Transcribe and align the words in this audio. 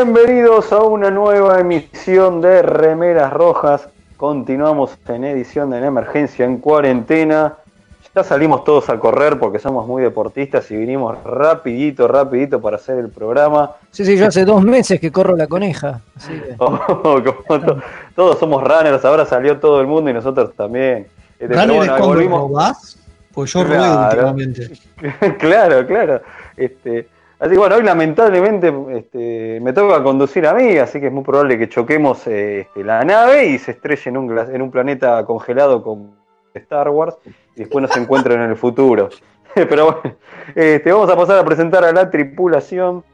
Bienvenidos 0.00 0.72
a 0.72 0.78
una 0.84 1.10
nueva 1.10 1.58
emisión 1.58 2.40
de 2.40 2.62
Remeras 2.62 3.32
Rojas. 3.32 3.88
Continuamos 4.16 4.96
en 5.08 5.24
edición 5.24 5.70
de 5.70 5.78
En 5.78 5.84
Emergencia 5.86 6.44
en 6.44 6.58
Cuarentena. 6.58 7.54
Ya 8.14 8.22
salimos 8.22 8.62
todos 8.62 8.88
a 8.90 9.00
correr 9.00 9.40
porque 9.40 9.58
somos 9.58 9.88
muy 9.88 10.00
deportistas 10.00 10.70
y 10.70 10.76
vinimos 10.76 11.20
rapidito, 11.24 12.06
rapidito 12.06 12.60
para 12.60 12.76
hacer 12.76 12.98
el 12.98 13.08
programa. 13.08 13.72
Sí, 13.90 14.04
sí, 14.04 14.16
yo 14.16 14.28
hace 14.28 14.44
dos 14.44 14.62
meses 14.62 15.00
que 15.00 15.10
corro 15.10 15.34
la 15.34 15.48
coneja. 15.48 16.00
así 16.16 16.32
que- 16.32 16.54
Oh, 16.60 17.20
to- 17.20 17.78
todos 18.14 18.38
somos 18.38 18.62
runners, 18.62 19.04
ahora 19.04 19.26
salió 19.26 19.58
todo 19.58 19.80
el 19.80 19.88
mundo 19.88 20.10
y 20.10 20.12
nosotros 20.14 20.52
también. 20.54 21.08
Este, 21.40 21.48
pero 21.48 21.60
¿Runner 21.62 21.76
bueno, 21.76 21.98
volvimos- 21.98 22.40
robás? 22.42 22.98
Pues 23.34 23.52
yo 23.52 23.64
Claro. 23.66 24.04
últimamente. 24.30 24.70
claro, 25.40 25.84
claro. 25.88 26.20
Este, 26.56 27.08
así 27.38 27.50
que 27.52 27.58
bueno, 27.58 27.76
hoy 27.76 27.82
lamentablemente 27.82 28.72
este, 28.90 29.60
me 29.60 29.72
toca 29.72 30.02
conducir 30.02 30.46
a 30.46 30.54
mí, 30.54 30.76
así 30.78 31.00
que 31.00 31.06
es 31.06 31.12
muy 31.12 31.24
probable 31.24 31.58
que 31.58 31.68
choquemos 31.68 32.26
eh, 32.26 32.60
este, 32.60 32.84
la 32.84 33.04
nave 33.04 33.46
y 33.46 33.58
se 33.58 33.72
estrelle 33.72 34.10
en 34.10 34.16
un, 34.16 34.38
en 34.38 34.62
un 34.62 34.70
planeta 34.70 35.24
congelado 35.24 35.82
con 35.82 36.16
Star 36.54 36.88
Wars 36.88 37.16
y 37.56 37.60
después 37.60 37.82
nos 37.82 37.96
encuentren 37.96 38.40
en 38.40 38.50
el 38.50 38.56
futuro. 38.56 39.08
Pero 39.54 39.84
bueno, 39.86 40.16
este, 40.54 40.92
vamos 40.92 41.10
a 41.10 41.16
pasar 41.16 41.38
a 41.38 41.44
presentar 41.44 41.84
a 41.84 41.92
la 41.92 42.10
tripulación. 42.10 43.04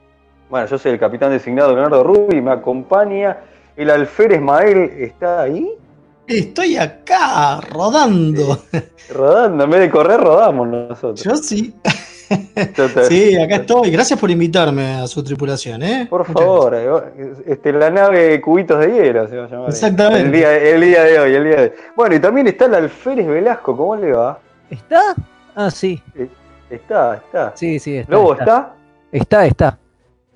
Bueno, 0.51 0.67
yo 0.67 0.79
soy 0.79 0.93
el 0.93 0.99
capitán 0.99 1.31
designado 1.31 1.75
Leonardo 1.75 2.05
Rubi, 2.05 2.41
me 2.41 2.53
acompaña 2.53 3.39
el 3.77 3.91
alférez 3.91 4.41
Mael, 4.41 4.79
¿está 4.99 5.43
ahí? 5.43 5.69
Estoy 6.27 6.77
acá, 6.77 7.61
rodando. 7.61 8.59
Rodando, 9.11 9.65
en 9.65 9.71
vez 9.71 9.81
de 9.81 9.91
correr, 9.91 10.21
rodamos 10.21 10.69
nosotros. 10.69 11.23
Yo 11.23 11.37
sí. 11.37 11.75
Sí, 13.09 13.37
acá 13.37 13.57
estoy. 13.57 13.91
Gracias 13.91 14.19
por 14.19 14.31
invitarme 14.31 14.95
a 14.95 15.07
su 15.07 15.23
tripulación, 15.23 15.83
¿eh? 15.83 16.07
Por 16.09 16.21
Muchas 16.29 16.35
favor, 16.45 16.75
eh, 16.75 17.33
este, 17.47 17.73
la 17.73 17.91
nave 17.91 18.41
Cubitos 18.41 18.81
de 18.81 18.93
Hielo 18.93 19.29
se 19.29 19.37
va 19.37 19.45
a 19.45 19.49
llamar. 19.49 19.69
Exactamente. 19.69 20.21
El 20.27 20.33
día, 20.33 20.57
el 20.57 20.81
día 20.81 21.03
de 21.05 21.19
hoy, 21.21 21.35
el 21.35 21.45
día 21.45 21.57
de 21.57 21.63
hoy. 21.63 21.73
Bueno, 21.97 22.15
y 22.17 22.21
también 22.21 22.47
está 22.47 22.67
el 22.67 22.75
Alférez 22.75 23.27
Velasco, 23.27 23.77
¿cómo 23.77 23.97
le 23.97 24.13
va? 24.13 24.39
¿Está? 24.71 25.15
Ah, 25.55 25.71
sí. 25.71 26.03
Está, 26.71 27.17
está. 27.17 27.53
Sí, 27.55 27.79
sí, 27.79 27.99
está. 27.99 28.13
¿Lobo 28.13 28.33
está? 28.35 28.75
Está, 29.13 29.47
está. 29.47 29.79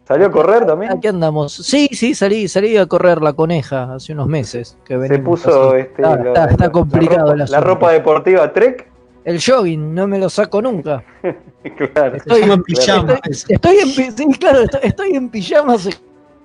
¿Salió 0.07 0.27
a 0.27 0.31
correr 0.31 0.65
también? 0.65 0.93
Aquí 0.93 1.07
andamos. 1.09 1.53
Sí, 1.53 1.89
sí, 1.93 2.15
salí, 2.15 2.49
salí 2.49 2.77
a 2.79 2.87
correr 2.87 3.21
la 3.21 3.33
coneja 3.35 3.95
hace 3.95 4.13
unos 4.13 4.27
meses. 4.27 4.79
Que 4.85 4.99
Se 5.07 5.19
puso 5.19 5.71
así. 5.73 5.81
este, 5.81 6.03
está, 6.03 6.17
lo- 6.17 6.29
está- 6.29 6.45
está 6.51 6.65
la- 6.65 6.71
complicado 6.73 7.35
la 7.37 7.45
ropa, 7.45 7.51
la 7.53 7.61
ropa 7.61 7.93
deportiva 7.93 8.53
Trek. 8.53 8.89
El 9.25 9.39
jogging, 9.43 9.95
no 9.95 10.07
me 10.07 10.19
lo 10.19 10.31
saco 10.31 10.63
nunca. 10.63 11.03
claro. 11.77 12.17
Llama 12.27 12.39
claro. 12.47 12.63
pijama. 12.65 13.19
Estoy, 13.25 13.55
estoy 13.55 13.77
en, 13.79 14.17
sí, 14.17 14.39
claro, 14.39 14.61
estoy, 14.63 14.81
estoy 14.83 15.11
en 15.17 15.29
pijama 15.29 15.75
hace 15.75 15.91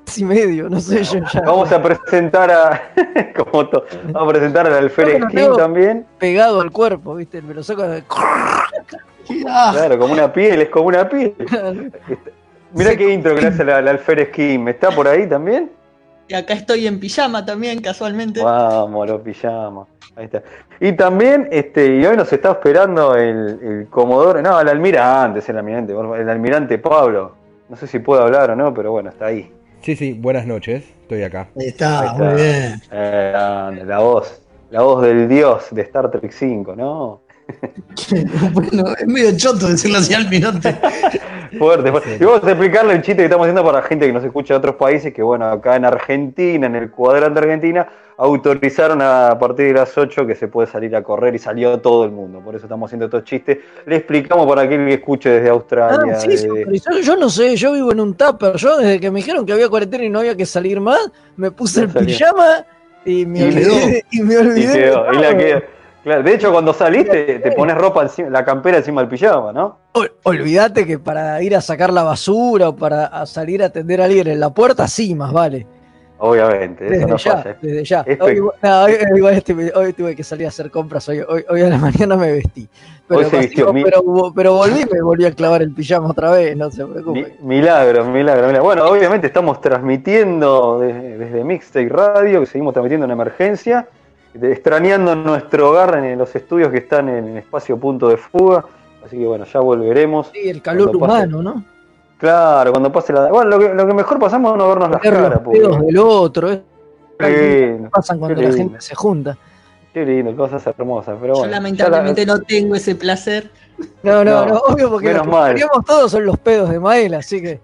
mes 0.06 0.18
y 0.18 0.26
medio, 0.26 0.70
no 0.70 0.80
sé, 0.82 1.04
yo 1.04 1.20
ya 1.34 1.42
Vamos 1.46 1.72
a 1.72 1.82
presentar 1.82 2.52
a. 2.52 2.92
como 3.36 3.70
to- 3.70 3.86
vamos 4.12 4.30
a 4.30 4.34
presentar 4.34 4.68
al 4.68 4.74
Alférez 4.74 5.24
King 5.32 5.56
también. 5.58 6.06
pegado 6.20 6.60
al 6.62 6.72
cuerpo, 6.72 7.16
¿viste? 7.16 7.42
Me 7.42 7.54
lo 7.54 7.64
saco. 7.64 7.84
Ah, 8.10 8.66
Claro, 9.74 9.98
como 9.98 10.14
una 10.14 10.32
piel, 10.34 10.62
es 10.64 10.70
como 10.70 10.88
una 10.88 11.08
piel. 11.08 11.34
Mirá 12.74 12.92
Sí. 12.92 12.98
qué 12.98 13.14
intro 13.14 13.34
que 13.36 13.42
le 13.42 13.48
hace 13.48 13.64
la- 13.64 13.78
al 13.78 13.88
Alférez 13.88 14.30
King. 14.32 14.68
¿Está 14.68 14.92
por 14.92 15.08
ahí 15.08 15.28
también? 15.30 15.72
Y 16.28 16.34
acá 16.34 16.54
estoy 16.54 16.88
en 16.88 17.00
pijama 17.00 17.46
también, 17.46 17.82
casualmente. 17.82 18.42
Vamos, 18.44 19.08
los 19.08 19.22
pijamas. 19.22 19.88
Ahí 20.16 20.26
está. 20.26 20.44
Y 20.80 20.92
también, 20.94 21.48
este, 21.52 21.96
y 21.98 22.06
hoy 22.06 22.16
nos 22.16 22.32
está 22.32 22.52
esperando 22.52 23.16
el, 23.16 23.60
el 23.62 23.88
Comodoro, 23.90 24.42
no, 24.42 24.60
el 24.60 24.70
almirante, 24.70 25.40
es 25.40 25.50
el 25.50 25.58
almirante, 25.58 25.94
el 25.94 26.30
almirante 26.30 26.78
Pablo. 26.78 27.36
No 27.68 27.76
sé 27.76 27.88
si 27.88 28.00
puede 28.00 28.22
hablar 28.22 28.52
o 28.52 28.56
no, 28.56 28.74
pero 28.74 28.92
bueno, 28.92 29.10
está 29.10 29.26
ahí. 29.28 29.52
Sí, 29.82 29.96
sí, 29.96 30.14
buenas 30.14 30.46
noches, 30.46 30.84
estoy 31.02 31.24
acá. 31.24 31.48
ahí 31.60 31.68
está, 31.68 32.02
Ahí 32.02 32.08
está. 32.10 32.24
muy 32.24 32.34
bien. 32.36 32.82
Eh, 32.92 33.84
la 33.86 34.00
voz, 34.00 34.42
la 34.70 34.84
voz 34.84 35.02
del 35.02 35.28
dios 35.28 35.68
de 35.72 35.82
Star 35.82 36.12
Trek 36.12 36.32
5, 36.32 36.76
¿no? 36.76 37.23
bueno, 38.54 38.94
es 39.00 39.08
medio 39.08 39.38
choto 39.38 39.68
decirlo 39.68 39.98
así 40.00 40.14
al 40.14 40.30
minuto. 40.30 40.70
Fuerte, 41.58 41.92
fuerte. 41.92 42.18
Y 42.20 42.24
vamos 42.26 42.44
a 42.44 42.50
explicarle 42.52 42.94
el 42.94 43.02
chiste 43.02 43.18
que 43.18 43.24
estamos 43.26 43.46
haciendo 43.46 43.64
para 43.64 43.80
la 43.82 43.86
gente 43.86 44.06
que 44.08 44.14
nos 44.14 44.24
escucha 44.24 44.54
de 44.56 44.58
otros 44.60 44.76
países, 44.76 45.14
que 45.14 45.22
bueno, 45.22 45.46
acá 45.46 45.76
en 45.76 45.86
Argentina, 45.86 46.66
en 46.68 46.76
el 46.76 46.90
cuadrante 46.92 47.40
Argentina, 47.40 47.88
autorizaron 48.18 49.02
a 49.02 49.38
partir 49.40 49.68
de 49.68 49.74
las 49.74 49.98
8 49.98 50.26
que 50.28 50.36
se 50.36 50.48
puede 50.48 50.68
salir 50.68 50.96
a 50.96 51.04
correr 51.04 51.34
y 51.36 51.40
salió 51.40 51.80
todo 51.80 52.06
el 52.06 52.12
mundo. 52.12 52.40
Por 52.42 52.56
eso 52.56 52.66
estamos 52.66 52.88
haciendo 52.88 53.06
estos 53.06 53.24
chistes. 53.24 53.58
Le 53.86 53.96
explicamos 53.98 54.48
para 54.48 54.62
aquel 54.64 54.86
que 54.88 54.94
escuche 54.96 55.30
desde 55.30 55.50
Australia. 55.50 56.14
Ah, 56.16 56.20
sí, 56.20 56.30
sí, 56.38 56.48
desde- 56.48 56.60
autorizado. 56.60 57.00
yo 57.00 57.16
no 57.18 57.30
sé, 57.30 57.56
yo 57.56 57.74
vivo 57.74 57.92
en 57.92 58.00
un 58.00 58.14
tupper. 58.16 58.56
Yo 58.56 58.78
desde 58.78 59.00
que 59.00 59.12
me 59.12 59.18
dijeron 59.20 59.46
que 59.46 59.54
había 59.54 59.70
cuarentena 59.70 60.04
y 60.06 60.10
no 60.10 60.20
había 60.20 60.36
que 60.38 60.46
salir 60.46 60.80
más, 60.80 61.00
me 61.38 61.52
puse 61.52 61.82
No 61.82 61.86
el 61.88 61.92
salió. 61.94 62.08
pijama 62.08 62.66
y 63.06 63.26
me 63.26 63.40
Y 63.40 63.44
olvidé. 63.44 64.06
Y 64.12 64.22
me 64.22 64.34
y 64.34 64.38
olvidé. 64.38 64.74
quedó, 64.74 65.14
y 65.14 65.18
la 65.18 65.38
quedó. 65.38 65.62
Claro, 66.04 66.22
de 66.24 66.34
hecho, 66.34 66.52
cuando 66.52 66.74
saliste, 66.74 67.40
te 67.40 67.52
pones 67.54 67.78
ropa 67.78 68.02
encima, 68.04 68.30
la 68.30 68.44
campera 68.44 68.78
encima 68.78 69.02
del 69.02 69.10
pijama, 69.10 69.54
¿no? 69.54 69.78
Ol- 69.94 70.12
Olvídate 70.24 70.86
que 70.86 71.00
para 71.00 71.42
ir 71.42 71.56
a 71.56 71.62
sacar 71.62 71.94
la 71.94 72.04
basura 72.04 72.70
o 72.70 72.76
para 72.76 73.26
salir 73.26 73.64
a 73.64 73.68
atender 73.68 74.02
a 74.02 74.06
alguien 74.06 74.28
en 74.28 74.40
la 74.42 74.50
puerta, 74.50 74.88
sí, 74.88 75.16
más 75.16 75.32
vale. 75.32 75.66
Obviamente, 76.20 76.86
eso 76.86 76.94
Desde 76.94 77.06
no 77.08 77.18
ya, 77.18 77.38
falla. 77.38 77.58
desde 77.62 77.84
ya. 77.84 78.06
Hoy, 78.22 78.36
pe- 78.36 78.42
no, 78.62 78.84
hoy- 78.84 78.98
igual 79.16 79.44
hoy 79.76 79.94
tuve 79.94 80.16
que 80.16 80.24
salir 80.24 80.46
a 80.46 80.50
hacer 80.50 80.72
compras, 80.72 81.08
hoy, 81.10 81.20
a 81.20 81.70
la 81.70 81.78
mañana 82.08 82.16
me 82.16 82.32
vestí. 82.34 82.68
Pero, 83.08 83.20
Hoy 83.22 83.26
se 83.26 83.38
vistió, 83.40 83.74
mi- 83.74 83.84
pero, 83.84 84.04
pero 84.34 84.54
volví 84.56 84.86
me 84.90 85.02
volví 85.02 85.26
a 85.26 85.32
clavar 85.34 85.62
el 85.62 85.74
pijama 85.74 86.10
otra 86.10 86.32
vez, 86.32 86.56
no 86.56 86.70
se 86.72 86.86
Mi- 86.86 86.92
preocupe. 86.94 87.38
Milagro, 87.42 88.06
milagro, 88.06 88.48
milagro. 88.48 88.64
Bueno, 88.64 88.86
obviamente 88.86 89.28
estamos 89.28 89.60
transmitiendo 89.60 90.80
desde, 90.80 91.18
desde 91.18 91.44
Mixtape 91.44 91.90
Radio, 91.90 92.40
que 92.42 92.46
seguimos 92.46 92.74
transmitiendo 92.74 93.06
en 93.06 93.12
emergencia, 93.12 93.88
extrañando 94.42 95.16
nuestro 95.16 95.70
hogar 95.70 95.96
en 96.04 96.18
los 96.18 96.36
estudios 96.36 96.72
que 96.72 96.78
están 96.80 97.10
en 97.10 97.28
el 97.30 97.38
espacio 97.38 97.78
punto 97.78 98.08
de 98.10 98.18
fuga. 98.18 98.66
Así 99.06 99.18
que 99.18 99.26
bueno, 99.26 99.46
ya 99.46 99.60
volveremos. 99.60 100.30
Sí, 100.34 100.50
el 100.50 100.62
calor 100.62 100.88
pase- 100.88 100.98
humano, 100.98 101.42
¿no? 101.44 101.64
Claro, 102.18 102.72
cuando 102.72 102.92
pase 102.92 103.12
la. 103.14 103.28
Bueno, 103.30 103.50
lo 103.52 103.60
que, 103.60 103.74
lo 103.74 103.86
que 103.88 103.94
mejor 103.94 104.18
pasamos 104.20 104.54
es 104.54 104.58
no 104.58 104.68
vernos 104.70 104.90
las 104.92 105.02
Ver 105.02 105.14
caras. 105.14 105.30
los 105.32 105.40
porque- 105.42 105.60
pedos 105.60 105.80
del 105.86 105.98
otro, 105.98 106.50
lindo, 107.20 107.90
pasan 107.90 108.20
cuando 108.20 108.40
qué 108.40 108.48
la 108.48 108.54
gente 108.56 108.82
se 108.82 108.96
junta. 108.96 109.38
qué 109.94 110.06
lindo, 110.06 110.36
cosas 110.36 110.66
hermosas. 110.66 111.18
Pero 111.22 111.34
Yo 111.34 111.40
bueno, 111.40 111.52
lamentablemente 111.52 112.26
ya 112.26 112.32
la- 112.34 112.40
no 112.40 112.44
tengo 112.46 112.76
ese 112.76 112.96
placer. 112.96 113.52
No, 114.04 114.24
no, 114.24 114.46
No, 114.46 114.46
no, 114.46 114.58
obvio, 114.60 114.90
porque 114.90 115.14
lo 115.14 115.24
que 115.24 115.28
mal. 115.28 115.56
todos 115.86 116.12
son 116.12 116.26
los 116.26 116.38
pedos 116.40 116.70
de 116.70 116.80
Mael, 116.80 117.14
así 117.16 117.42
que 117.42 117.60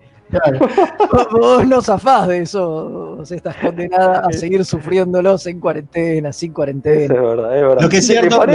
vos, 1.12 1.28
vos 1.32 1.68
no 1.68 1.82
zafás 1.82 2.28
de 2.28 2.42
eso. 2.42 3.16
Vos 3.18 3.32
estás 3.32 3.56
condenada 3.58 4.20
a 4.28 4.32
seguir 4.34 4.64
sufriéndolos 4.66 5.46
en 5.48 5.60
cuarentena, 5.60 6.32
sin 6.34 6.48
Eso 6.50 6.52
es 6.52 6.56
cuarentena. 6.56 7.14
verdad, 7.22 7.56
es 7.58 7.62
verdad. 7.62 7.82
Lo 7.82 7.90
que 7.90 7.98
es 7.98 8.08
¿Te 8.08 8.14
cierto? 8.14 8.46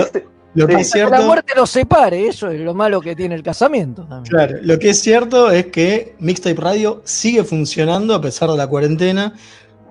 Lo 0.57 0.69
que 0.69 0.75
es 0.75 0.93
Que 0.93 1.01
la 1.01 1.07
cierto, 1.09 1.27
muerte 1.27 1.53
los 1.57 1.69
separe, 1.69 2.29
eso 2.29 2.49
es 2.49 2.61
lo 2.61 2.75
malo 2.75 3.01
que 3.01 3.17
tiene 3.17 3.35
el 3.35 3.43
casamiento 3.43 4.05
también. 4.05 4.31
claro, 4.31 4.57
lo 4.63 4.79
que 4.79 4.91
es 4.91 5.01
cierto 5.01 5.51
es 5.51 5.67
que 5.67 6.15
Mixtape 6.21 6.61
Radio 6.61 7.01
sigue 7.05 7.43
funcionando 7.43 8.15
a 8.15 8.21
pesar 8.21 8.49
de 8.51 8.57
la 8.57 8.69
cuarentena. 8.69 9.35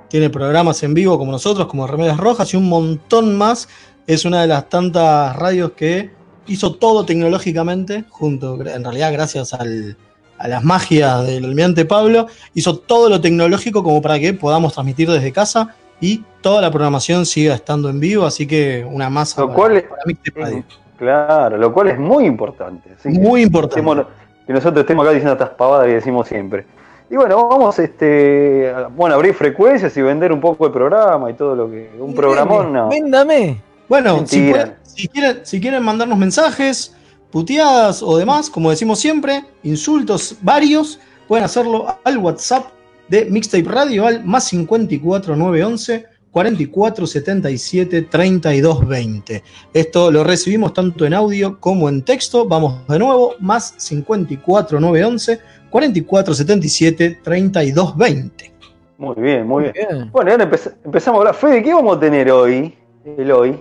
Tiene 0.08 0.30
programas 0.30 0.82
en 0.84 0.94
vivo 0.94 1.18
como 1.18 1.34
nosotros, 1.34 1.68
como 1.68 1.86
Remedias 1.86 2.18
Rojas 2.18 2.54
y 2.54 2.58
un 2.58 2.70
montón 2.70 3.36
más. 3.38 3.68
Es 4.08 4.24
una 4.24 4.42
de 4.42 4.48
las 4.48 4.70
tantas 4.70 5.36
radios 5.36 5.72
que 5.74 6.12
hizo 6.48 6.76
todo 6.76 7.06
tecnológicamente, 7.06 8.06
junto, 8.10 8.54
en 8.66 8.84
realidad 8.86 9.12
gracias 9.12 9.54
al- 9.54 9.98
a 10.38 10.48
las 10.48 10.64
magias 10.64 11.26
del 11.26 11.46
almirante 11.46 11.86
Pablo, 11.86 12.28
hizo 12.54 12.78
todo 12.78 13.10
lo 13.10 13.22
tecnológico 13.22 13.84
como 13.84 14.02
para 14.02 14.20
que 14.20 14.34
podamos 14.34 14.74
transmitir 14.74 15.10
desde 15.10 15.32
casa 15.32 15.76
y 16.02 16.24
toda 16.42 16.62
la 16.62 16.70
programación 16.72 17.26
siga 17.26 17.56
estando 17.56 17.90
en 17.90 18.00
vivo, 18.00 18.26
así 18.26 18.46
que 18.46 18.86
una 18.90 19.10
masa 19.10 19.42
Lo 19.42 19.48
para, 19.48 19.56
cual 19.58 19.78
es- 19.78 19.84
para 19.84 20.02
Mixtape 20.06 20.40
Radio. 20.42 20.64
Claro, 20.98 21.58
lo 21.58 21.74
cual 21.74 21.90
es 21.90 22.00
muy 22.00 22.26
importante. 22.26 22.90
así 23.00 23.12
que- 23.12 23.20
Muy 23.20 23.42
importante. 23.42 23.80
estemos- 23.80 24.06
que 24.46 24.54
nosotros 24.54 24.82
estemos 24.82 25.04
acá 25.06 25.14
diciendo 25.14 25.34
estas 25.34 25.50
pavadas 25.50 25.88
que 25.88 25.94
decimos 25.94 26.28
siempre. 26.28 26.66
Y 27.10 27.16
bueno, 27.16 27.48
vamos 27.48 27.78
este, 27.80 28.70
a- 28.76 28.88
bueno, 28.88 29.16
abrir 29.16 29.34
frecuencias 29.34 29.96
y 29.96 30.02
vender 30.02 30.32
un 30.34 30.42
poco 30.42 30.66
el 30.66 30.72
programa 30.74 31.30
y 31.30 31.34
todo 31.34 31.56
lo 31.56 31.70
que. 31.70 31.92
Un 32.00 32.14
programón, 32.14 32.74
no. 32.74 32.90
Véndame. 32.90 33.62
Bueno, 33.88 34.26
si, 34.26 34.40
Mentira. 34.40 34.52
pueden- 34.66 34.76
si 34.84 35.08
quieren, 35.08 35.40
si 35.44 35.62
quieren 35.62 35.84
mandarnos 35.84 36.18
mensajes, 36.18 36.96
puteadas 37.34 38.04
o 38.04 38.16
demás, 38.18 38.50
como 38.50 38.70
decimos 38.70 39.00
siempre, 39.00 39.44
insultos 39.64 40.38
varios, 40.42 41.00
pueden 41.28 41.44
hacerlo 41.44 41.88
al 42.04 42.18
WhatsApp 42.20 42.68
de 43.10 43.26
Mixtape 43.26 43.64
Radio 43.64 44.06
al 44.06 44.24
más 44.24 44.46
54 44.46 45.36
911 45.36 46.06
44 46.32 47.08
77 47.08 48.02
32 48.04 48.88
20. 48.88 49.44
Esto 49.74 50.12
lo 50.12 50.24
recibimos 50.24 50.74
tanto 50.74 51.06
en 51.06 51.14
audio 51.14 51.60
como 51.60 51.90
en 51.90 52.04
texto. 52.04 52.48
Vamos 52.48 52.88
de 52.88 53.00
nuevo, 53.00 53.34
más 53.40 53.74
54 53.78 54.80
911 54.80 55.40
44 55.70 56.34
77 56.36 57.20
32 57.24 57.98
20. 57.98 58.54
Muy 58.98 59.16
bien, 59.18 59.48
muy 59.48 59.64
bien. 59.64 59.74
Bien. 59.74 60.12
Bueno, 60.12 60.30
y 60.30 60.34
ahora 60.34 60.50
empez- 60.50 60.74
empezamos 60.86 61.18
a 61.18 61.22
hablar. 61.22 61.36
Fede, 61.36 61.64
¿qué 61.64 61.74
vamos 61.74 61.98
a 61.98 62.00
tener 62.00 62.32
hoy? 62.32 62.74
El 63.18 63.32
hoy. 63.32 63.60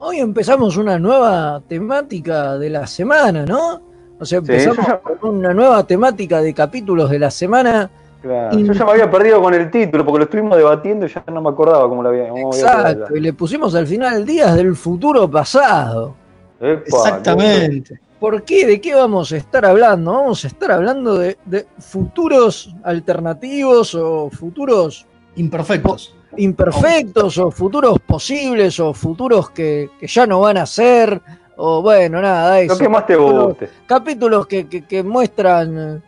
Hoy 0.00 0.18
empezamos 0.18 0.76
una 0.76 0.98
nueva 0.98 1.62
temática 1.68 2.56
de 2.58 2.70
la 2.70 2.86
semana, 2.86 3.44
¿no? 3.44 3.82
O 4.18 4.24
sea, 4.24 4.38
empezamos 4.38 4.86
yo 4.86 5.00
con 5.20 5.36
una 5.36 5.52
nueva 5.54 5.86
temática 5.86 6.40
de 6.40 6.54
capítulos 6.54 7.10
de 7.10 7.18
la 7.18 7.30
semana. 7.30 7.90
Claro. 8.22 8.58
Y- 8.58 8.66
Yo 8.66 8.72
ya 8.72 8.84
me 8.86 8.90
había 8.92 9.10
perdido 9.10 9.42
con 9.42 9.52
el 9.54 9.70
título 9.70 10.04
porque 10.04 10.18
lo 10.18 10.24
estuvimos 10.24 10.56
debatiendo 10.56 11.06
y 11.06 11.08
ya 11.10 11.22
no 11.30 11.40
me 11.42 11.50
acordaba 11.50 11.88
cómo 11.88 12.02
lo 12.02 12.08
había. 12.10 12.28
cómo 12.30 12.50
había 12.52 12.60
quedado 12.64 12.88
Exacto. 12.90 13.16
Y 13.16 13.20
le 13.20 13.32
pusimos 13.34 13.74
al 13.74 13.86
final 13.86 14.24
días 14.24 14.54
del 14.56 14.74
futuro 14.74 15.30
pasado. 15.30 16.14
Epa, 16.60 16.82
Exactamente. 16.86 18.00
¿Por 18.18 18.42
qué? 18.42 18.66
¿De 18.66 18.80
qué 18.80 18.94
vamos 18.94 19.32
a 19.32 19.36
estar 19.38 19.64
hablando? 19.64 20.12
Vamos 20.12 20.44
a 20.44 20.48
estar 20.48 20.70
hablando 20.72 21.16
de, 21.16 21.38
de 21.46 21.66
futuros 21.78 22.74
alternativos 22.84 23.94
o 23.94 24.28
futuros 24.30 25.06
Imperfectos. 25.36 26.14
Imperfectos 26.36 27.38
o 27.38 27.50
futuros 27.50 27.98
posibles 28.00 28.78
o 28.80 28.92
futuros 28.94 29.50
que, 29.50 29.90
que 29.98 30.06
ya 30.06 30.26
no 30.26 30.40
van 30.40 30.58
a 30.58 30.66
ser. 30.66 31.20
O 31.56 31.82
bueno, 31.82 32.22
nada, 32.22 32.60
eso. 32.60 32.74
Lo 32.74 32.78
que 32.78 32.88
más 32.88 33.06
te 33.06 33.14
Capítulos- 33.14 33.46
guste. 33.48 33.68
Capítulos 33.86 34.46
que, 34.46 34.66
que- 34.68 34.82
que 34.84 35.02
muestran 35.02 36.02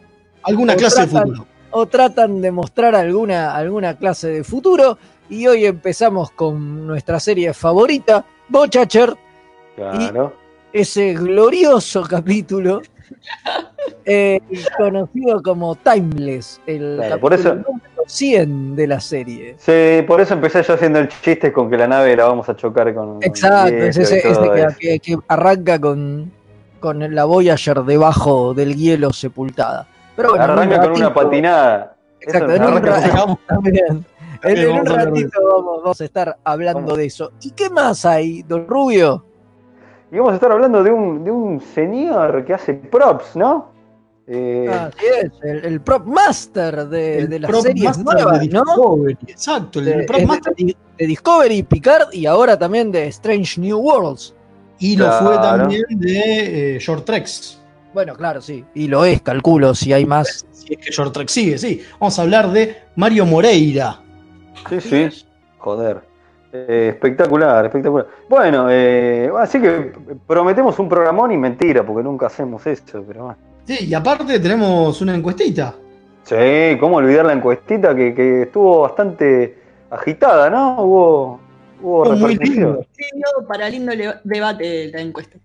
Alguna 0.44 0.74
clase 0.76 1.02
de 1.02 1.06
futuro. 1.08 1.46
o 1.72 1.86
tratan 1.86 2.40
de 2.40 2.50
mostrar 2.50 2.94
alguna, 2.94 3.54
alguna 3.54 3.96
clase 3.96 4.28
de 4.28 4.44
futuro. 4.44 4.96
Y 5.28 5.46
hoy 5.46 5.64
empezamos 5.66 6.30
con 6.32 6.86
nuestra 6.86 7.19
serie 7.20 7.52
favorita, 7.54 8.24
Bochacher, 8.48 9.14
Claro. 9.76 10.34
ese 10.72 11.14
glorioso 11.14 12.02
capítulo 12.02 12.82
eh, 14.04 14.40
conocido 14.76 15.42
como 15.42 15.74
Timeless, 15.76 16.60
el 16.66 16.96
Claro, 16.96 16.98
capítulo 16.98 17.20
por 17.20 17.34
eso- 17.34 17.54
número 17.54 17.91
100 18.06 18.76
de 18.76 18.87
la 18.87 19.00
serie. 19.00 19.54
Sí, 19.58 20.02
por 20.06 20.20
eso 20.20 20.34
empecé 20.34 20.62
yo 20.62 20.75
haciendo 20.75 20.99
el 20.99 21.08
chiste 21.08 21.52
con 21.52 21.70
que 21.70 21.76
la 21.76 21.87
nave 21.88 22.16
la 22.16 22.25
vamos 22.26 22.49
a 22.49 22.56
chocar 22.56 22.93
con. 22.94 23.14
con 23.14 23.22
Exacto, 23.22 23.70
hielo 23.70 23.84
es 23.87 23.96
ese, 23.96 24.20
que, 24.22 24.28
eso. 24.31 24.52
que- 24.78 24.99
que 25.00 25.19
arranca 25.28 25.78
con, 25.81 26.31
con 26.81 27.14
la 27.14 27.25
Voyager 27.25 27.82
debajo 27.82 28.54
del 28.54 28.75
hielo 28.76 29.12
sepultada. 29.12 29.87
Pero 30.16 30.31
bueno, 30.31 30.44
en 30.44 30.50
un 30.50 30.58
Arranca 30.58 30.81
con 30.81 30.90
una 30.93 31.08
ratito- 31.08 31.14
patinada. 31.25 31.96
Exacto, 32.20 32.52
Eso 32.52 32.56
en 32.56 32.62
un 32.62 32.69
arranca 32.69 32.90
ra- 32.90 32.96
con- 33.00 33.10
Dejamos- 33.10 33.38
También. 33.49 34.06
En, 34.44 34.58
en 34.58 34.70
un 34.72 34.87
ratito 34.87 35.40
vamos, 35.44 35.82
vamos 35.82 36.00
a 36.00 36.05
estar 36.05 36.37
hablando 36.43 36.81
Vamos. 36.81 36.98
de 36.98 37.05
eso. 37.06 37.31
¿Y 37.43 37.52
qué 37.52 37.70
más 37.70 38.05
hay, 38.05 38.43
don 38.43 38.66
Rubio? 38.66 39.25
Y 40.10 40.16
vamos 40.19 40.32
a 40.32 40.34
estar 40.34 40.50
hablando 40.52 40.82
de 40.82 40.90
un, 40.90 41.22
de 41.25 41.31
un 41.31 41.60
señor 41.60 42.44
que 42.44 42.52
hace 42.52 42.75
props, 42.75 43.37
¿no? 43.37 43.71
Eh, 44.34 44.67
Así 44.69 45.05
es, 45.23 45.31
el, 45.43 45.64
el 45.67 45.81
prop 45.82 46.06
master 46.06 46.87
de, 46.88 47.19
el 47.19 47.29
de 47.29 47.40
las 47.40 47.50
prop 47.50 47.62
series 47.62 47.84
master 47.99 48.05
nuevas, 48.14 48.40
de 48.40 48.49
¿no? 48.49 48.64
Discovery. 48.64 49.19
Exacto, 49.26 49.79
el, 49.81 49.84
De, 49.84 49.93
el 49.93 50.06
prop 50.06 50.20
de- 50.20 50.26
master. 50.26 50.55
de- 50.56 50.76
de 50.99 51.06
Discovery, 51.06 51.62
Picard 51.64 52.12
y 52.14 52.25
ahora 52.26 52.58
también 52.58 52.90
de 52.93 53.08
Strange 53.08 53.61
New 53.61 53.79
Worlds. 53.79 54.34
Y 54.79 54.96
lo 54.96 55.11
fue 55.12 55.37
también 55.37 55.84
de 55.90 56.76
eh, 56.76 56.79
Short 56.79 57.05
Treks. 57.05 57.61
Bueno, 57.93 58.14
claro, 58.14 58.40
sí. 58.40 58.64
Y 58.75 58.88
lo 58.88 59.05
es, 59.05 59.20
calculo, 59.20 59.75
si 59.75 59.93
hay 59.93 60.06
más. 60.06 60.46
Si 60.52 60.73
es 60.75 60.79
que 60.79 60.90
Short 60.90 61.12
Trek 61.12 61.29
sigue, 61.29 61.58
sí. 61.58 61.82
Vamos 62.00 62.19
a 62.19 62.23
hablar 62.23 62.50
de 62.52 62.76
Mario 62.96 63.26
Moreira. 63.26 64.00
sí, 64.70 64.81
sí. 64.81 65.08
Joder. 65.58 66.00
Eh, 66.52 66.88
espectacular, 66.94 67.64
espectacular. 67.67 68.06
Bueno, 68.29 68.67
eh, 68.70 69.31
así 69.39 69.60
que 69.60 69.93
prometemos 70.27 70.79
un 70.79 70.89
programón 70.89 71.32
y 71.32 71.36
mentira, 71.36 71.84
porque 71.84 72.03
nunca 72.03 72.27
hacemos 72.27 72.67
eso, 72.67 73.03
pero 73.06 73.24
bueno. 73.24 73.39
Sí, 73.66 73.86
y 73.86 73.94
aparte 73.94 74.40
tenemos 74.40 75.00
una 75.00 75.14
encuestita. 75.14 75.74
Sí, 76.24 76.78
cómo 76.78 76.96
olvidar 76.96 77.26
la 77.26 77.32
encuestita 77.32 77.94
que, 77.94 78.14
que 78.14 78.42
estuvo 78.42 78.81
bastante 78.81 79.58
agitada, 79.90 80.48
¿no? 80.50 80.82
Hubo, 80.82 81.40
hubo 81.82 82.04
Fue 82.06 82.16
muy 82.16 82.36
lindo. 82.36 82.84
Sí, 82.96 83.04
dio 83.14 83.46
para 83.46 83.69
lindo 83.69 83.92
debate 84.24 84.90
la 84.92 85.00
encuesta. 85.00 85.38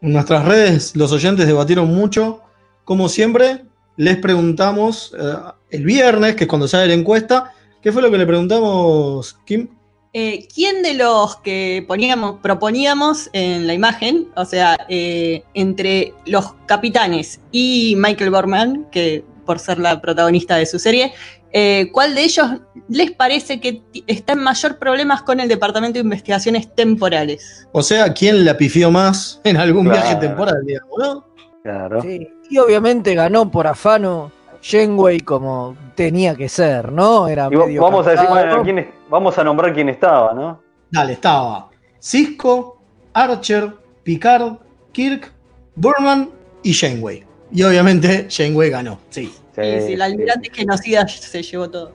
En 0.00 0.12
nuestras 0.12 0.44
redes 0.44 0.96
los 0.96 1.12
oyentes 1.12 1.46
debatieron 1.46 1.88
mucho. 1.88 2.40
Como 2.84 3.08
siempre, 3.08 3.62
les 3.96 4.16
preguntamos 4.16 5.14
eh, 5.18 5.34
el 5.70 5.84
viernes, 5.84 6.34
que 6.34 6.44
es 6.44 6.48
cuando 6.48 6.66
sale 6.66 6.88
la 6.88 6.94
encuesta, 6.94 7.52
¿qué 7.80 7.92
fue 7.92 8.02
lo 8.02 8.10
que 8.10 8.18
le 8.18 8.26
preguntamos, 8.26 9.38
Kim? 9.44 9.68
Eh, 10.14 10.46
¿Quién 10.54 10.82
de 10.82 10.92
los 10.92 11.36
que 11.36 11.84
poníamos, 11.88 12.38
proponíamos 12.42 13.30
en 13.32 13.66
la 13.66 13.72
imagen, 13.72 14.28
o 14.36 14.44
sea, 14.44 14.76
eh, 14.90 15.42
entre 15.54 16.12
los 16.26 16.52
capitanes 16.66 17.40
y 17.50 17.94
Michael 17.96 18.28
Borman, 18.30 18.86
que 18.90 19.24
por 19.46 19.58
ser 19.58 19.78
la 19.78 20.02
protagonista 20.02 20.56
de 20.56 20.66
su 20.66 20.78
serie, 20.78 21.14
eh, 21.54 21.88
¿cuál 21.92 22.14
de 22.14 22.24
ellos 22.24 22.46
les 22.88 23.10
parece 23.12 23.58
que 23.58 23.82
está 24.06 24.34
en 24.34 24.40
mayor 24.40 24.78
problemas 24.78 25.22
con 25.22 25.40
el 25.40 25.48
Departamento 25.48 25.94
de 25.94 26.00
Investigaciones 26.04 26.74
Temporales? 26.74 27.66
O 27.72 27.82
sea, 27.82 28.12
¿quién 28.12 28.44
la 28.44 28.54
pifió 28.58 28.90
más 28.90 29.40
en 29.44 29.56
algún 29.56 29.86
Claro. 29.86 30.02
viaje 30.02 30.16
temporal, 30.16 30.56
digamos, 30.66 30.98
no? 30.98 31.26
Claro. 31.62 32.02
Sí. 32.02 32.28
Y 32.50 32.58
obviamente 32.58 33.14
ganó 33.14 33.50
por 33.50 33.66
afano 33.66 34.30
Janeway 34.62 35.20
como 35.20 35.76
tenía 35.94 36.34
que 36.36 36.48
ser, 36.48 36.90
¿no? 36.92 37.26
Era 37.28 37.48
Y 37.50 37.56
medio 37.56 37.82
vamos 37.82 38.06
a 38.06 38.10
decir, 38.12 38.28
bueno, 38.28 38.62
quién 38.62 38.78
es- 38.78 38.86
vamos 39.10 39.36
a 39.36 39.42
nombrar 39.44 39.74
quién 39.74 39.88
estaba, 39.88 40.32
¿no? 40.32 40.60
Dale, 40.90 41.14
estaba 41.14 41.68
Cisco, 42.00 42.78
Archer, 43.12 43.72
Picard, 44.02 44.54
Kirk, 44.92 45.32
Burman 45.74 46.30
y 46.62 46.72
Janeway. 46.74 47.24
Y 47.50 47.62
obviamente 47.64 48.28
Janeway 48.30 48.70
ganó, 48.70 48.98
sí. 49.10 49.32
Sí, 49.54 49.60
Y 49.60 49.80
si 49.82 49.92
el 49.94 50.02
almirante 50.02 50.48
genocida 50.52 51.06
se 51.08 51.42
llevó 51.42 51.68
todo. 51.68 51.92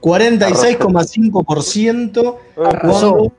46,5% 0.00 2.38
sí. 2.54 2.60
Arrasó. 2.64 3.10
cuando, 3.12 3.32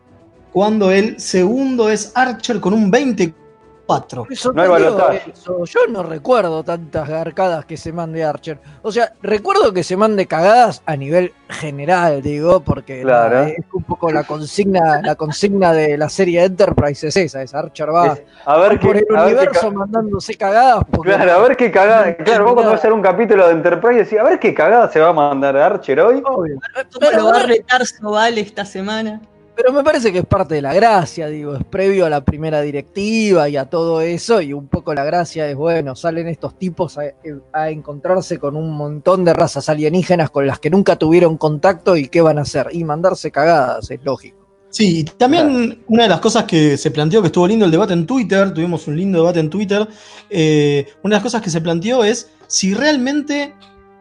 cuando 0.52 0.92
el 0.92 1.20
segundo 1.20 1.90
es 1.90 2.12
Archer 2.16 2.60
con 2.60 2.74
un 2.74 2.92
cuatro. 3.90 4.28
No 4.54 4.62
hay 4.62 4.70
balotaje. 4.70 5.32
eso. 5.34 5.66
Yo 5.66 5.80
no 5.90 6.04
recuerdo 6.04 6.64
tantas 6.64 7.10
garcadas 7.10 7.66
que 7.66 7.76
se 7.76 7.92
mande 7.92 8.24
Archer. 8.24 8.60
O 8.84 8.92
sea, 8.92 9.14
recuerdo 9.24 9.74
que 9.74 9.84
se 9.84 9.98
mande 9.98 10.28
cagadas 10.28 10.84
a 10.86 10.96
nivel 10.96 11.34
general, 11.50 12.22
digo, 12.22 12.60
porque 12.60 13.02
Claro. 13.02 13.44
es 13.44 13.66
un 13.74 13.84
poco 13.84 14.12
la 14.12 14.24
consigna, 14.24 15.02
la 15.02 15.16
consigna 15.16 15.74
de 15.74 15.98
la 15.98 16.08
serie 16.10 16.44
Enterprise 16.44 17.08
es 17.08 17.18
esa, 17.18 17.42
es 17.42 17.54
Archer 17.56 17.90
va 17.94 18.14
Es- 18.14 18.24
a 18.46 18.58
ver 18.58 18.80
por 18.80 18.94
qué, 18.94 19.06
el 19.10 19.16
a 19.16 19.24
ver 19.26 19.30
qué 19.34 19.40
universo 19.42 19.72
mandándose 19.72 20.36
cagadas. 20.36 20.84
Claro, 21.02 21.32
a 21.32 21.38
ver 21.40 21.58
qué 21.58 21.72
cagada. 21.72 22.16
Claro, 22.18 22.44
vos 22.44 22.54
cuando 22.54 22.72
vas 22.72 22.78
a 22.80 22.82
hacer 22.82 22.94
un 22.94 23.02
capítulo 23.02 23.48
de 23.48 23.54
Enterprise 23.54 24.04
decís, 24.04 24.20
a 24.20 24.24
ver 24.24 24.40
qué 24.40 24.54
cagada 24.54 24.92
se 24.92 25.00
va 25.00 25.10
a 25.10 25.14
mandar 25.14 25.58
Archer 25.58 26.00
hoy. 26.02 26.22
Obvio. 26.26 26.60
¿Cómo 26.94 27.12
lo 27.12 27.26
va 27.26 27.40
a 27.40 27.44
retar 27.44 27.86
Sobal 27.88 28.38
esta 28.38 28.66
semana? 28.66 29.20
Pero 29.62 29.74
me 29.74 29.84
parece 29.84 30.14
que 30.14 30.20
es 30.20 30.26
parte 30.26 30.56
de 30.56 30.62
la 30.62 30.74
gracia, 30.74 31.28
digo, 31.28 31.54
es 31.54 31.66
previo 31.66 32.06
a 32.06 32.10
la 32.10 32.24
primera 32.24 32.62
directiva 32.62 33.50
y 33.50 33.58
a 33.58 33.66
todo 33.66 34.00
eso, 34.00 34.40
y 34.40 34.54
un 34.54 34.70
poco 34.70 34.94
la 34.94 35.04
gracia 35.04 35.50
es, 35.50 35.56
bueno, 35.58 35.98
salen 35.98 36.30
estos 36.30 36.58
tipos 36.58 36.98
a, 36.98 37.02
a 37.52 37.70
encontrarse 37.70 38.40
con 38.40 38.56
un 38.56 38.72
montón 38.72 39.26
de 39.26 39.34
razas 39.34 39.68
alienígenas 39.68 40.30
con 40.30 40.48
las 40.48 40.60
que 40.60 40.70
nunca 40.70 40.96
tuvieron 40.96 41.36
contacto 41.36 41.98
y 41.98 42.08
qué 42.08 42.22
van 42.22 42.38
a 42.38 42.44
hacer, 42.44 42.70
y 42.72 42.86
mandarse 42.86 43.32
cagadas, 43.32 43.92
es 43.92 44.00
lógico. 44.02 44.38
Sí, 44.70 45.00
y 45.00 45.04
también 45.04 45.84
una 45.88 46.04
de 46.04 46.10
las 46.10 46.22
cosas 46.22 46.46
que 46.46 46.78
se 46.78 46.92
planteó, 46.92 47.20
que 47.20 47.28
estuvo 47.28 47.46
lindo 47.46 47.66
el 47.66 47.72
debate 47.72 47.92
en 47.92 48.06
Twitter, 48.06 48.54
tuvimos 48.54 48.88
un 48.88 48.96
lindo 48.96 49.20
debate 49.20 49.42
en 49.42 49.50
Twitter, 49.50 49.86
eh, 50.30 50.88
una 51.04 51.16
de 51.16 51.18
las 51.18 51.24
cosas 51.24 51.42
que 51.42 51.50
se 51.50 51.60
planteó 51.60 52.06
es 52.06 52.32
si 52.48 52.74
realmente 52.74 53.54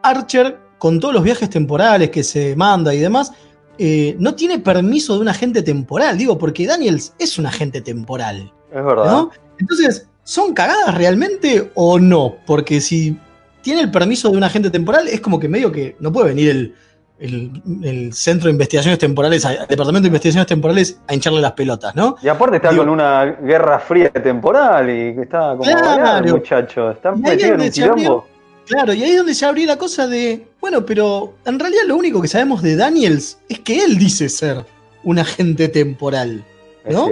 Archer, 0.04 0.56
con 0.78 1.00
todos 1.00 1.12
los 1.12 1.24
viajes 1.24 1.50
temporales 1.50 2.10
que 2.10 2.22
se 2.22 2.54
manda 2.54 2.94
y 2.94 3.00
demás, 3.00 3.32
eh, 3.78 4.16
no 4.18 4.34
tiene 4.34 4.58
permiso 4.58 5.14
de 5.14 5.20
un 5.20 5.28
agente 5.28 5.62
temporal, 5.62 6.18
digo, 6.18 6.36
porque 6.38 6.66
Daniels 6.66 7.14
es 7.18 7.38
un 7.38 7.46
agente 7.46 7.80
temporal, 7.80 8.52
Es 8.74 8.84
verdad. 8.84 9.04
¿no? 9.10 9.30
Entonces, 9.58 10.08
¿son 10.24 10.52
cagadas 10.54 10.94
realmente 10.96 11.70
o 11.74 11.98
no? 11.98 12.36
Porque 12.46 12.80
si 12.80 13.16
tiene 13.62 13.80
el 13.82 13.90
permiso 13.90 14.30
de 14.30 14.36
un 14.36 14.44
agente 14.44 14.70
temporal, 14.70 15.08
es 15.08 15.20
como 15.20 15.38
que 15.38 15.48
medio 15.48 15.70
que 15.72 15.96
no 16.00 16.12
puede 16.12 16.28
venir 16.28 16.50
el, 16.50 16.74
el- 17.20 17.62
el 17.82 18.12
Centro 18.12 18.46
de 18.46 18.52
Investigaciones 18.52 18.98
Temporales, 18.98 19.44
el 19.44 19.58
Departamento 19.68 20.02
de 20.02 20.08
Investigaciones 20.08 20.46
Temporales 20.46 21.00
a 21.08 21.14
hincharle 21.14 21.40
las 21.40 21.52
pelotas, 21.52 21.94
¿no? 21.96 22.16
Y 22.22 22.28
aparte 22.28 22.56
está 22.56 22.70
Digo- 22.70 22.82
con 22.84 22.90
una 22.92 23.24
guerra 23.24 23.78
fría 23.80 24.10
temporal 24.10 24.88
y 24.88 25.14
que 25.16 25.22
está 25.22 25.50
como 25.56 25.62
Claro. 25.64 26.26
el 26.26 26.32
muchacho. 26.34 26.90
Está 26.92 27.12
metido 27.12 27.48
en 27.48 27.54
un 27.54 27.60
abrió- 27.60 27.72
quilombo. 27.72 28.26
Claro, 28.68 28.92
y 28.92 29.02
ahí 29.02 29.10
es 29.10 29.16
donde 29.16 29.34
se 29.34 29.46
abrió 29.46 29.66
la 29.66 29.78
cosa 29.78 30.06
de, 30.06 30.46
bueno, 30.60 30.84
pero 30.84 31.34
en 31.46 31.58
realidad 31.58 31.82
lo 31.86 31.96
único 31.96 32.20
que 32.20 32.28
sabemos 32.28 32.62
de 32.62 32.76
Daniels 32.76 33.38
es 33.48 33.60
que 33.60 33.82
él 33.82 33.98
dice 33.98 34.28
ser 34.28 34.64
un 35.04 35.18
agente 35.18 35.68
temporal. 35.68 36.44
¿no? 36.88 37.10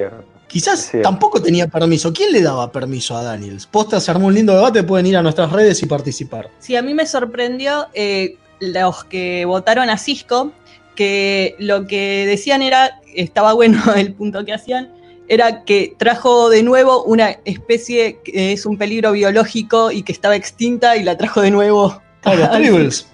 Quizás 0.49 0.93
tampoco 1.03 1.43
tenía 1.43 1.67
permiso. 1.67 2.13
¿Quién 2.13 2.33
le 2.33 2.41
daba 2.41 2.71
permiso 2.71 3.17
a 3.17 3.23
Daniels? 3.23 3.67
Posta 3.67 4.01
se 4.01 4.11
armó 4.11 4.29
un 4.29 4.35
lindo 4.35 4.55
debate, 4.55 4.83
pueden 4.83 5.07
ir 5.07 5.17
a 5.17 5.23
nuestras 5.23 5.51
redes 5.51 5.83
y 5.83 5.87
participar. 5.87 6.51
Sí, 6.61 6.77
a 6.77 6.83
mí 6.83 6.95
me 6.95 7.07
sorprendió 7.07 7.89
eh, 7.95 8.37
los 8.61 9.05
que 9.05 9.45
votaron 9.45 9.91
a 9.91 9.99
Cisco, 9.99 10.53
que 10.95 11.57
lo 11.59 11.87
que 11.87 12.27
decían 12.27 12.63
era, 12.63 13.01
estaba 13.15 13.53
bueno 13.55 13.83
el 13.97 14.15
punto 14.15 14.45
que 14.45 14.53
hacían, 14.53 14.93
era 15.29 15.65
que 15.65 15.95
trajo 15.99 16.49
de 16.51 16.63
nuevo 16.63 17.03
una 17.05 17.37
especie 17.45 18.19
que 18.25 18.53
es 18.53 18.67
un 18.67 18.77
peligro 18.79 19.13
biológico 19.13 19.91
y 19.91 20.03
que 20.03 20.13
estaba 20.13 20.37
extinta 20.37 20.97
y 20.97 21.03
la 21.03 21.17
trajo 21.17 21.41
de 21.43 21.51
nuevo. 21.51 22.01
Ah, 22.25 22.35
los 22.35 22.51
Tribbles. 22.57 23.07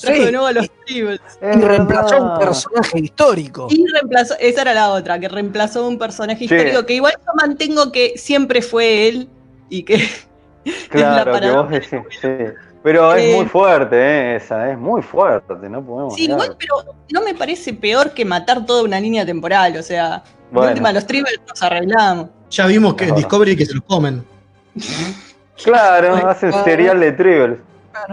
Trajo 0.00 0.16
Sí. 0.18 0.24
de 0.24 0.32
nuevo 0.32 0.46
a 0.46 0.52
los 0.52 0.70
tribbles. 0.86 1.20
Es 1.40 1.56
Y 1.56 1.60
reemplazó 1.60 2.14
a 2.16 2.32
un 2.34 2.38
personaje 2.40 2.98
histórico. 3.00 3.66
Y 3.70 3.84
reemplazó, 3.92 4.34
esa 4.40 4.62
era 4.62 4.74
la 4.74 4.90
otra, 4.92 5.20
que 5.20 5.28
reemplazó 5.28 5.84
a 5.84 5.88
un 5.88 5.98
personaje 5.98 6.38
Sí. 6.40 6.44
histórico 6.54 6.84
que 6.86 6.94
igual 6.94 7.12
yo 7.18 7.32
mantengo 7.36 7.92
que 7.92 8.14
siempre 8.16 8.60
fue 8.62 9.08
él 9.08 9.28
y 9.68 9.82
que 9.84 10.08
Claro, 10.90 11.32
la 11.32 11.40
que 11.40 11.50
vos 11.50 11.70
decís, 11.70 12.00
sí. 12.20 12.28
Pero 12.84 13.16
Eh, 13.16 13.30
es 13.30 13.36
muy 13.38 13.46
fuerte, 13.46 13.96
eh, 13.96 14.36
esa, 14.36 14.70
es 14.70 14.78
muy 14.78 15.00
fuerte, 15.02 15.54
no 15.70 15.82
podemos. 15.82 16.14
Sí, 16.14 16.26
igual, 16.26 16.54
pero 16.58 16.74
no 17.12 17.22
me 17.22 17.34
parece 17.34 17.72
peor 17.72 18.12
que 18.12 18.24
matar 18.26 18.64
toda 18.66 18.82
una 18.84 19.00
línea 19.00 19.24
temporal. 19.24 19.74
O 19.78 19.82
sea, 19.82 20.22
Bueno. 20.52 20.68
última, 20.68 20.92
los 20.92 21.06
tribbles 21.06 21.40
nos 21.48 21.62
arreglamos. 21.62 22.28
Ya 22.50 22.66
vimos 22.66 22.92
que. 22.94 23.10
Discovery 23.10 23.56
que 23.56 23.64
se 23.64 23.72
los 23.74 23.84
comen. 23.84 24.22
Claro, 25.62 26.28
hacen 26.28 26.50
Claro. 26.50 26.64
serial 26.64 27.00
de 27.00 27.12
Tribbles. 27.12 27.58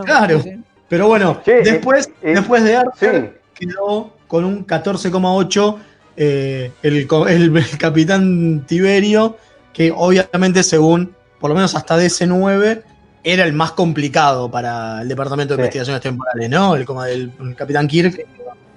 Claro. 0.06 0.42
Pero 0.88 1.08
bueno, 1.08 1.42
Sí, 1.44 1.52
después, 1.64 2.10
eh, 2.22 2.34
después 2.36 2.64
de 2.64 2.72
Sí, 2.72 2.76
Archer 2.76 3.42
quedó 3.54 4.12
con 4.28 4.46
un 4.46 4.66
14,8 4.66 5.80
eh, 6.18 6.72
el, 6.84 6.98
el- 6.98 7.58
el 7.58 7.78
capitán 7.78 8.66
Tiberio, 8.68 9.38
que 9.74 9.92
obviamente 9.96 10.64
según, 10.64 11.14
por 11.40 11.50
lo 11.50 11.56
menos 11.56 11.76
hasta 11.76 11.98
DC9, 11.98 12.84
era 13.24 13.44
el 13.44 13.54
más 13.54 13.72
complicado 13.74 14.50
para 14.50 15.02
el 15.02 15.08
Departamento 15.08 15.54
de 15.56 15.58
Sí. 15.58 15.62
Investigaciones 15.62 16.02
Temporales, 16.02 16.50
¿no? 16.50 16.76
El, 16.76 16.86
el, 17.10 17.32
el 17.40 17.56
capitán 17.56 17.88
Kirk, 17.88 18.26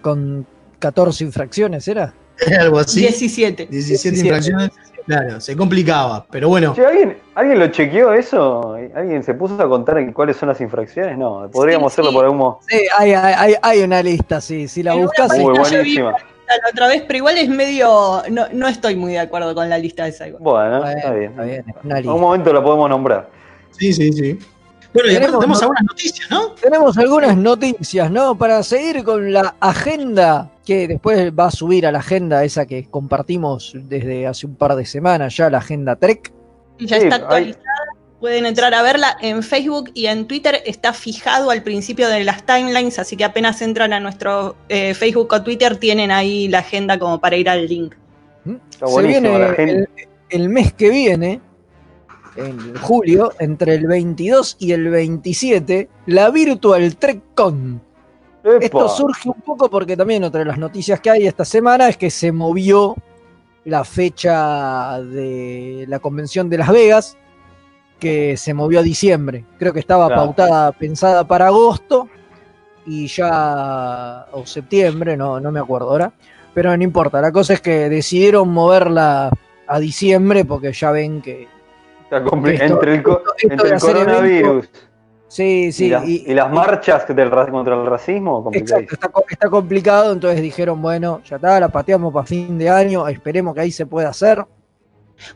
Con 0.02 0.46
14 0.78 1.24
infracciones, 1.24 1.86
¿era? 1.88 2.12
algo 2.60 2.78
así. 2.78 3.00
17. 3.00 3.66
17 3.66 4.10
17. 4.16 4.18
infracciones. 4.20 4.70
Claro, 5.06 5.38
se 5.38 5.54
complicaba. 5.54 6.24
Pero 6.30 6.48
bueno, 6.48 6.72
Che, 6.74 6.84
¿alguien, 6.84 7.18
¿alguien 7.34 7.58
lo 7.58 7.66
chequeó 7.68 8.14
eso? 8.14 8.74
¿Alguien 8.94 9.22
se 9.22 9.34
puso 9.34 9.60
a 9.62 9.68
contar 9.68 9.98
en 9.98 10.12
cuáles 10.14 10.36
son 10.38 10.48
las 10.48 10.60
infracciones? 10.62 11.18
No, 11.18 11.46
podríamos 11.52 11.92
Sí, 11.92 11.96
hacerlo 11.96 12.10
sí. 12.10 12.14
por 12.16 12.24
algún 12.24 12.38
modo. 12.38 12.60
Sí, 12.68 12.80
hay, 12.98 13.12
hay, 13.12 13.34
hay- 13.36 13.54
hay 13.60 13.82
una 13.82 14.02
lista, 14.02 14.40
sí. 14.40 14.66
Si 14.66 14.82
la 14.82 14.94
buscas. 14.94 15.36
Muy 15.38 15.58
buenísima. 15.58 16.12
La 16.12 16.70
otra 16.70 16.88
vez, 16.88 17.02
pero 17.06 17.18
igual 17.18 17.36
es 17.38 17.48
medio. 17.50 18.22
No, 18.30 18.46
no 18.52 18.66
estoy 18.68 18.96
muy 18.96 19.12
de 19.12 19.18
acuerdo 19.18 19.54
con 19.54 19.68
la 19.68 19.76
lista 19.78 20.04
de 20.04 20.10
esa. 20.10 20.26
igual. 20.28 20.42
Bueno, 20.42 20.80
Bueno, 20.80 20.96
está 20.98 21.10
bien. 21.12 21.30
está 21.32 21.42
bien, 21.42 21.64
es 21.68 21.74
una 21.84 21.94
En 21.96 22.02
lista. 22.02 22.14
un 22.14 22.20
momento 22.20 22.52
la 22.52 22.62
podemos 22.62 22.88
nombrar. 22.90 23.28
Sí, 23.78 23.92
sí, 23.92 24.12
sí. 24.12 24.38
Bueno, 24.92 25.10
y 25.10 25.16
aparte 25.16 25.32
Tenemos 25.38 25.60
algunas 25.62 25.82
noticias, 25.82 26.30
¿no? 26.30 26.50
Tenemos 26.52 26.98
algunas 26.98 27.36
noticias, 27.36 28.10
¿no? 28.12 28.38
Para 28.38 28.62
seguir 28.62 29.02
con 29.02 29.32
la 29.32 29.56
agenda, 29.58 30.50
que 30.64 30.86
después 30.86 31.32
va 31.32 31.46
a 31.46 31.50
subir 31.50 31.84
a 31.86 31.90
la 31.92 31.98
agenda 31.98 32.44
esa 32.44 32.64
que 32.66 32.84
compartimos 32.88 33.72
desde 33.74 34.26
hace 34.26 34.46
un 34.46 34.54
par 34.54 34.76
de 34.76 34.86
semanas 34.86 35.36
ya, 35.36 35.50
la 35.50 35.58
agenda 35.58 35.96
Trek. 35.96 36.32
Ya 36.78 36.98
Sí, 37.00 37.04
está 37.06 37.16
hay- 37.16 37.22
actualizada. 37.22 37.64
Pueden 38.20 38.46
entrar 38.46 38.72
a 38.72 38.80
verla 38.82 39.18
en 39.20 39.42
Facebook 39.42 39.90
y 39.92 40.06
en 40.06 40.26
Twitter. 40.26 40.62
Está 40.64 40.92
fijado 40.94 41.50
al 41.50 41.62
principio 41.62 42.08
de 42.08 42.24
las 42.24 42.46
timelines, 42.46 42.98
así 42.98 43.16
que 43.16 43.24
apenas 43.24 43.60
entran 43.60 43.92
a 43.92 44.00
nuestro 44.00 44.56
eh, 44.70 44.94
Facebook 44.94 45.30
o 45.34 45.42
Twitter, 45.42 45.76
tienen 45.76 46.10
ahí 46.10 46.48
la 46.48 46.60
agenda 46.60 46.98
como 46.98 47.20
para 47.20 47.36
ir 47.36 47.50
al 47.50 47.66
link. 47.66 47.94
Está 48.70 48.86
Se 48.86 49.02
viene 49.02 49.38
la 49.38 49.52
gente. 49.54 49.72
el, 49.74 49.88
el 50.42 50.48
mes 50.48 50.72
que 50.72 50.88
viene, 50.88 51.40
en 52.36 52.76
julio, 52.76 53.32
entre 53.38 53.74
el 53.74 53.86
22 53.86 54.56
y 54.58 54.72
el 54.72 54.88
27, 54.88 55.88
la 56.06 56.30
Virtual 56.30 56.96
Trek 56.96 57.20
Con. 57.34 57.80
Epa. 58.42 58.58
Esto 58.64 58.88
surge 58.88 59.28
un 59.28 59.40
poco 59.40 59.70
porque 59.70 59.96
también 59.96 60.22
otra 60.24 60.40
de 60.40 60.46
las 60.46 60.58
noticias 60.58 61.00
que 61.00 61.10
hay 61.10 61.26
esta 61.26 61.44
semana 61.44 61.88
es 61.88 61.96
que 61.96 62.10
se 62.10 62.30
movió 62.32 62.94
la 63.64 63.84
fecha 63.84 65.00
de 65.00 65.86
la 65.88 65.98
convención 65.98 66.50
de 66.50 66.58
Las 66.58 66.68
Vegas, 66.70 67.16
que 67.98 68.36
se 68.36 68.52
movió 68.52 68.80
a 68.80 68.82
diciembre. 68.82 69.44
Creo 69.58 69.72
que 69.72 69.80
estaba 69.80 70.08
Claro. 70.08 70.22
pautada, 70.26 70.72
pensada 70.72 71.26
para 71.26 71.46
agosto 71.46 72.08
y 72.84 73.06
ya, 73.06 74.26
o 74.32 74.44
septiembre, 74.44 75.16
no, 75.16 75.40
no 75.40 75.50
me 75.50 75.60
acuerdo 75.60 75.88
ahora, 75.88 76.12
pero 76.52 76.76
no 76.76 76.82
importa. 76.82 77.22
La 77.22 77.32
cosa 77.32 77.54
es 77.54 77.62
que 77.62 77.88
decidieron 77.88 78.50
moverla 78.50 79.30
a 79.66 79.78
diciembre 79.78 80.44
porque 80.44 80.72
ya 80.74 80.90
ven 80.90 81.22
que 81.22 81.48
Está 82.18 82.64
entre 82.66 82.94
el, 82.94 83.02
co- 83.02 83.22
entre 83.42 83.78
coronavirus 83.78 84.68
sí, 85.28 85.72
sí, 85.72 85.86
y, 85.86 85.88
las- 85.90 86.06
y- 86.08 86.24
y 86.26 86.34
las 86.34 86.50
marchas 86.52 87.06
del 87.08 87.30
contra 87.30 87.74
el 87.74 87.86
racismo. 87.86 88.48
Exacto, 88.52 88.94
está, 88.94 89.08
co- 89.08 89.24
está 89.28 89.48
complicado, 89.50 90.12
entonces 90.12 90.40
dijeron, 90.42 90.80
bueno, 90.80 91.20
ya 91.24 91.36
está, 91.36 91.58
la 91.60 91.68
pateamos 91.68 92.12
para 92.12 92.26
fin 92.26 92.56
de 92.58 92.68
año, 92.70 93.06
esperemos 93.08 93.54
que 93.54 93.60
ahí 93.62 93.70
se 93.72 93.86
pueda 93.86 94.08
hacer. 94.10 94.44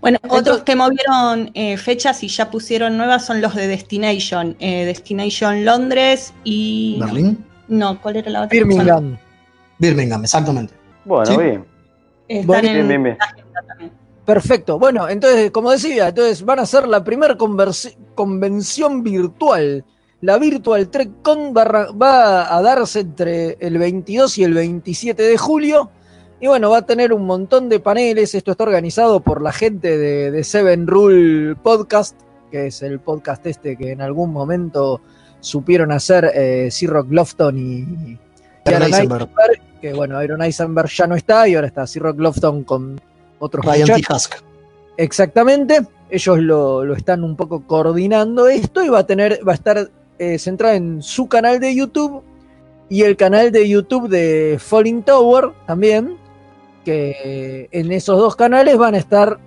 Bueno, 0.00 0.18
Entonces- 0.22 0.40
otros 0.48 0.62
que 0.64 0.74
movieron 0.76 1.50
eh, 1.54 1.76
fechas 1.76 2.22
y 2.24 2.28
ya 2.28 2.50
pusieron 2.50 2.96
nuevas 2.96 3.24
son 3.24 3.40
los 3.40 3.54
de 3.54 3.68
Destination. 3.68 4.56
Eh, 4.58 4.84
Destination 4.84 5.64
Londres 5.64 6.34
y. 6.44 6.98
Berlín. 7.00 7.44
No, 7.68 8.00
¿cuál 8.00 8.16
era 8.16 8.30
la 8.30 8.38
otra? 8.42 8.48
Birmingham. 8.50 9.16
Birmingham, 9.78 10.24
exactamente. 10.24 10.74
Bueno, 11.04 11.26
Sí. 11.26 11.36
bien. 11.36 11.64
Están 12.26 12.46
Bueno, 12.46 12.68
en 12.68 12.88
bien, 12.88 13.02
bien, 13.04 13.18
Perfecto. 14.28 14.78
Bueno, 14.78 15.08
entonces, 15.08 15.50
como 15.50 15.70
decía, 15.70 16.08
entonces 16.08 16.44
van 16.44 16.58
a 16.58 16.66
ser 16.66 16.86
la 16.86 17.02
primera 17.02 17.38
convención 18.14 19.02
virtual. 19.02 19.86
La 20.20 20.36
Virtual 20.36 20.90
Trek 20.90 21.22
Con 21.22 21.54
va, 21.56 22.54
a 22.54 22.60
darse 22.60 23.00
entre 23.00 23.56
el 23.58 23.78
22 23.78 24.36
y 24.36 24.44
el 24.44 24.52
27 24.52 25.22
de 25.22 25.38
julio. 25.38 25.90
Y 26.42 26.46
bueno, 26.46 26.68
va 26.68 26.76
a 26.76 26.82
tener 26.84 27.14
un 27.14 27.24
montón 27.24 27.70
de 27.70 27.80
paneles. 27.80 28.34
Esto 28.34 28.50
está 28.50 28.64
organizado 28.64 29.20
por 29.20 29.40
la 29.40 29.50
gente 29.50 29.96
de, 29.96 30.30
de 30.30 30.44
Seven 30.44 30.86
Rule 30.86 31.56
Podcast, 31.56 32.14
que 32.50 32.66
es 32.66 32.82
el 32.82 33.00
podcast 33.00 33.46
este 33.46 33.78
que 33.78 33.92
en 33.92 34.02
algún 34.02 34.30
momento 34.30 35.00
supieron 35.40 35.90
hacer 35.90 36.30
eh, 36.34 36.68
C-Rock 36.70 37.06
Lofton 37.12 37.56
y, 37.56 37.62
y 37.78 38.18
Eisenberg. 38.66 38.92
Eisenberg, 38.92 39.80
que 39.80 39.94
bueno, 39.94 40.18
Aaron 40.18 40.42
Eisenberg 40.42 40.90
ya 40.90 41.06
no 41.06 41.14
está 41.14 41.48
y 41.48 41.54
ahora 41.54 41.68
está 41.68 41.86
C-Rock 41.86 42.20
Lofton 42.20 42.64
con 42.64 43.00
otros 43.38 43.64
Ryan 43.64 43.80
muchachos. 43.88 44.16
Husk. 44.26 44.34
Exactamente. 44.96 45.86
ellos 46.10 46.38
lo, 46.38 46.84
lo 46.84 46.94
están 46.94 47.22
un 47.22 47.36
poco 47.36 47.66
coordinando 47.66 48.48
esto 48.48 48.82
y 48.82 48.88
va 48.88 49.00
a 49.00 49.06
tener, 49.06 49.40
va 49.46 49.52
a 49.52 49.54
estar 49.54 49.90
eh, 50.18 50.38
centrado 50.38 50.74
en 50.74 51.02
su 51.02 51.28
canal 51.28 51.60
de 51.60 51.74
YouTube 51.74 52.22
y 52.88 53.02
el 53.02 53.16
canal 53.16 53.52
de 53.52 53.68
YouTube 53.68 54.08
de 54.08 54.56
Falling 54.58 55.02
Tower 55.02 55.50
también, 55.66 56.16
que 56.84 57.68
en 57.70 57.92
esos 57.92 58.18
dos 58.18 58.34
canales 58.36 58.76
van 58.78 58.94
a 58.94 58.98
estar 58.98 59.38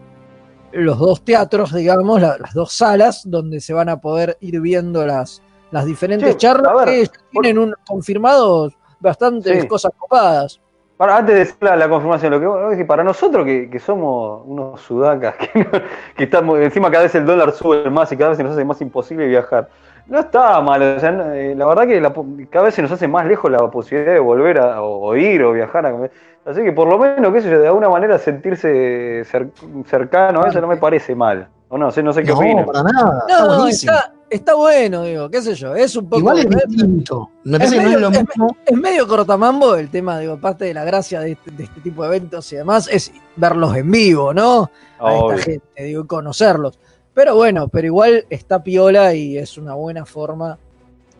los 0.71 0.99
dos 0.99 1.21
teatros, 1.25 1.73
digamos, 1.73 2.21
la- 2.21 2.37
las 2.37 2.53
dos 2.53 2.71
salas 2.73 3.23
donde 3.25 3.59
se 3.59 3.73
van 3.73 3.89
a 3.89 3.99
poder 3.99 4.37
ir 4.39 4.61
viendo 4.61 5.05
las, 5.05 5.41
las 5.71 5.85
diferentes 5.85 6.29
Sí, 6.31 6.37
charlas 6.37 6.85
ver, 6.85 7.09
que 7.09 7.17
tienen 7.31 7.57
un, 7.57 7.73
confirmados 7.85 8.73
bastantes 8.99 9.63
Sí. 9.63 9.67
cosas 9.67 9.91
copadas. 9.97 10.61
Para, 11.01 11.17
antes 11.17 11.33
de 11.33 11.39
decir 11.39 11.55
la, 11.61 11.75
la 11.75 11.89
confirmación, 11.89 12.31
lo 12.31 12.39
que 12.39 12.45
vos 12.45 12.69
decís, 12.69 12.85
para 12.85 13.03
nosotros 13.03 13.43
que, 13.43 13.71
que 13.71 13.79
somos 13.79 14.43
unos 14.45 14.79
sudacas, 14.81 15.33
que, 15.35 15.49
no- 15.59 15.71
que 16.15 16.23
estamos, 16.25 16.59
encima 16.59 16.91
cada 16.91 17.01
vez 17.05 17.15
el 17.15 17.25
dólar 17.25 17.53
sube 17.53 17.89
más 17.89 18.11
y 18.11 18.17
cada 18.17 18.29
vez 18.29 18.37
se 18.37 18.43
nos 18.43 18.53
hace 18.53 18.63
más 18.63 18.79
imposible 18.81 19.25
viajar. 19.25 19.67
No 20.05 20.19
está 20.19 20.61
mal, 20.61 20.79
o 20.97 20.99
sea, 20.99 21.11
no- 21.11 21.33
eh, 21.33 21.55
la 21.55 21.65
verdad 21.65 21.87
que 21.87 21.99
la 21.99 22.13
cada 22.51 22.65
vez 22.65 22.75
se 22.75 22.83
nos 22.83 22.91
hace 22.91 23.07
más 23.07 23.25
lejos 23.25 23.49
la 23.49 23.57
posibilidad 23.71 24.13
de 24.13 24.19
volver 24.19 24.59
a 24.59 24.83
o, 24.83 25.07
o 25.07 25.15
ir 25.15 25.41
o 25.43 25.53
viajar. 25.53 25.87
a- 25.87 26.09
así 26.45 26.61
que 26.61 26.71
por 26.71 26.87
lo 26.87 26.99
menos, 26.99 27.33
qué 27.33 27.41
sé 27.41 27.49
yo, 27.49 27.59
de 27.59 27.65
alguna 27.67 27.89
manera 27.89 28.19
sentirse 28.19 29.23
cer- 29.25 29.49
cercano 29.87 30.43
a 30.43 30.49
eso 30.49 30.61
no 30.61 30.67
me 30.67 30.77
parece 30.77 31.15
mal. 31.15 31.47
O 31.69 31.79
no 31.79 31.89
sé, 31.89 32.03
no 32.03 32.13
sé 32.13 32.21
qué 32.21 32.29
No, 32.29 32.37
opinan. 32.37 32.65
para 32.67 32.83
nada. 32.83 33.23
No, 33.27 33.65
está 33.65 34.13
no. 34.13 34.20
Está, 34.31 34.55
bueno, 34.55 35.03
digo, 35.03 35.29
qué 35.29 35.41
sé 35.41 35.53
yo, 35.55 35.75
es 35.75 35.95
un 35.95 36.05
poco... 36.05 36.19
Igual 36.19 36.39
es 36.39 36.67
distinto. 36.67 37.29
Me 37.43 37.57
parece 37.59 37.75
que 37.77 37.81
no 37.83 37.89
medio- 37.89 37.97
es 37.97 38.01
lo 38.01 38.09
es- 38.19 38.27
mismo. 38.27 38.57
es 38.65 38.77
medio 38.77 39.07
cortamambo 39.07 39.75
el 39.75 39.89
tema, 39.89 40.17
digo, 40.19 40.37
parte 40.39 40.65
de 40.65 40.73
la 40.73 40.83
gracia 40.83 41.19
de 41.19 41.33
este, 41.33 41.51
de 41.51 41.63
este 41.65 41.81
tipo 41.81 42.01
de 42.03 42.09
eventos 42.09 42.51
y 42.53 42.55
demás 42.55 42.87
es 42.91 43.11
verlos 43.35 43.75
en 43.75 43.91
vivo, 43.91 44.33
¿no? 44.33 44.71
A 44.99 45.13
esta 45.15 45.37
gente, 45.37 45.83
digo, 45.83 46.03
y 46.03 46.07
conocerlos. 46.07 46.79
Pero 47.13 47.35
bueno, 47.35 47.67
pero 47.67 47.85
igual 47.87 48.25
está 48.29 48.63
piola 48.63 49.13
y 49.13 49.37
es 49.37 49.57
una 49.57 49.73
buena 49.73 50.05
forma 50.05 50.57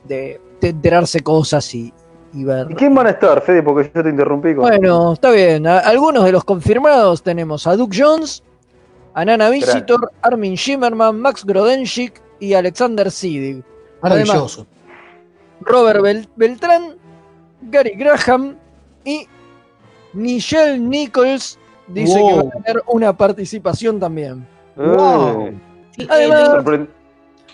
de, 0.06 0.40
de 0.62 0.70
enterarse 0.70 1.20
cosas 1.22 1.76
y, 1.76 1.94
y 2.34 2.44
ver. 2.46 2.68
¿Y 2.72 2.76
quién 2.76 2.96
van 2.96 3.08
a 3.08 3.10
estar, 3.12 3.42
Fede? 3.42 3.62
Porque 3.62 3.92
yo 3.94 4.02
te 4.02 4.10
interrumpí 4.10 4.56
con. 4.56 4.62
Bueno, 4.64 5.14
está 5.14 5.32
bien. 5.32 5.68
A- 5.68 5.80
algunos 5.80 6.24
de 6.24 6.32
los 6.32 6.44
confirmados 6.46 7.22
tenemos 7.24 7.68
a 7.68 7.76
Duke 7.76 7.98
Jones, 8.02 8.42
a 9.14 9.26
Nana 9.26 9.50
Visitor, 9.50 10.12
Armin 10.22 10.56
Shimmerman, 10.56 11.20
Max 11.20 11.44
Grodenchik 11.44 12.22
y 12.42 12.54
Alexander 12.54 13.10
Siddig. 13.10 13.64
Maravilloso. 14.02 14.68
Robert 15.62 16.02
Bel- 16.02 16.28
Beltrán, 16.36 16.96
Gary 17.62 17.92
Graham 17.96 18.58
y 19.06 19.28
Nichelle 20.14 20.78
Nichols 20.80 21.58
dice 21.88 22.20
Wow. 22.20 22.28
que 22.30 22.36
va 22.36 22.42
a 22.42 22.64
tener 22.64 22.84
una 22.88 23.16
participación 23.16 24.00
también. 24.00 24.46
Wow. 24.76 25.48
Eh, 25.48 25.54
Sí, 25.98 26.08
Además- 26.10 26.40
eh, 26.42 26.46
sorpre- 26.52 26.88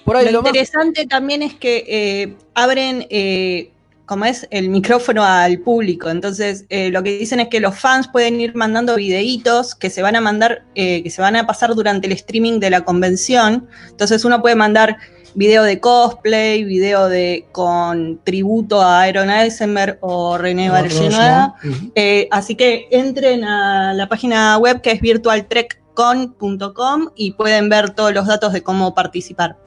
Por 0.06 0.16
ahí 0.16 0.26
lo 0.28 0.32
lo 0.32 0.42
más 0.44 0.50
interesante 0.52 1.06
también 1.08 1.42
es 1.42 1.56
que 1.56 1.84
eh, 1.88 2.36
abren, 2.54 3.06
eh, 3.10 3.72
como 4.08 4.26
es, 4.26 4.48
el 4.50 4.70
micrófono 4.70 5.24
al 5.24 5.60
público. 5.60 6.10
Entonces, 6.10 6.66
eh, 6.70 6.90
lo 6.90 7.04
que 7.04 7.20
dicen 7.20 7.40
es 7.42 7.50
que 7.50 7.60
los 7.60 7.78
fans 7.78 8.08
pueden 8.08 8.42
ir 8.42 8.56
mandando 8.56 8.96
videitos 8.96 9.76
que 9.76 9.92
se 9.92 10.02
van 10.02 10.16
a 10.16 10.22
mandar, 10.22 10.64
eh, 10.76 11.04
que 11.04 11.12
se 11.12 11.22
van 11.22 11.36
a 11.36 11.46
pasar 11.46 11.76
durante 11.76 12.08
el 12.08 12.14
streaming 12.14 12.60
de 12.60 12.70
la 12.70 12.86
convención. 12.86 13.68
Entonces, 13.90 14.24
uno 14.26 14.42
puede 14.42 14.56
mandar 14.56 14.96
video 15.36 15.64
de 15.64 15.82
cosplay, 15.82 16.64
video 16.64 17.10
de 17.10 17.48
con 17.52 18.22
tributo 18.24 18.82
a 18.82 19.02
Aaron 19.04 19.30
Eisenberg 19.30 19.98
o 20.02 20.38
René 20.38 20.70
Barcelona. 20.70 21.56
Eh, 21.94 22.30
así 22.32 22.56
que 22.56 22.88
entren 22.92 23.44
a 23.44 23.94
la 23.94 24.08
página 24.08 24.58
web 24.58 24.80
que 24.82 24.92
es 24.92 25.02
virtualtrekcon.com 25.02 27.10
y 27.16 27.34
pueden 27.34 27.68
ver 27.68 27.90
todos 27.92 28.14
los 28.14 28.26
datos 28.26 28.54
de 28.54 28.64
cómo 28.64 28.96
participar. 28.96 29.58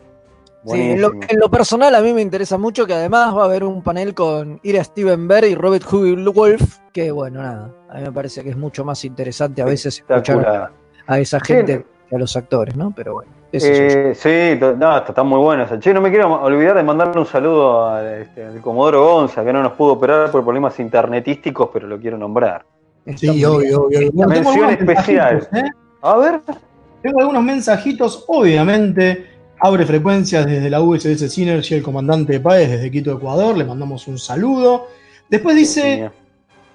Sí, 0.66 0.78
en, 0.78 1.00
lo, 1.00 1.08
buenísimo. 1.08 1.32
en 1.32 1.40
lo 1.40 1.50
personal 1.50 1.94
a 1.94 2.00
mí 2.02 2.12
me 2.12 2.20
interesa 2.20 2.58
mucho 2.58 2.86
que 2.86 2.92
además 2.94 3.34
va 3.36 3.42
a 3.42 3.44
haber 3.46 3.64
un 3.64 3.82
panel 3.82 4.14
con 4.14 4.60
Ira 4.62 4.84
Steven 4.84 5.26
Bear 5.26 5.44
y 5.46 5.54
Robert 5.54 5.84
Hugo 5.90 6.32
Wolf, 6.32 6.78
que 6.92 7.10
bueno, 7.10 7.42
nada, 7.42 7.70
a 7.88 7.94
mí 7.96 8.02
me 8.02 8.12
parece 8.12 8.42
que 8.44 8.50
es 8.50 8.56
mucho 8.56 8.84
más 8.84 9.04
interesante 9.04 9.62
a 9.62 9.64
veces 9.64 9.98
escuchar 10.06 10.70
a 11.06 11.18
esa 11.18 11.38
Sí. 11.40 11.54
gente 11.54 11.86
que 12.08 12.16
a 12.16 12.18
los 12.18 12.36
actores, 12.36 12.76
¿no? 12.76 12.92
Pero 12.94 13.14
bueno. 13.14 13.30
Eh, 13.52 14.12
sí, 14.14 14.58
no, 14.60 14.70
está, 14.96 15.04
está 15.08 15.22
muy 15.24 15.38
bueno. 15.40 15.64
eso. 15.64 15.76
Che, 15.80 15.92
no 15.94 16.00
me 16.00 16.10
quiero 16.10 16.40
olvidar 16.42 16.76
de 16.76 16.82
mandarle 16.84 17.20
un 17.20 17.26
saludo 17.26 17.98
este, 18.06 18.44
al 18.44 18.60
Comodoro 18.60 19.02
Gonza, 19.04 19.44
que 19.44 19.52
no 19.52 19.62
nos 19.62 19.72
pudo 19.72 19.94
operar 19.94 20.30
por 20.30 20.44
problemas 20.44 20.78
internetísticos, 20.78 21.70
pero 21.72 21.88
lo 21.88 21.98
quiero 21.98 22.16
nombrar. 22.18 22.64
Está 23.06 23.32
Sí, 23.32 23.44
obvio, 23.44 23.84
obvio. 23.84 24.10
Bueno, 24.12 24.30
Mención 24.32 24.70
especial. 24.70 25.48
¿eh? 25.52 25.62
A 26.02 26.16
ver, 26.16 26.40
Tengo 27.02 27.20
algunos 27.20 27.42
mensajitos, 27.42 28.24
obviamente. 28.28 29.26
Abre 29.62 29.84
frecuencias 29.84 30.46
desde 30.46 30.70
la 30.70 30.80
USS 30.80 31.30
Synergy, 31.32 31.74
el 31.74 31.82
comandante 31.82 32.32
de 32.34 32.40
Páez 32.40 32.70
desde 32.70 32.90
Quito, 32.90 33.12
Ecuador. 33.12 33.56
Le 33.58 33.64
mandamos 33.64 34.08
un 34.08 34.18
saludo. 34.18 34.88
Después 35.28 35.54
dice: 35.54 36.10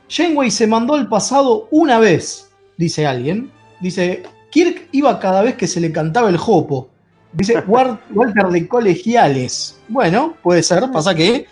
Janeway 0.09 0.51
se 0.51 0.67
mandó 0.67 0.93
al 0.93 1.09
pasado 1.09 1.67
una 1.71 1.97
vez, 1.99 2.49
dice 2.77 3.07
alguien. 3.07 3.51
Dice: 3.79 4.23
Kirk 4.51 4.87
iba 4.91 5.19
cada 5.19 5.41
vez 5.41 5.55
que 5.55 5.67
se 5.67 5.79
le 5.81 5.91
cantaba 5.91 6.29
el 6.29 6.37
jopo. 6.37 6.89
Dice 7.33 7.55
Wal- 7.67 7.99
Walter 8.13 8.47
de 8.49 8.67
colegiales. 8.67 9.79
Bueno, 9.87 10.35
puede 10.43 10.61
ser. 10.61 10.83
Pasa 10.91 11.15
que. 11.15 11.47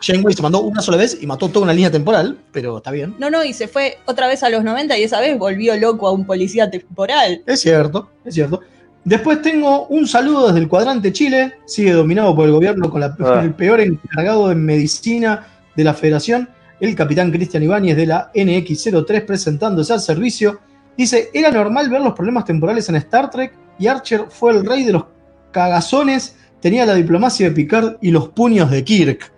Janeway 0.00 0.34
se 0.34 0.42
mandó 0.42 0.60
una 0.62 0.82
sola 0.82 0.96
vez 0.96 1.16
y 1.20 1.26
mató 1.28 1.48
toda 1.48 1.62
una 1.62 1.72
línea 1.72 1.88
temporal, 1.92 2.36
pero 2.50 2.78
está 2.78 2.90
bien. 2.90 3.14
No, 3.20 3.30
no, 3.30 3.44
y 3.44 3.52
se 3.52 3.68
fue 3.68 3.98
otra 4.06 4.26
vez 4.26 4.42
a 4.42 4.50
los 4.50 4.64
90 4.64 4.98
y 4.98 5.04
esa 5.04 5.20
vez 5.20 5.38
volvió 5.38 5.76
loco 5.76 6.08
a 6.08 6.10
un 6.10 6.26
policía 6.26 6.68
temporal. 6.68 7.44
Es 7.46 7.60
cierto, 7.60 8.10
es 8.24 8.34
cierto. 8.34 8.60
Después 9.04 9.42
tengo 9.42 9.86
un 9.88 10.06
saludo 10.06 10.46
desde 10.48 10.60
el 10.60 10.68
cuadrante 10.68 11.12
Chile, 11.12 11.54
sigue 11.66 11.92
dominado 11.92 12.34
por 12.36 12.46
el 12.46 12.52
gobierno 12.52 12.88
con 12.88 13.00
la- 13.00 13.16
Ah. 13.20 13.40
el 13.42 13.52
peor 13.54 13.80
encargado 13.80 14.48
de 14.48 14.54
medicina 14.54 15.46
de 15.74 15.84
la 15.84 15.92
federación, 15.94 16.48
el 16.78 16.94
capitán 16.94 17.30
Cristian 17.32 17.62
Ibáñez 17.64 17.96
de 17.96 18.06
la 18.06 18.30
NX03 18.34 19.22
presentándose 19.24 19.92
al 19.92 20.00
servicio. 20.00 20.60
Dice, 20.96 21.30
era 21.34 21.50
normal 21.50 21.88
ver 21.88 22.00
los 22.00 22.12
problemas 22.12 22.44
temporales 22.44 22.88
en 22.88 22.96
Star 22.96 23.28
Trek 23.30 23.54
y 23.78 23.86
Archer 23.88 24.26
fue 24.28 24.52
el 24.52 24.64
rey 24.64 24.84
de 24.84 24.92
los 24.92 25.04
cagazones, 25.50 26.36
tenía 26.60 26.86
la 26.86 26.94
diplomacia 26.94 27.48
de 27.48 27.54
Picard 27.54 27.96
y 28.00 28.10
los 28.10 28.28
puños 28.28 28.70
de 28.70 28.84
Kirk. 28.84 29.32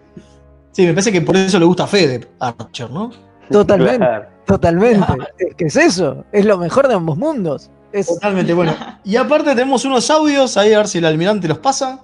Sí, 0.73 0.83
me 0.87 0.93
parece 0.93 1.13
que 1.13 1.21
por 1.23 1.37
eso 1.37 1.59
le 1.59 1.65
gusta 1.65 1.85
a 1.85 1.87
Fede, 1.87 2.27
Archer, 2.39 2.91
¿no? 2.91 3.11
Totalmente. 3.51 3.99
Claro. 3.99 4.27
Totalmente. 4.47 5.07
Que 5.57 5.67
es 5.67 5.77
eso, 5.77 6.25
es 6.33 6.45
lo 6.45 6.59
mejor 6.59 6.89
de 6.89 6.95
ambos 6.95 7.17
mundos. 7.17 7.71
Es 7.95 8.07
Totalmente, 8.09 8.53
bueno. 8.53 8.75
Y 9.05 9.17
aparte 9.17 9.51
tenemos 9.51 9.85
unos 9.85 10.11
audios, 10.11 10.57
ahí 10.57 10.73
a 10.75 10.79
ver 10.79 10.89
si 10.89 10.99
el 10.99 11.05
almirante 11.05 11.47
los 11.49 11.59
pasa. 11.59 12.01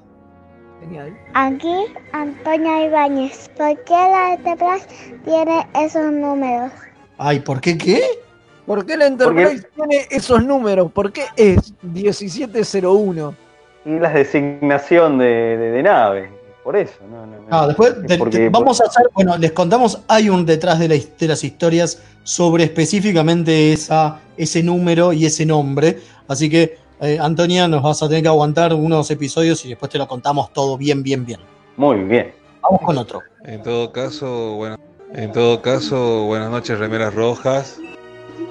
genial. 0.81 1.13
Aquí, 1.35 1.75
Antonia 2.13 2.85
Ibáñez. 2.87 3.51
¿Por 3.57 3.77
qué 3.85 3.93
la 3.95 4.35
Enterprise 4.35 4.87
tiene 5.25 5.67
esos 5.75 6.13
números? 6.13 6.71
Ay, 7.19 7.41
¿por 7.41 7.61
qué 7.61 7.77
qué? 7.77 8.03
¿Por 8.67 8.87
qué 8.87 8.97
la 8.97 9.07
Enterprise 9.07 9.67
tiene 9.75 10.07
esos 10.11 10.45
números? 10.45 10.93
¿Por 10.93 11.13
qué 11.13 11.25
es 11.37 11.75
1701? 11.83 13.35
Y 13.85 13.99
la 13.99 14.11
designación 14.11 15.19
de, 15.19 15.25
de- 15.27 15.71
de 15.73 15.83
nave, 15.83 16.31
por 16.63 16.77
eso. 16.77 16.95
No, 17.11 17.27
no, 17.27 17.37
no. 17.39 17.47
Ah, 17.51 17.67
después 17.67 17.95
Es 18.03 18.07
te- 18.07 18.19
porque- 18.19 18.49
vamos 18.49 18.81
a 18.81 18.85
hacer, 18.85 19.07
bueno, 19.15 19.37
les 19.39 19.53
contamos, 19.53 20.01
hay 20.09 20.29
un 20.29 20.45
detrás 20.47 20.79
de, 20.79 20.89
la 20.89 20.95
de 21.19 21.29
las 21.29 21.43
historias 21.45 22.03
sobre 22.23 22.65
específicamente 22.65 23.73
esa, 23.73 24.21
ese 24.37 24.63
número 24.63 25.13
y 25.13 25.27
ese 25.27 25.47
nombre. 25.47 25.99
Así 26.29 26.49
que, 26.51 26.79
eh, 27.01 27.19
Antonia, 27.21 27.67
nos 27.67 27.83
vas 27.83 28.03
a 28.03 28.09
tener 28.09 28.23
que 28.23 28.29
aguantar 28.29 28.75
unos 28.75 29.11
episodios 29.11 29.65
y 29.65 29.71
después 29.71 29.91
te 29.91 29.99
lo 29.99 30.07
contamos 30.07 30.53
todo 30.53 30.77
bien, 30.77 31.03
bien, 31.03 31.25
bien. 31.25 31.41
Muy 31.77 31.97
bien. 32.05 32.33
Vamos 32.63 32.81
con 32.85 32.99
otro. 32.99 33.23
En 33.45 33.63
todo 33.63 33.91
caso, 33.91 34.55
bueno, 34.57 34.77
en 35.15 35.33
todo 35.33 35.63
caso, 35.63 36.25
buenas 36.25 36.51
noches, 36.51 36.79
remeras 36.79 37.15
rojas. 37.15 37.79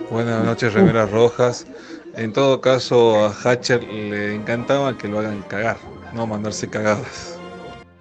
Buenas 0.09 0.43
noches, 0.43 0.73
remeras 0.73 1.11
rojas. 1.11 1.67
En 2.15 2.33
todo 2.33 2.59
caso, 2.59 3.23
a 3.25 3.29
Hatcher 3.31 3.83
le 3.83 4.33
encantaba 4.33 4.97
que 4.97 5.07
lo 5.07 5.19
hagan 5.19 5.43
cagar, 5.47 5.77
no 6.13 6.25
mandarse 6.25 6.67
cagadas. 6.67 7.38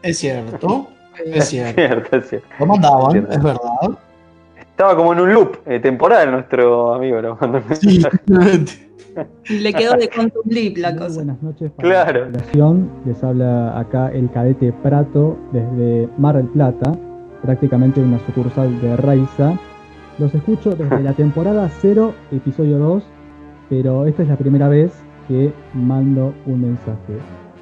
Es 0.03 0.19
cierto, 0.19 0.89
es 1.25 1.45
cierto. 1.49 1.75
Cierto, 1.75 2.17
es 2.17 2.29
cierto. 2.29 2.49
Lo 2.61 2.67
mandaban, 2.67 3.17
es 3.17 3.43
verdad. 3.43 3.57
Estaba 4.59 4.95
como 4.97 5.13
en 5.13 5.21
un 5.21 5.35
loop 5.35 5.57
eh, 5.67 5.81
temporal 5.81 6.31
nuestro 6.31 6.95
amigo. 6.95 7.21
¿no? 7.21 7.37
Cuando- 7.37 7.61
Sí, 7.75 7.97
exactamente. 7.97 8.73
Le 9.49 9.73
quedó 9.75 9.95
de 9.97 10.09
Quantum 10.09 10.43
Leap 10.49 10.77
la 10.77 10.91
Muy 10.91 10.99
cosa. 11.01 11.15
buenas 11.17 11.43
noches 11.43 11.73
para 11.73 11.89
Claro. 11.89 12.29
la. 12.31 12.75
Les 13.05 13.25
habla 13.25 13.77
acá 13.79 14.11
el 14.13 14.31
cadete 14.31 14.73
Prato 14.73 15.37
desde 15.53 16.09
Mar 16.19 16.37
del 16.37 16.47
Plata, 16.47 16.93
prácticamente 17.43 18.01
una 18.01 18.21
sucursal 18.27 18.81
de 18.81 18.97
Raiza. 18.97 19.59
Los 20.19 20.33
escucho 20.35 20.71
desde 20.71 21.01
la 21.01 21.13
temporada 21.15 21.69
0, 21.81 22.13
episodio 22.31 22.79
2, 22.79 23.03
pero 23.69 24.07
esta 24.07 24.23
es 24.23 24.29
la 24.29 24.37
primera 24.37 24.69
vez 24.69 24.93
que 25.27 25.53
mando 25.75 26.33
un 26.47 26.63
mensaje. 26.63 27.19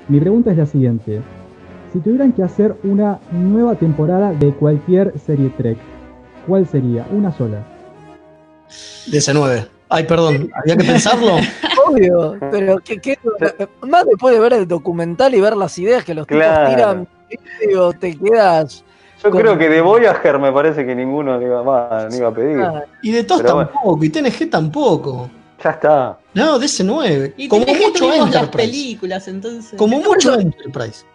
Mi 0.09 0.21
pregunta 0.21 0.51
es 0.51 0.59
la 0.59 0.67
siguiente. 0.67 1.23
Si 1.97 2.03
tuvieran 2.03 2.31
que 2.35 2.43
hacer 2.43 2.77
una 2.85 3.19
nueva 3.33 3.75
temporada 3.75 4.31
de 4.35 4.53
cualquier 4.53 5.19
serie 5.19 5.49
Trek, 5.57 5.79
¿cuál 6.47 6.69
sería? 6.69 7.07
Una 7.11 7.33
sola. 7.35 7.65
DC9. 9.07 9.67
Ay, 9.89 10.05
perdón, 10.05 10.51
había 10.63 10.77
que 10.77 10.85
pensarlo. 10.85 11.37
Obvio, 11.87 12.37
pero 12.51 12.77
que, 12.81 12.99
que- 12.99 13.19
más 13.81 14.05
después 14.05 14.35
de 14.35 14.41
ver 14.41 14.53
el 14.53 14.69
documental 14.69 15.35
y 15.35 15.41
ver 15.41 15.57
las 15.57 15.79
ideas 15.79 16.05
que 16.05 16.13
los 16.13 16.27
tipos 16.27 16.43
Claro. 16.43 16.69
tiran, 16.69 17.09
digo, 17.67 17.93
te 17.95 18.15
quedas. 18.15 18.85
Yo 19.25 19.31
con- 19.31 19.41
creo 19.41 19.57
que 19.57 19.71
de 19.71 19.81
Voyager 19.81 20.39
me 20.39 20.53
parece 20.53 20.85
que 20.85 20.95
ninguno 20.95 21.39
le 21.39 21.47
iba, 21.47 21.63
más, 21.63 22.13
le 22.13 22.19
iba 22.19 22.29
a 22.29 22.35
pedir. 22.35 22.61
Ah, 22.61 22.85
Y 23.01 23.11
de 23.11 23.25
TOS 23.25 23.43
bueno. 23.43 23.69
tampoco, 23.71 24.05
y 24.05 24.11
TNG 24.11 24.51
tampoco. 24.51 25.31
Ya 25.65 25.71
está. 25.71 26.19
No, 26.35 26.59
de 26.59 26.67
ese 26.67 26.85
9. 26.85 27.33
Y 27.39 27.49
Como 27.49 27.65
que 27.65 27.75
mucho 27.75 27.93
tuvimos 28.01 28.29
las 28.31 28.43
Enterprise. 28.43 28.69
películas, 28.69 29.29
entonces. 29.29 29.79
Como 29.79 29.99
mucho 30.03 30.39
Enterprise. 30.39 31.07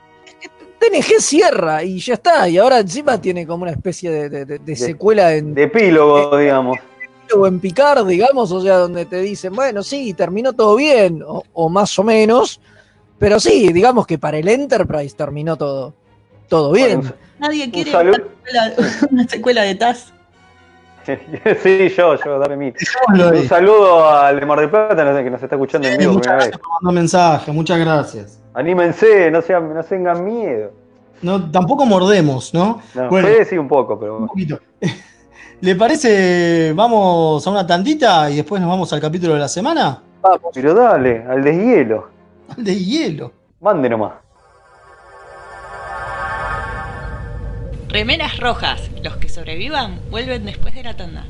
TNG 0.81 1.19
cierra 1.21 1.83
y 1.83 1.99
ya 1.99 2.15
está. 2.15 2.49
Y 2.49 2.57
ahora 2.57 2.79
encima 2.79 3.21
tiene 3.21 3.45
como 3.47 3.63
una 3.63 3.71
especie 3.71 4.09
de, 4.09 4.29
de- 4.29 4.45
de- 4.45 4.59
de 4.59 4.75
secuela 4.75 5.33
en, 5.35 5.53
De 5.53 5.63
epílogo, 5.63 6.35
digamos. 6.37 6.77
o 7.37 7.47
en 7.47 7.59
Picard, 7.59 8.05
digamos, 8.07 8.51
o 8.51 8.59
sea, 8.61 8.77
donde 8.77 9.05
te 9.05 9.21
dicen, 9.21 9.53
bueno, 9.53 9.83
sí, 9.83 10.13
terminó 10.13 10.51
todo 10.53 10.75
bien, 10.75 11.23
o, 11.25 11.43
o 11.53 11.69
más 11.69 11.97
o 11.99 12.03
menos. 12.03 12.59
Pero 13.19 13.39
sí, 13.39 13.71
digamos 13.71 14.07
que 14.07 14.17
para 14.17 14.37
el 14.39 14.47
Enterprise 14.47 15.15
terminó 15.15 15.55
todo, 15.55 15.93
todo 16.49 16.71
bien. 16.71 17.01
Bueno, 17.01 17.15
Nadie 17.39 17.71
quiere 17.71 17.91
una 17.91 18.13
secuela, 18.13 18.73
una 19.11 19.27
secuela 19.27 19.61
de 19.61 19.75
Taz. 19.75 20.13
sí, 21.63 21.89
yo, 21.97 22.15
yo, 22.23 22.39
dame 22.39 22.57
mí. 22.57 22.73
Un 23.09 23.47
saludo 23.47 24.07
al 24.09 24.39
de 24.39 24.45
Mar 24.45 24.59
del 24.59 24.69
Plata 24.69 25.23
que 25.23 25.29
nos 25.31 25.41
está 25.41 25.55
escuchando 25.55 25.87
en 25.87 25.97
vivo 25.97 26.13
muchas 26.13 26.21
primera 26.27 26.37
vez. 26.37 26.47
gracias 26.51 26.61
por 26.61 26.83
mandar 26.83 27.01
mensaje, 27.01 27.51
muchas 27.51 27.79
gracias. 27.79 28.40
Anímense, 28.53 29.31
no, 29.31 29.41
sean, 29.41 29.73
no 29.73 29.83
tengan 29.83 30.23
miedo. 30.25 30.71
No, 31.21 31.51
tampoco 31.51 31.85
mordemos, 31.85 32.53
¿no? 32.53 32.81
No, 32.95 33.09
Bueno. 33.09 33.27
Fede 33.27 33.45
sí 33.45 33.57
un 33.57 33.67
poco, 33.67 33.99
pero 33.99 34.17
Un 34.17 34.27
poquito. 34.27 34.59
¿Le 35.61 35.75
parece? 35.75 36.73
Vamos 36.73 37.45
a 37.45 37.49
una 37.51 37.67
tantita 37.67 38.29
y 38.31 38.37
después 38.37 38.59
nos 38.59 38.69
vamos 38.69 38.91
al 38.93 38.99
capítulo 38.99 39.35
de 39.35 39.39
la 39.39 39.47
semana. 39.47 40.01
Vamos. 40.21 40.51
Pero 40.53 40.73
dale, 40.73 41.23
al 41.29 41.43
deshielo. 41.43 42.09
Al 42.57 42.63
de 42.65 42.75
hielo. 42.75 43.31
Mande 43.61 43.87
nomás. 43.89 44.13
Remeras 47.87 48.39
rojas. 48.39 48.89
Los 49.03 49.17
que 49.17 49.29
sobrevivan 49.29 49.99
vuelven 50.09 50.45
después 50.45 50.73
de 50.75 50.83
la 50.83 50.95
tanda. 50.97 51.25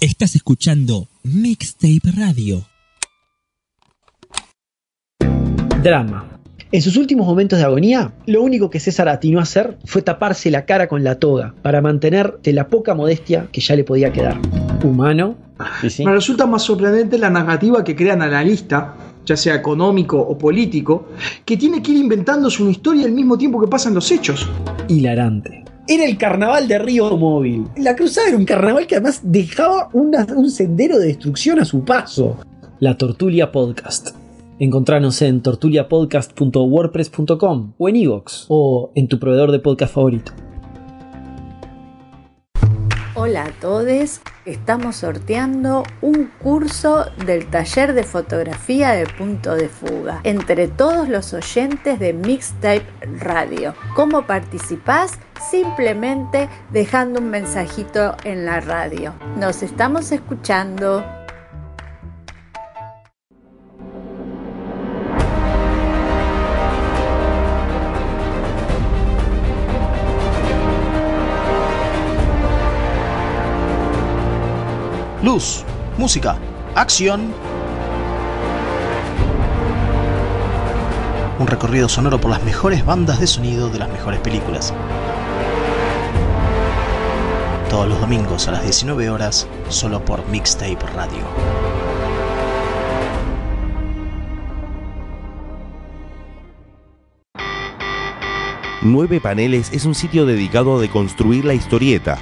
Estás 0.00 0.36
escuchando 0.36 1.08
Mixtape 1.24 2.12
Radio. 2.16 2.64
Drama. 5.82 6.38
En 6.70 6.82
sus 6.82 6.96
últimos 6.96 7.26
momentos 7.26 7.58
de 7.58 7.64
agonía, 7.64 8.12
lo 8.26 8.44
único 8.44 8.70
que 8.70 8.78
César 8.78 9.08
atinó 9.08 9.40
a 9.40 9.42
hacer 9.42 9.76
fue 9.84 10.02
taparse 10.02 10.52
la 10.52 10.66
cara 10.66 10.86
con 10.86 11.02
la 11.02 11.16
toga 11.16 11.52
para 11.62 11.80
mantener 11.80 12.38
de 12.44 12.52
la 12.52 12.68
poca 12.68 12.94
modestia 12.94 13.48
que 13.50 13.60
ya 13.60 13.74
le 13.74 13.82
podía 13.82 14.12
quedar. 14.12 14.40
Humano. 14.84 15.36
Me 16.04 16.12
resulta 16.12 16.46
más 16.46 16.62
sorprendente 16.62 17.18
la 17.18 17.30
narrativa 17.30 17.82
que 17.82 17.96
crea 17.96 18.14
el 18.14 18.22
analista, 18.22 18.94
ya 19.26 19.36
sea 19.36 19.56
económico 19.56 20.20
o 20.20 20.38
político, 20.38 21.08
que 21.44 21.56
tiene 21.56 21.82
que 21.82 21.90
ir 21.90 21.96
inventándose 21.96 22.62
una 22.62 22.70
historia 22.70 23.04
al 23.04 23.12
mismo 23.12 23.36
tiempo 23.36 23.60
que 23.60 23.66
pasan 23.66 23.94
los 23.94 24.08
hechos. 24.12 24.48
Hilarante. 24.86 25.64
Era 25.90 26.04
el 26.04 26.18
carnaval 26.18 26.68
de 26.68 26.78
Río 26.78 27.16
Móvil. 27.16 27.66
La 27.78 27.96
cruzada 27.96 28.28
era 28.28 28.36
un 28.36 28.44
carnaval 28.44 28.86
que 28.86 28.96
además 28.96 29.20
dejaba 29.22 29.88
un 29.94 30.50
sendero 30.50 30.98
de 30.98 31.06
destrucción 31.06 31.60
a 31.60 31.64
su 31.64 31.82
paso. 31.82 32.36
La 32.78 32.98
Tortulia 32.98 33.50
Podcast. 33.50 34.08
Encontranos 34.58 35.22
en 35.22 35.40
tortuliapodcast.wordpress.com 35.40 37.72
o 37.78 37.88
en 37.88 37.96
iVoox 37.96 38.44
o 38.48 38.92
en 38.94 39.08
tu 39.08 39.18
proveedor 39.18 39.50
de 39.50 39.60
podcast 39.60 39.94
favorito. 39.94 40.32
Hola 43.20 43.46
a 43.46 43.50
todos, 43.50 44.20
estamos 44.44 44.94
sorteando 44.94 45.82
un 46.02 46.30
curso 46.40 47.06
del 47.26 47.48
taller 47.50 47.92
de 47.92 48.04
fotografía 48.04 48.90
de 48.92 49.08
punto 49.08 49.56
de 49.56 49.68
fuga 49.68 50.20
entre 50.22 50.68
todos 50.68 51.08
los 51.08 51.34
oyentes 51.34 51.98
de 51.98 52.12
Mixtape 52.12 52.86
Radio. 53.18 53.74
¿Cómo 53.96 54.24
participás? 54.24 55.18
Simplemente 55.50 56.48
dejando 56.70 57.18
un 57.18 57.28
mensajito 57.30 58.14
en 58.22 58.46
la 58.46 58.60
radio. 58.60 59.12
Nos 59.36 59.64
estamos 59.64 60.12
escuchando. 60.12 61.17
Luz, 75.20 75.64
música, 75.96 76.38
acción. 76.76 77.32
Un 81.40 81.46
recorrido 81.48 81.88
sonoro 81.88 82.20
por 82.20 82.30
las 82.30 82.44
mejores 82.44 82.86
bandas 82.86 83.18
de 83.18 83.26
sonido 83.26 83.68
de 83.68 83.80
las 83.80 83.88
mejores 83.90 84.20
películas. 84.20 84.72
Todos 87.68 87.88
los 87.88 88.00
domingos 88.00 88.46
a 88.46 88.52
las 88.52 88.62
19 88.62 89.10
horas, 89.10 89.48
solo 89.68 90.04
por 90.04 90.24
Mixtape 90.28 90.78
Radio. 90.94 91.24
Nueve 98.82 99.20
Paneles 99.20 99.72
es 99.72 99.84
un 99.84 99.96
sitio 99.96 100.26
dedicado 100.26 100.76
a 100.76 100.80
deconstruir 100.80 101.44
la 101.44 101.54
historieta. 101.54 102.18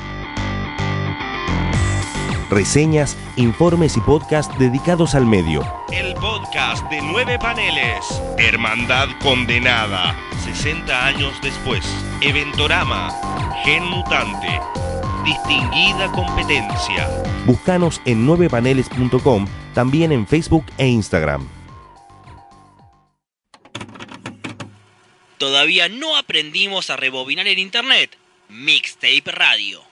Reseñas, 2.57 3.19
informes 3.37 3.99
y 3.99 4.01
podcasts 4.01 4.59
dedicados 4.59 5.15
al 5.15 5.27
medio. 5.27 5.63
El 5.93 6.15
podcast 6.15 6.89
de 6.89 7.03
nueve 7.03 7.39
paneles. 7.39 8.03
Hermandad 8.39 9.09
condenada. 9.21 10.17
60 10.43 11.07
años 11.07 11.35
después. 11.43 11.85
Eventorama. 12.23 13.11
Gen 13.63 13.85
mutante. 13.85 14.59
Distinguida 15.23 16.11
competencia. 16.13 17.07
Búscanos 17.45 18.01
en 18.07 18.27
9paneles.com, 18.27 19.47
también 19.75 20.13
en 20.13 20.27
Facebook 20.27 20.65
e 20.79 20.87
Instagram. 20.89 21.47
¿Todavía 25.37 25.91
no 25.91 26.17
aprendimos 26.17 26.89
a 26.89 26.97
rebobinar 26.97 27.47
el 27.47 27.59
internet? 27.59 28.17
Mixtape 28.49 29.31
Radio. 29.31 29.86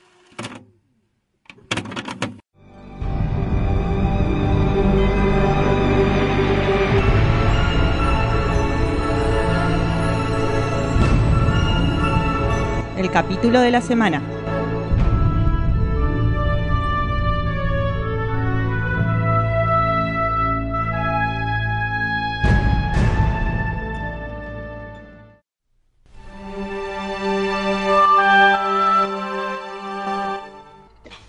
Capítulo 13.14 13.60
de 13.60 13.70
la 13.70 13.80
semana. 13.80 14.20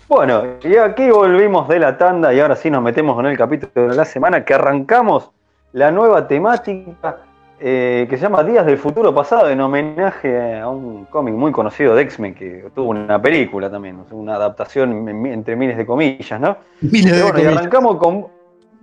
Bueno, 0.08 0.42
y 0.64 0.76
aquí 0.78 1.08
volvimos 1.08 1.68
de 1.68 1.78
la 1.78 1.96
tanda 1.96 2.34
y 2.34 2.40
ahora 2.40 2.56
sí 2.56 2.68
nos 2.68 2.82
metemos 2.82 3.14
con 3.14 3.26
el 3.26 3.38
capítulo 3.38 3.90
de 3.90 3.94
la 3.94 4.04
semana 4.04 4.44
que 4.44 4.54
arrancamos 4.54 5.30
la 5.72 5.92
nueva 5.92 6.26
temática 6.26 7.25
eh, 7.58 8.06
que 8.10 8.16
se 8.16 8.22
llama 8.22 8.42
Días 8.44 8.66
del 8.66 8.76
Futuro 8.78 9.14
Pasado 9.14 9.48
en 9.48 9.60
homenaje 9.60 10.58
a 10.58 10.68
un 10.68 11.06
cómic 11.06 11.34
muy 11.34 11.52
conocido 11.52 11.94
de 11.94 12.02
X-Men 12.02 12.34
que 12.34 12.66
tuvo 12.74 12.90
una 12.90 13.20
película 13.20 13.70
también, 13.70 13.98
una 14.10 14.34
adaptación 14.34 15.08
en- 15.08 15.26
entre 15.26 15.56
miles 15.56 15.76
de 15.76 15.86
comillas, 15.86 16.40
¿no? 16.40 16.56
Miles 16.82 17.12
de 17.12 17.22
bueno, 17.22 17.28
y 17.28 17.42
comillas. 17.42 17.56
arrancamos 17.58 17.96
con 17.96 18.26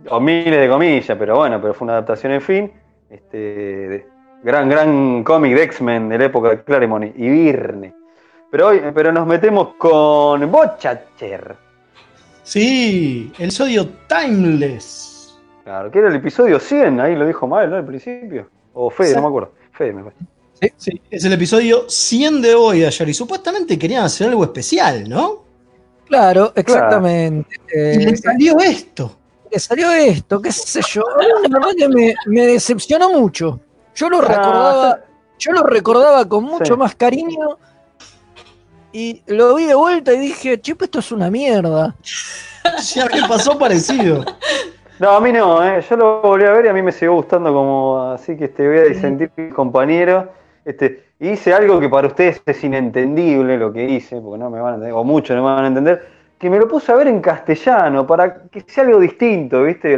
o 0.09 0.19
miles 0.19 0.59
de 0.59 0.67
comillas, 0.69 1.17
pero 1.17 1.37
bueno, 1.37 1.61
pero 1.61 1.73
fue 1.73 1.85
una 1.85 1.93
adaptación 1.93 2.31
en 2.33 2.41
fin. 2.41 2.71
Este, 3.09 3.37
de- 3.37 4.05
gran, 4.43 4.67
gran 4.67 5.23
cómic 5.23 5.55
de 5.55 5.63
X-Men 5.63 6.09
de 6.09 6.17
la 6.17 6.25
época 6.25 6.49
de 6.49 6.63
Claremont 6.63 7.05
y 7.15 7.29
Virne. 7.29 7.93
Pero 8.51 8.67
hoy, 8.67 8.81
pero 8.93 9.11
nos 9.11 9.25
metemos 9.27 9.75
con 9.77 10.51
Bochacher. 10.51 11.55
Sí, 12.43 13.31
el 13.39 13.51
sodio 13.51 13.87
Timeless. 14.07 15.39
Claro, 15.63 15.89
que 15.91 15.99
era 15.99 16.09
el 16.09 16.15
episodio 16.15 16.59
100, 16.59 16.99
ahí 16.99 17.15
lo 17.15 17.25
dijo 17.25 17.47
mal, 17.47 17.69
¿no? 17.69 17.77
Al 17.77 17.85
principio. 17.85 18.47
O 18.73 18.89
Fede, 18.89 19.09
Sí. 19.09 19.15
no 19.15 19.21
me 19.21 19.27
acuerdo. 19.27 19.51
Fede, 19.71 19.93
me 19.93 20.03
parece. 20.03 20.21
Sí, 20.61 20.69
sí, 20.77 21.01
es 21.09 21.25
el 21.25 21.33
episodio 21.33 21.89
100 21.89 22.41
de 22.41 22.55
hoy 22.55 22.85
ayer 22.85 23.09
y 23.09 23.13
supuestamente 23.13 23.77
querían 23.77 24.05
hacer 24.05 24.29
algo 24.29 24.43
especial, 24.43 25.07
¿no? 25.09 25.43
Claro, 26.07 26.53
exactamente. 26.55 27.55
Y 27.73 27.97
le 27.97 28.11
Eh, 28.11 28.17
salió 28.17 28.59
esto. 28.59 29.17
le 29.51 29.59
salió 29.59 29.91
esto, 29.91 30.41
qué 30.41 30.51
sé 30.51 30.81
yo. 30.89 31.03
A 31.09 31.17
mí 31.17 31.25
La 31.49 31.59
verdad 31.59 31.73
que 31.77 31.87
me, 31.89 32.13
me 32.27 32.45
decepcionó 32.47 33.09
mucho. 33.11 33.59
Yo 33.95 34.09
lo 34.09 34.19
Ah, 34.19 34.21
recordaba, 34.21 34.99
yo 35.39 35.51
lo 35.51 35.63
recordaba 35.63 36.27
con 36.29 36.43
mucho 36.45 36.73
Sí. 36.73 36.79
más 36.79 36.95
cariño 36.95 37.57
y 38.91 39.21
lo 39.27 39.55
vi 39.55 39.65
de 39.65 39.75
vuelta 39.75 40.13
y 40.13 40.19
dije, 40.19 40.57
pues 40.59 40.75
esto 40.87 40.99
es 40.99 41.11
una 41.11 41.29
mierda. 41.29 41.95
Ya 42.95 43.07
me 43.07 43.27
pasó 43.27 43.57
parecido. 43.59 44.23
No, 44.99 45.09
a 45.09 45.19
mí 45.21 45.31
no, 45.31 45.63
¿eh? 45.65 45.81
yo 45.81 45.97
lo 45.97 46.21
volví 46.21 46.45
a 46.45 46.51
ver 46.51 46.65
y 46.65 46.67
a 46.69 46.73
mí 46.73 46.81
me 46.81 46.91
siguió 46.91 47.13
gustando 47.15 47.51
como 47.53 48.11
así 48.13 48.37
que 48.37 48.45
este, 48.45 48.67
voy 48.67 48.77
a 48.77 48.83
disentir 48.83 49.31
compañero. 49.53 50.29
Este, 50.63 51.03
hice 51.19 51.53
algo 51.53 51.79
que 51.79 51.89
para 51.89 52.07
ustedes 52.07 52.41
es 52.45 52.63
inentendible 52.63 53.57
lo 53.57 53.73
que 53.73 53.83
hice, 53.83 54.21
porque 54.21 54.39
no 54.39 54.49
me 54.49 54.61
van 54.61 54.73
a 54.73 54.75
entender, 54.75 54.93
o 54.95 55.03
muchos 55.03 55.35
no 55.35 55.43
me 55.43 55.53
van 55.53 55.65
a 55.65 55.67
entender, 55.67 56.07
que 56.37 56.49
me 56.49 56.57
lo 56.57 56.67
puse 56.67 56.91
a 56.91 56.95
ver 56.95 57.07
en 57.07 57.21
castellano, 57.21 58.05
para 58.07 58.43
que 58.49 58.61
sea 58.61 58.83
algo 58.85 58.99
distinto, 58.99 59.63
¿viste? 59.63 59.97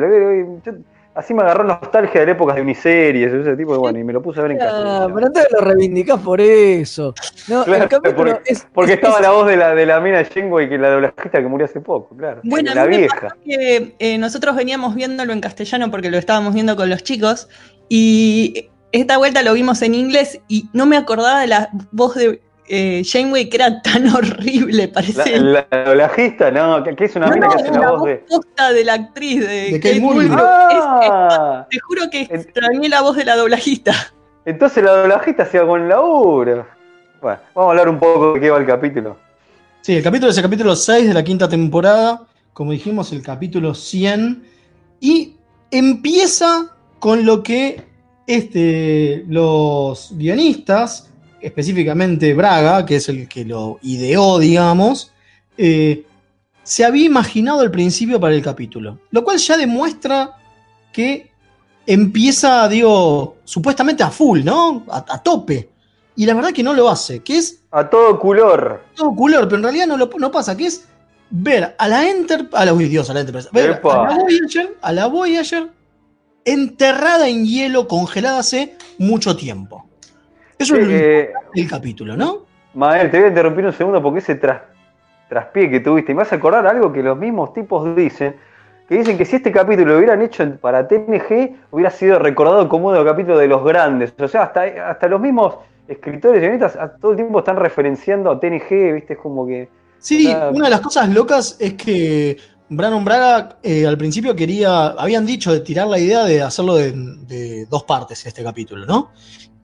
Yo- 0.64 0.74
así 1.16 1.34
me 1.34 1.42
agarró 1.44 1.64
nostalgia 1.64 2.26
de 2.26 2.32
épocas 2.34 2.56
de 2.58 2.62
uniseries, 2.62 3.34
ese 3.34 3.56
tipo, 3.56 3.74
y 3.74 3.78
bueno, 3.78 3.98
y 3.98 4.04
me 4.04 4.14
lo 4.14 4.22
puse 4.22 4.40
a 4.40 4.44
ver 4.44 4.52
en 4.52 4.62
Ah, 4.62 4.66
castellano. 4.66 5.16
pero 5.16 5.28
entonces 5.28 5.52
lo 5.54 5.62
reivindicás 5.62 6.20
por 6.22 6.42
eso. 6.42 7.14
No, 7.48 7.64
Claro, 7.64 7.88
capítulo 7.90 8.16
porque, 8.34 8.52
es, 8.52 8.68
porque 8.74 8.92
es- 8.94 8.98
estaba 8.98 9.16
es- 9.16 9.22
la 9.22 9.32
voz 9.32 9.48
de 9.48 9.58
la, 9.58 9.74
de 9.74 9.86
la 9.86 10.00
mina 10.00 10.24
Janeway, 10.26 10.70
que 10.70 10.78
la 10.78 10.90
doblajista 10.92 11.40
que 11.42 11.48
murió 11.48 11.66
hace 11.66 11.80
poco, 11.82 12.16
claro. 12.16 12.42
Bueno, 12.44 12.74
la 12.76 12.84
a 12.84 12.86
mí 12.88 12.98
vieja. 12.98 13.36
que 13.44 13.96
eh, 13.98 14.18
nosotros 14.18 14.56
veníamos 14.56 14.94
viéndolo 14.94 15.34
en 15.34 15.42
castellano 15.42 15.90
porque 15.90 16.12
lo 16.12 16.18
estábamos 16.18 16.54
viendo 16.54 16.76
con 16.76 16.90
los 16.90 17.02
chicos 17.04 17.48
y 17.90 18.70
esta 18.92 19.18
vuelta 19.18 19.42
lo 19.42 19.54
vimos 19.54 19.82
en 19.82 19.94
inglés 19.96 20.40
y 20.48 20.70
no 20.74 20.86
me 20.86 20.98
acordaba 20.98 21.40
de 21.42 21.48
la 21.48 21.70
voz 21.92 22.16
de 22.16 22.42
eh, 22.68 23.04
Janeway 23.06 23.50
que 23.50 23.58
era 23.58 23.82
tan 23.82 24.08
horrible, 24.16 24.88
parece. 24.88 25.40
la, 25.40 25.68
la 25.72 25.84
doblajista, 25.86 26.52
no, 26.52 26.84
que, 26.84 26.96
que 26.96 27.06
es 27.06 27.16
una 27.16 27.28
No, 27.28 27.34
mina 27.36 27.48
no, 27.48 27.54
que 27.56 27.62
hace 27.62 27.72
la 27.72 27.80
la 27.80 27.92
voz 27.92 28.00
voz 28.00 28.08
de. 28.10 28.16
posta 28.30 28.74
de 28.74 28.84
la 28.86 28.94
actriz 28.94 29.40
de, 29.48 29.72
De 29.72 29.80
Kate 29.80 30.00
Mulgrew. 30.00 30.38
Ah. 30.40 31.66
es- 31.70 31.70
te 31.70 31.80
juro 31.80 32.02
que 32.12 32.22
extrañé 32.22 32.90
la 32.90 33.02
voz 33.02 33.16
de 33.18 33.26
la 33.26 33.36
doblajista. 33.36 33.94
Entonces 34.46 34.84
la 34.84 34.92
doblajista 34.92 35.44
hacía 35.44 35.64
buen 35.64 35.88
laburo. 35.90 36.68
Bueno, 37.22 37.40
vamos 37.56 37.68
a 37.68 37.72
hablar 37.72 37.90
un 37.90 38.00
poco 38.00 38.34
de 38.34 38.40
qué 38.42 38.50
va 38.52 38.58
el 38.60 38.66
capítulo. 38.68 39.18
Sí, 39.82 39.96
el 39.96 40.04
capítulo 40.04 40.32
es 40.32 40.38
el 40.38 40.44
capítulo 40.44 40.76
6 40.76 41.08
de 41.08 41.14
la 41.14 41.24
quinta 41.24 41.48
temporada. 41.50 42.22
Como 42.54 42.72
dijimos, 42.72 43.12
el 43.12 43.22
capítulo 43.24 43.74
100. 43.74 44.44
Y 45.00 45.36
empieza 45.72 46.76
con 47.00 47.26
lo 47.26 47.42
que 47.44 47.84
este, 48.28 49.24
los 49.28 50.12
guionistas, 50.16 51.12
específicamente 51.42 52.34
Braga, 52.34 52.86
que 52.86 52.98
es 52.98 53.10
el 53.10 53.28
que 53.28 53.46
lo 53.46 53.80
ideó, 53.82 54.40
digamos, 54.40 55.12
eh, 55.58 56.06
se 56.64 56.84
había 56.84 57.06
imaginado 57.06 57.62
al 57.62 57.72
principio 57.72 58.20
para 58.20 58.34
el 58.34 58.42
capítulo. 58.42 59.00
Lo 59.12 59.24
cual 59.24 59.38
ya 59.38 59.58
demuestra 59.58 60.32
que 60.92 61.32
empieza, 61.86 62.68
digo, 62.68 63.38
supuestamente 63.44 64.04
a 64.04 64.10
full, 64.10 64.44
¿no? 64.44 64.84
A, 64.90 65.06
a 65.08 65.22
tope. 65.22 65.70
Y 66.16 66.26
la 66.26 66.34
verdad 66.34 66.52
que 66.54 66.64
no 66.64 66.74
lo 66.74 66.90
hace, 66.90 67.22
que 67.22 67.38
es 67.38 67.62
A 67.72 67.90
todo 67.90 68.20
color. 68.20 68.84
todo 68.96 69.14
color, 69.16 69.46
pero 69.46 69.58
en 69.58 69.64
realidad 69.64 69.88
no, 69.88 69.98
lo, 69.98 70.10
no 70.18 70.32
pasa, 70.32 70.56
que 70.56 70.68
es 70.68 70.88
ver 71.30 71.76
a 71.78 71.88
la 71.88 72.10
Enter, 72.10 72.50
a 72.54 72.66
la, 72.66 72.74
uy, 72.74 72.88
Dios, 72.88 73.10
a 73.10 73.14
la 73.14 73.20
Enterprise, 73.20 73.50
ver 73.52 73.82
a 73.84 74.08
la 74.08 74.16
Voyager, 74.16 74.78
a 74.82 74.92
la 74.94 75.08
Voyager 75.08 75.70
enterrada 76.46 77.28
en 77.28 77.46
hielo, 77.46 77.88
congelada 77.88 78.40
hace 78.40 78.78
mucho 78.98 79.36
tiempo. 79.36 79.90
Eso 80.58 80.76
es 80.76 80.88
lo 80.88 80.94
Eh, 80.94 81.34
el 81.54 81.70
capítulo, 81.70 82.16
¿no? 82.16 82.46
Mael, 82.74 83.10
te 83.10 83.18
voy 83.18 83.26
a 83.26 83.30
interrumpir 83.30 83.66
un 83.66 83.74
segundo 83.74 84.02
porque 84.02 84.20
ese 84.20 84.36
tras, 84.36 84.62
traspié 85.30 85.70
que 85.70 85.80
tuviste, 85.80 86.12
y 86.12 86.16
me 86.16 86.24
vas 86.24 86.32
a 86.34 86.36
acordar 86.36 86.68
algo 86.68 86.92
que 86.92 87.02
los 87.02 87.18
mismos 87.18 87.54
tipos 87.54 87.96
dicen, 87.96 88.36
que 88.88 88.98
dicen 88.98 89.18
que 89.18 89.26
si 89.26 89.38
este 89.38 89.52
capítulo 89.52 89.94
lo 89.94 89.98
hubieran 89.98 90.22
hecho 90.22 90.46
para 90.58 90.88
TNG, 90.88 91.56
hubiera 91.72 91.90
sido 91.90 92.20
recordado 92.20 92.70
como 92.70 92.88
uno 92.88 92.98
de 92.98 93.04
los 93.04 93.12
capítulos 93.12 93.40
de 93.40 93.48
los 93.48 93.64
grandes. 93.64 94.14
O 94.20 94.28
sea, 94.28 94.44
hasta, 94.44 94.64
hasta 94.90 95.08
los 95.08 95.20
mismos 95.20 95.56
escritores 95.88 96.38
y 96.38 96.46
guionistas 96.46 96.78
todo 97.00 97.12
el 97.12 97.18
tiempo 97.18 97.40
están 97.40 97.58
referenciando 97.58 98.32
a 98.32 98.40
TNG, 98.40 98.94
¿viste? 98.94 99.14
Es 99.14 99.20
como 99.20 99.48
que... 99.48 99.70
Sí, 100.00 100.28
una 100.52 100.66
de 100.66 100.72
las 100.72 100.82
cosas 100.82 101.10
locas 101.10 101.58
es 101.60 101.74
que 101.74 102.38
Brandon 102.70 103.04
Braga 103.04 103.58
eh, 103.64 103.88
al 103.88 103.98
principio 103.98 104.36
quería, 104.36 104.88
habían 104.90 105.26
dicho 105.26 105.52
de 105.52 105.62
tirar 105.62 105.88
la 105.88 105.98
idea 105.98 106.26
de 106.26 106.44
hacerlo 106.44 106.76
de, 106.76 106.92
de 106.92 107.66
dos 107.66 107.84
partes 107.84 108.24
este 108.26 108.44
capítulo, 108.44 108.86
¿no? 108.86 109.12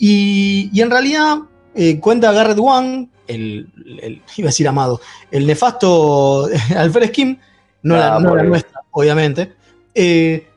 Y, 0.03 0.71
y 0.73 0.81
en 0.81 0.89
realidad 0.89 1.37
eh, 1.75 1.99
cuenta 1.99 2.31
Garrett 2.31 2.57
Wang, 2.57 3.07
el, 3.27 3.69
el- 4.01 4.21
iba 4.35 4.47
a 4.47 4.49
decir 4.49 4.67
amado, 4.67 4.99
el 5.29 5.45
nefasto 5.45 6.49
Alfred 6.75 7.09
Skim, 7.09 7.37
no, 7.83 7.95
la, 7.95 8.15
Ah, 8.15 8.19
no 8.19 8.35
la 8.35 8.41
nuestra, 8.43 8.81
obviamente, 8.89 9.53
eh, 9.93 10.47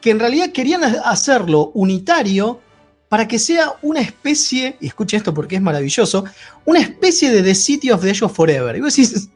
que 0.00 0.10
en 0.10 0.20
realidad 0.20 0.52
querían 0.52 0.84
hacerlo 1.04 1.72
unitario 1.74 2.60
para 3.08 3.26
que 3.26 3.40
sea 3.40 3.72
una 3.82 4.00
especie, 4.00 4.76
y 4.80 4.86
escuche 4.86 5.16
esto 5.16 5.34
porque 5.34 5.56
es 5.56 5.62
maravilloso, 5.62 6.24
una 6.64 6.78
especie 6.80 7.30
de 7.30 7.42
The 7.42 7.54
City 7.56 7.90
of 7.90 8.02
the 8.02 8.24
of 8.24 8.32
Forever. 8.34 8.76
Y 8.76 8.80
vos 8.80 8.94
decís, 8.94 9.28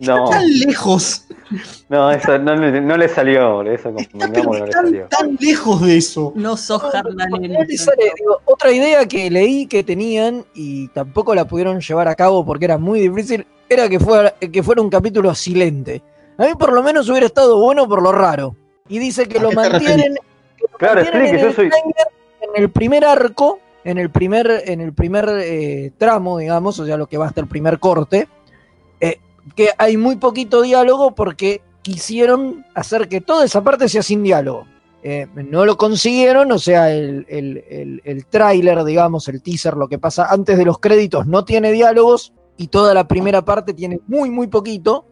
no, 0.00 0.30
tan 0.30 0.42
lejos, 0.66 1.26
no, 1.88 2.10
eso 2.10 2.38
no, 2.38 2.54
le- 2.56 2.80
no 2.80 2.96
le 2.96 3.08
salió, 3.08 3.62
eso 3.62 3.94
que 3.94 4.08
no 4.14 4.26
le 4.26 4.72
salió. 4.72 5.06
tan 5.08 5.36
lejos 5.40 5.82
de 5.86 5.96
eso. 5.96 6.32
No 6.34 6.56
sos 6.56 6.82
Harlan 6.94 7.30
No 7.30 7.66
te 7.66 7.76
sale, 7.76 8.12
digo, 8.18 8.40
otra 8.44 8.72
idea 8.72 9.06
que 9.06 9.30
leí 9.30 9.66
que 9.66 9.84
tenían 9.84 10.44
y 10.54 10.88
tampoco 10.88 11.34
la 11.34 11.44
pudieron 11.46 11.80
llevar 11.80 12.08
a 12.08 12.14
cabo 12.14 12.44
porque 12.44 12.64
era 12.64 12.78
muy 12.78 13.00
difícil, 13.00 13.46
era 13.68 13.88
que 13.88 14.00
fuera, 14.00 14.30
que 14.32 14.62
fuera 14.62 14.82
un 14.82 14.90
capítulo 14.90 15.34
silente. 15.34 16.02
A 16.38 16.44
mí 16.46 16.54
por 16.58 16.72
lo 16.72 16.82
menos 16.82 17.08
hubiera 17.08 17.26
estado 17.26 17.60
bueno 17.60 17.88
por 17.88 18.02
lo 18.02 18.10
raro. 18.12 18.56
Y 18.88 18.98
dice 18.98 19.26
que 19.28 19.38
¿A 19.38 19.42
lo 19.42 19.52
mantienen, 19.52 20.14
que 20.56 20.64
lo 20.70 20.78
Claro, 20.78 20.94
mantienen 20.96 21.22
explique, 21.22 21.36
en, 21.36 21.40
yo 21.42 21.48
el 21.48 21.54
soy- 21.54 21.68
tráiler, 21.70 22.08
en 22.56 22.62
el 22.62 22.70
primer 22.70 23.04
arco, 23.04 23.58
en 23.84 23.98
el 23.98 24.10
primer, 24.10 24.62
en 24.66 24.80
el 24.80 24.92
primer 24.92 25.28
eh, 25.42 25.92
tramo, 25.98 26.38
digamos, 26.38 26.78
o 26.80 26.86
sea, 26.86 26.96
lo 26.96 27.06
que 27.06 27.16
va 27.18 27.26
hasta 27.26 27.40
el 27.42 27.46
primer 27.46 27.78
corte, 27.78 28.28
eh, 29.00 29.18
que 29.54 29.70
hay 29.78 29.96
muy 29.96 30.16
poquito 30.16 30.62
diálogo 30.62 31.14
porque 31.14 31.62
quisieron 31.82 32.64
hacer 32.74 33.08
que 33.08 33.20
toda 33.20 33.44
esa 33.44 33.62
parte 33.62 33.88
sea 33.88 34.02
sin 34.02 34.22
diálogo. 34.22 34.66
Eh, 35.02 35.26
no 35.34 35.66
lo 35.66 35.76
consiguieron, 35.76 36.50
o 36.50 36.58
sea, 36.58 36.90
el, 36.90 37.26
el, 37.28 37.62
el, 37.68 38.00
el 38.04 38.26
tráiler, 38.26 38.82
digamos, 38.84 39.28
el 39.28 39.42
teaser, 39.42 39.76
lo 39.76 39.86
que 39.86 39.98
pasa 39.98 40.28
antes 40.30 40.56
de 40.56 40.64
los 40.64 40.78
créditos, 40.78 41.26
no 41.26 41.44
tiene 41.44 41.72
diálogos 41.72 42.32
y 42.56 42.68
toda 42.68 42.94
la 42.94 43.06
primera 43.06 43.44
parte 43.44 43.74
tiene 43.74 44.00
muy, 44.06 44.30
muy 44.30 44.46
poquito, 44.46 45.04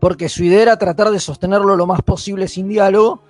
porque 0.00 0.28
su 0.28 0.42
idea 0.42 0.62
era 0.62 0.76
tratar 0.76 1.10
de 1.12 1.20
sostenerlo 1.20 1.76
lo 1.76 1.86
más 1.86 2.02
posible 2.02 2.48
sin 2.48 2.68
diálogo. 2.68 3.20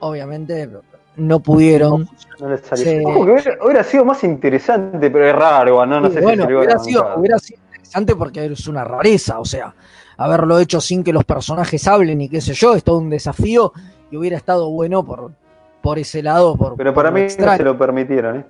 Obviamente 0.00 0.68
no 1.14 1.38
pudieron. 1.38 2.08
No 2.40 2.48
le 2.48 2.58
salió. 2.58 2.84
Sí. 2.84 3.02
Ojo 3.04 3.24
que 3.24 3.30
hubiera, 3.30 3.58
hubiera 3.64 3.84
sido 3.84 4.04
más 4.04 4.24
interesante, 4.24 5.10
pero 5.10 5.28
es 5.28 5.34
raro, 5.36 5.86
no, 5.86 6.00
no 6.00 6.08
Sí, 6.08 6.14
sé 6.14 6.20
bueno, 6.22 6.46
si 6.48 6.54
hubiera 6.54 6.78
sido, 6.80 7.14
hubiera 7.16 7.38
sido 7.38 7.60
interesante 7.90 8.16
porque 8.16 8.44
es 8.44 8.68
una 8.68 8.84
rareza, 8.84 9.40
o 9.40 9.44
sea, 9.44 9.74
haberlo 10.16 10.58
hecho 10.60 10.80
sin 10.80 11.02
que 11.02 11.12
los 11.12 11.24
personajes 11.24 11.86
hablen 11.88 12.20
y 12.20 12.28
qué 12.28 12.40
sé 12.40 12.54
yo, 12.54 12.74
es 12.74 12.84
todo 12.84 12.98
un 12.98 13.10
desafío 13.10 13.72
y 14.10 14.16
hubiera 14.16 14.36
estado 14.36 14.70
bueno 14.70 15.04
por, 15.04 15.32
por 15.82 15.98
ese 15.98 16.22
lado. 16.22 16.56
Por, 16.56 16.76
Pero 16.76 16.94
para 16.94 17.10
mí 17.10 17.22
no 17.22 17.56
se 17.56 17.64
lo 17.64 17.76
permitieron, 17.76 18.36
¿eh? 18.36 18.44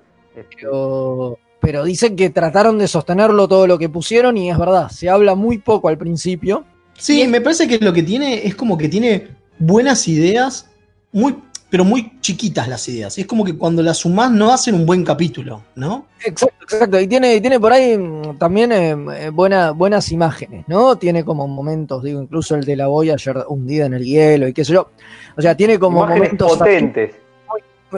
pero, 0.54 1.38
pero 1.60 1.84
dicen 1.84 2.16
que 2.16 2.30
trataron 2.30 2.78
de 2.78 2.86
sostenerlo 2.86 3.48
todo 3.48 3.66
lo 3.66 3.78
que 3.78 3.88
pusieron 3.88 4.36
y 4.36 4.50
es 4.50 4.58
verdad, 4.58 4.90
se 4.90 5.08
habla 5.08 5.34
muy 5.34 5.58
poco 5.58 5.88
al 5.88 5.96
principio. 5.96 6.64
Sí, 6.98 7.26
me 7.26 7.40
parece 7.40 7.66
que 7.66 7.78
lo 7.78 7.94
que 7.94 8.02
tiene 8.02 8.46
es 8.46 8.54
como 8.54 8.76
que 8.76 8.88
tiene 8.88 9.28
buenas 9.58 10.06
ideas, 10.06 10.70
muy, 11.12 11.36
pero 11.70 11.84
muy 11.84 12.18
chiquitas 12.20 12.66
las 12.68 12.86
ideas. 12.88 13.16
Es 13.16 13.26
como 13.26 13.44
que 13.44 13.56
cuando 13.56 13.80
las 13.82 13.98
sumás 13.98 14.30
no 14.32 14.52
hacen 14.52 14.74
un 14.74 14.84
buen 14.84 15.04
capítulo, 15.04 15.62
¿no? 15.76 16.06
Exacto, 16.24 16.64
exacto. 16.64 17.00
Y 17.00 17.06
tiene, 17.06 17.36
y 17.36 17.40
tiene 17.40 17.60
por 17.60 17.72
ahí 17.72 17.96
mm, 17.96 18.36
también 18.38 18.72
eh, 18.72 18.90
eh, 19.16 19.30
buena- 19.30 19.70
buenas 19.70 20.10
imágenes, 20.10 20.64
¿no? 20.66 20.96
Tiene 20.96 21.24
como 21.24 21.46
momentos, 21.46 22.02
digo, 22.02 22.20
incluso 22.20 22.56
el 22.56 22.64
de 22.64 22.74
la 22.76 22.88
Voyager 22.88 23.44
hundida 23.48 23.86
en 23.86 23.94
el 23.94 24.04
hielo 24.04 24.48
y 24.48 24.52
qué 24.52 24.64
sé 24.64 24.72
yo. 24.72 24.90
O 25.36 25.40
sea, 25.42 25.56
tiene 25.56 25.78
como 25.78 25.98
Imágenes 26.04 26.22
momentos. 26.32 26.58
potentes. 26.58 27.14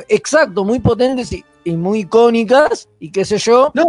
Exacto, 0.08 0.64
muy 0.64 0.78
potentes 0.80 1.32
y, 1.32 1.44
y 1.64 1.76
muy 1.76 2.00
icónicas 2.00 2.88
y 3.00 3.10
qué 3.10 3.24
sé 3.24 3.38
yo. 3.38 3.70
No, 3.74 3.86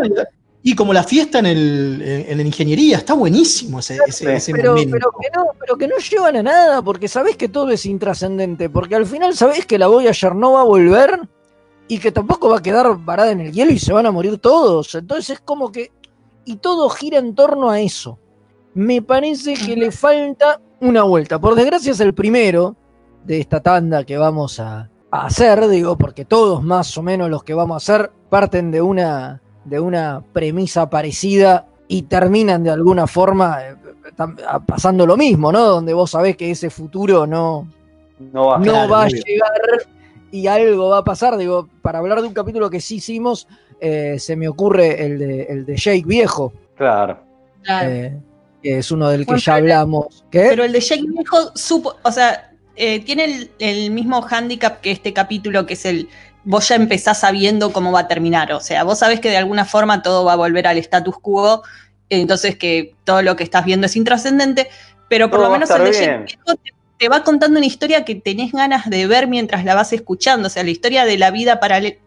y, 0.63 0.75
como 0.75 0.93
la 0.93 1.03
fiesta 1.03 1.39
en, 1.39 1.45
el, 1.45 2.01
en 2.01 2.37
la 2.37 2.43
ingeniería, 2.43 2.97
está 2.97 3.13
buenísimo 3.13 3.79
ese, 3.79 3.97
ese, 4.07 4.33
ese 4.33 4.51
Pero, 4.53 4.71
momento. 4.71 4.91
pero 4.97 5.11
que 5.19 5.27
no, 5.35 5.45
pero 5.59 5.77
que 5.77 5.87
no 5.87 5.97
llevan 5.97 6.37
a 6.37 6.43
nada, 6.43 6.81
porque 6.81 7.09
sabés 7.09 7.35
que 7.35 7.49
todo 7.49 7.69
es 7.69 7.85
intrascendente, 7.85 8.69
porque 8.69 8.95
al 8.95 9.05
final 9.05 9.35
sabés 9.35 9.65
que 9.65 9.77
la 9.77 9.87
Voyager 9.87 10.33
no 10.35 10.53
va 10.53 10.61
a 10.61 10.65
volver 10.65 11.19
y 11.87 11.99
que 11.99 12.11
tampoco 12.11 12.49
va 12.49 12.59
a 12.59 12.61
quedar 12.61 12.97
varada 12.97 13.31
en 13.31 13.41
el 13.41 13.51
hielo 13.51 13.71
y 13.71 13.77
se 13.77 13.93
van 13.93 14.05
a 14.05 14.11
morir 14.11 14.37
todos. 14.37 14.95
Entonces 14.95 15.31
es 15.31 15.39
como 15.41 15.71
que. 15.71 15.91
Y 16.45 16.55
todo 16.55 16.89
gira 16.89 17.19
en 17.19 17.35
torno 17.35 17.69
a 17.69 17.79
eso. 17.79 18.17
Me 18.73 19.01
parece 19.01 19.53
que 19.53 19.75
le 19.75 19.91
falta 19.91 20.59
una 20.79 21.03
vuelta. 21.03 21.39
Por 21.39 21.55
desgracia 21.55 21.91
es 21.91 21.99
el 21.99 22.13
primero 22.13 22.75
de 23.23 23.39
esta 23.39 23.61
tanda 23.61 24.03
que 24.03 24.17
vamos 24.17 24.59
a, 24.59 24.89
a 25.11 25.25
hacer, 25.25 25.67
digo, 25.67 25.97
porque 25.97 26.25
todos 26.25 26.63
más 26.63 26.97
o 26.97 27.03
menos 27.03 27.29
los 27.29 27.43
que 27.43 27.53
vamos 27.53 27.75
a 27.75 27.77
hacer 27.77 28.11
parten 28.29 28.71
de 28.71 28.81
una, 28.81 29.42
de 29.65 29.79
una 29.79 30.21
premisa 30.33 30.89
parecida 30.89 31.65
y 31.87 32.03
terminan 32.03 32.63
de 32.63 32.69
alguna 32.71 33.07
forma 33.07 33.59
eh, 33.61 33.75
a- 34.47 34.59
pasando 34.59 35.05
lo 35.05 35.17
mismo, 35.17 35.51
¿no? 35.51 35.61
Donde 35.65 35.93
vos 35.93 36.11
sabés 36.11 36.35
que 36.37 36.51
ese 36.51 36.69
futuro 36.69 37.25
no, 37.27 37.67
No 38.19 38.47
va, 38.47 38.57
no 38.57 38.63
claro, 38.63 38.89
va 38.91 39.03
a 39.03 39.07
llegar 39.07 39.51
y 40.31 40.47
algo 40.47 40.89
va 40.89 40.99
a 40.99 41.03
pasar. 41.03 41.37
Digo, 41.37 41.67
para 41.81 41.99
hablar 41.99 42.21
de 42.21 42.27
un 42.27 42.33
capítulo 42.33 42.69
que 42.69 42.81
sí 42.81 42.95
hicimos, 42.95 43.47
eh, 43.79 44.17
se 44.19 44.35
me 44.35 44.47
ocurre 44.47 45.05
el 45.05 45.19
de, 45.19 45.43
el 45.43 45.65
de 45.65 45.75
Jake 45.77 46.03
viejo. 46.05 46.53
Claro. 46.75 47.19
Claro. 47.63 47.89
eh, 47.89 48.19
que 48.61 48.77
es 48.79 48.91
uno 48.91 49.09
del 49.09 49.21
que 49.21 49.25
Bueno, 49.25 49.39
ya 49.41 49.55
hablamos. 49.55 50.25
¿Qué? 50.31 50.45
Pero 50.49 50.63
el 50.63 50.71
de 50.71 50.79
Jake 50.79 51.03
viejo 51.07 51.37
supo, 51.55 51.95
o 52.01 52.11
sea, 52.11 52.51
eh, 52.75 52.99
tiene 53.01 53.25
el, 53.25 53.51
el 53.59 53.91
mismo 53.91 54.25
handicap 54.27 54.79
que 54.81 54.91
este 54.91 55.13
capítulo, 55.13 55.65
que 55.65 55.73
es 55.73 55.85
el 55.85 56.07
vos 56.43 56.67
ya 56.67 56.75
empezás 56.75 57.19
sabiendo 57.19 57.71
cómo 57.71 57.91
va 57.91 58.01
a 58.01 58.07
terminar. 58.07 58.51
O 58.53 58.59
sea, 58.59 58.83
vos 58.83 58.99
sabés 58.99 59.19
que 59.19 59.29
de 59.29 59.37
alguna 59.37 59.65
forma 59.65 60.01
todo 60.01 60.25
va 60.25 60.33
a 60.33 60.37
volver 60.37 60.67
al 60.67 60.77
status 60.77 61.15
quo, 61.19 61.63
entonces 62.09 62.57
que 62.57 62.95
todo 63.03 63.21
lo 63.21 63.35
que 63.35 63.43
estás 63.43 63.65
viendo 63.65 63.87
es 63.87 63.95
intrascendente, 63.95 64.69
pero 65.09 65.29
por 65.29 65.39
Todo 65.39 65.49
lo 65.49 65.55
a 65.55 65.57
menos 65.59 65.69
el 65.69 66.23
viejo 66.23 66.55
te, 66.63 66.73
te 66.97 67.09
va 67.09 67.23
contando 67.23 67.57
una 67.57 67.65
historia 67.65 68.05
que 68.05 68.15
tenés 68.15 68.51
ganas 68.51 68.89
de 68.89 69.07
ver 69.07 69.27
mientras 69.27 69.65
la 69.65 69.75
vas 69.75 69.93
escuchando. 69.93 70.47
O 70.47 70.49
sea, 70.49 70.63
la 70.63 70.69
historia 70.69 71.05
de 71.05 71.17
la 71.17 71.31
vida 71.31 71.59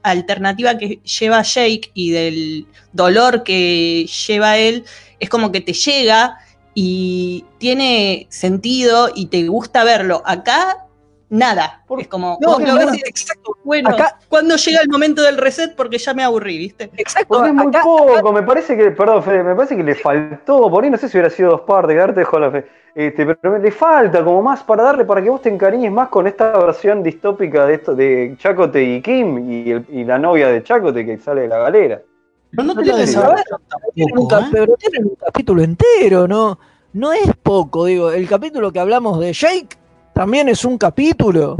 alternativa 0.02 0.78
que 0.78 1.00
lleva 1.02 1.42
Jake 1.42 1.90
y 1.94 2.10
del 2.12 2.66
dolor 2.92 3.42
que 3.42 4.06
lleva 4.26 4.58
él 4.58 4.84
es 5.18 5.28
como 5.28 5.52
que 5.52 5.60
te 5.60 5.72
llega 5.72 6.38
y 6.74 7.44
tiene 7.58 8.26
sentido 8.30 9.10
y 9.14 9.26
te 9.26 9.46
gusta 9.48 9.84
verlo. 9.84 10.22
Acá, 10.24 10.85
nada. 11.28 11.82
Es 11.98 12.08
como, 12.08 12.38
No, 12.40 12.52
vos 12.52 12.60
lo 12.60 12.66
no, 12.68 12.74
ves 12.76 12.86
no, 12.86 12.94
y 12.94 12.98
decís, 12.98 13.26
bueno, 13.64 13.90
Acá- 13.90 14.18
¿cuándo 14.28 14.56
llega 14.56 14.80
el 14.80 14.88
momento 14.88 15.22
del 15.22 15.36
reset? 15.36 15.74
Porque 15.74 15.98
ya 15.98 16.14
me 16.14 16.22
aburrí, 16.22 16.58
¿viste? 16.58 16.90
Exacto. 16.96 17.40
Muy 17.52 17.66
acá- 17.68 17.82
poco, 17.82 18.32
me 18.32 18.42
parece 18.42 18.76
que, 18.76 18.90
perdón, 18.92 19.22
Fede, 19.22 19.42
me 19.42 19.54
parece 19.54 19.76
que 19.76 19.82
le 19.82 19.94
faltó, 19.94 20.70
por 20.70 20.84
ahí 20.84 20.90
no 20.90 20.96
sé 20.98 21.08
si 21.08 21.16
hubiera 21.16 21.30
sido 21.30 21.50
dos 21.50 21.60
partes, 21.62 21.94
quedarte 21.94 22.20
dejó 22.20 22.38
la 22.38 22.50
fe. 22.50 22.66
Este, 22.94 23.26
pero 23.26 23.58
le 23.58 23.70
falta 23.72 24.24
como 24.24 24.40
más 24.40 24.62
para 24.62 24.84
darle, 24.84 25.04
para 25.04 25.22
que 25.22 25.28
vos 25.28 25.42
te 25.42 25.50
encariñes 25.50 25.92
más 25.92 26.08
con 26.08 26.26
esta 26.26 26.56
versión 26.58 27.02
distópica 27.02 27.66
de 27.66 27.74
esto 27.74 27.94
de 27.94 28.34
Chacote 28.38 28.82
y 28.82 29.02
Kim 29.02 29.50
y, 29.50 29.70
el- 29.70 29.86
y 29.90 30.04
la 30.04 30.18
novia 30.18 30.48
de 30.48 30.62
Chacote 30.62 31.04
que 31.04 31.18
sale 31.18 31.42
de 31.42 31.48
la 31.48 31.58
galera. 31.58 32.00
Pero 32.50 32.62
no 32.62 32.74
te 32.74 32.82
tienen 32.84 33.06
un 33.08 33.14
tampoco, 33.68 34.28
cap- 34.28 34.44
¿eh? 34.44 34.48
pero 34.50 34.74
tienen 34.76 35.04
un 35.04 35.14
capítulo 35.16 35.62
entero, 35.62 36.26
¿no? 36.26 36.58
No 36.94 37.12
es 37.12 37.30
poco, 37.42 37.84
digo. 37.84 38.10
El 38.12 38.26
capítulo 38.26 38.72
que 38.72 38.80
hablamos 38.80 39.20
de 39.20 39.34
Jake 39.34 39.76
también 40.16 40.48
es 40.48 40.64
un 40.64 40.78
capítulo. 40.78 41.56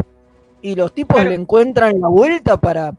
Y 0.63 0.75
los 0.75 0.93
tipos 0.95 1.23
le 1.23 1.35
encuentran 1.35 2.01
la 2.01 2.09
vuelta 2.09 2.57
para, 2.57 2.93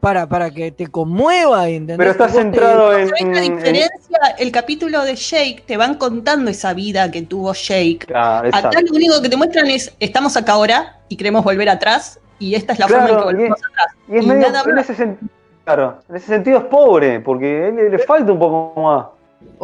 para, 0.00 0.26
para 0.28 0.50
que 0.50 0.70
te 0.70 0.86
conmueva, 0.86 1.68
¿entendés? 1.68 1.98
Pero 1.98 2.10
está 2.12 2.26
Que 2.28 2.32
vos 2.32 2.36
te- 2.36 2.42
centrado 2.42 2.96
en, 2.96 3.08
¿Sabés 3.08 3.22
la 3.22 3.44
en- 3.44 3.56
diferencia? 3.56 4.18
El 4.38 4.52
capítulo 4.52 5.02
de 5.04 5.16
Jake 5.16 5.64
te 5.66 5.76
van 5.76 5.96
contando 5.96 6.50
esa 6.50 6.72
vida 6.72 7.10
que 7.10 7.22
tuvo 7.22 7.52
Jake. 7.52 7.98
Claro, 8.06 8.48
Acá 8.52 8.80
lo 8.80 8.92
único 8.94 9.20
que 9.20 9.28
te 9.28 9.36
muestran 9.36 9.66
es, 9.66 9.92
estamos 10.00 10.36
acá 10.36 10.52
ahora 10.52 11.00
y 11.08 11.16
queremos 11.16 11.42
volver 11.44 11.68
atrás 11.68 12.18
y 12.38 12.54
esta 12.54 12.72
es 12.72 12.78
la 12.78 12.86
Claro, 12.86 13.02
forma 13.08 13.10
en 13.10 13.16
que 13.16 13.22
y 13.22 13.34
volvemos 13.34 13.58
atrás. 13.58 13.86
Y 14.08 14.16
es 14.16 14.24
Y 14.24 14.26
medio, 14.28 14.50
nada 14.52 14.70
en 14.70 14.78
ese, 14.78 14.94
sen- 14.96 15.18
claro, 15.64 15.98
en 16.08 16.16
ese 16.16 16.26
sentido 16.28 16.58
es 16.58 16.64
pobre, 16.64 17.20
porque 17.20 17.64
a 17.64 17.68
él 17.68 17.90
le 17.90 17.98
falta 17.98 18.32
un 18.32 18.38
poco 18.38 18.80
más. 18.80 19.06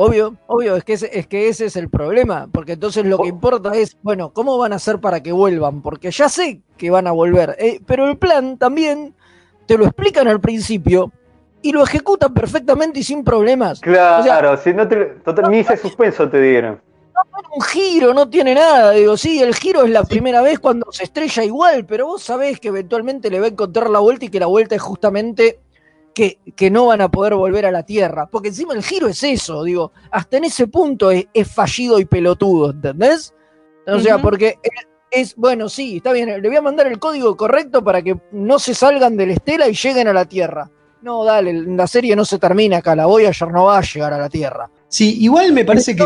Obvio, 0.01 0.37
obvio, 0.47 0.77
es 0.77 0.85
que, 0.85 0.93
ese, 0.93 1.11
es 1.19 1.27
que 1.27 1.49
ese 1.49 1.67
es 1.67 1.75
el 1.75 1.89
problema, 1.91 2.47
porque 2.53 2.75
entonces 2.75 3.05
lo 3.05 3.19
que 3.19 3.27
importa 3.27 3.75
es, 3.75 3.97
bueno, 4.01 4.33
¿cómo 4.33 4.57
van 4.57 4.73
a 4.73 4.77
hacer 4.77 5.01
para 5.01 5.25
que 5.25 5.33
vuelvan? 5.33 5.83
Porque 5.83 6.13
ya 6.13 6.29
sé 6.29 6.61
que 6.77 6.89
van 6.89 7.09
a 7.09 7.11
volver, 7.11 7.57
eh, 7.59 7.81
pero 7.85 8.09
el 8.09 8.17
plan 8.17 8.59
también 8.59 9.13
te 9.67 9.77
lo 9.77 9.87
explican 9.87 10.29
al 10.29 10.39
principio 10.41 11.11
y 11.63 11.73
lo 11.73 11.83
ejecutan 11.83 12.33
perfectamente 12.33 13.01
y 13.01 13.03
sin 13.03 13.25
problemas. 13.25 13.81
Claro, 13.81 14.53
O 14.53 14.57
sea, 14.57 14.57
si 14.63 14.73
no 14.73 14.87
te, 14.87 15.05
total- 15.25 15.51
ni 15.51 15.59
ese 15.59 15.77
suspenso 15.77 16.29
te 16.29 16.41
dieron. 16.41 16.81
un 17.57 17.63
giro, 17.63 18.15
no 18.15 18.29
tiene 18.31 18.55
nada. 18.55 18.93
Digo, 18.93 19.17
sí, 19.17 19.43
el 19.43 19.53
giro 19.53 19.83
es 19.83 19.91
la 19.91 20.05
primera 20.05 20.43
vez 20.43 20.61
cuando 20.61 20.93
se 20.93 21.03
estrella 21.03 21.43
igual, 21.43 21.85
pero 21.87 22.07
vos 22.07 22.23
sabés 22.23 22.61
que 22.61 22.69
eventualmente 22.69 23.31
le 23.31 23.41
va 23.41 23.47
a 23.47 23.51
encontrar 23.51 23.91
la 23.91 23.99
vuelta 23.99 24.27
y 24.27 24.29
que 24.29 24.39
la 24.39 24.47
vuelta 24.47 24.77
es 24.77 24.81
justamente 24.83 25.59
que, 26.19 26.41
que 26.57 26.69
no 26.69 26.87
van 26.87 27.01
a 27.01 27.09
poder 27.09 27.35
volver 27.37 27.65
a 27.65 27.71
la 27.71 27.85
Tierra. 27.85 28.27
Porque 28.27 28.49
encima 28.49 28.75
el 28.75 28.83
giro 28.83 29.07
es 29.07 29.23
eso, 29.23 29.63
digo, 29.63 29.93
hasta 30.11 30.39
en 30.39 30.45
ese 30.47 30.67
punto 30.67 31.13
es, 31.13 31.27
es 31.33 31.47
fallido 31.49 32.01
y 32.01 32.07
pelotudo, 32.07 32.73
¿entendés? 32.73 33.33
O 33.87 34.01
sea, 34.01 34.17
Ujú. 34.17 34.25
porque 34.25 34.59
es, 34.61 34.71
es- 35.13 35.37
bueno, 35.37 35.69
sí, 35.69 35.99
está 35.99 36.11
bien, 36.13 36.43
le 36.43 36.49
voy 36.49 36.57
a 36.57 36.61
mandar 36.61 36.89
el 36.89 36.99
código 36.99 37.37
correcto 37.37 37.85
para 37.85 38.03
que 38.03 38.19
no 38.33 38.59
se 38.59 38.75
salgan 38.75 39.17
del 39.17 39.31
Estela 39.31 39.69
y 39.69 39.75
lleguen 39.75 40.09
a 40.09 40.13
la 40.13 40.25
Tierra. 40.25 40.69
No, 41.03 41.23
dale, 41.25 41.53
la 41.53 41.87
serie 41.87 42.17
no 42.17 42.25
se 42.25 42.41
termina 42.41 42.79
acá, 42.79 42.97
la 42.97 43.07
Voyager 43.07 43.53
no 43.53 43.67
va 43.67 43.79
a 43.79 43.83
llegar 43.83 44.13
a 44.13 44.19
la 44.19 44.29
Tierra. 44.29 44.69
Sí, 44.89 45.23
igual 45.23 45.53
me 45.53 45.65
parece 45.65 45.95
que 45.95 46.03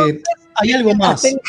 hay 0.56 0.72
algo 0.72 0.94
más. 0.94 1.22
De- 1.22 1.40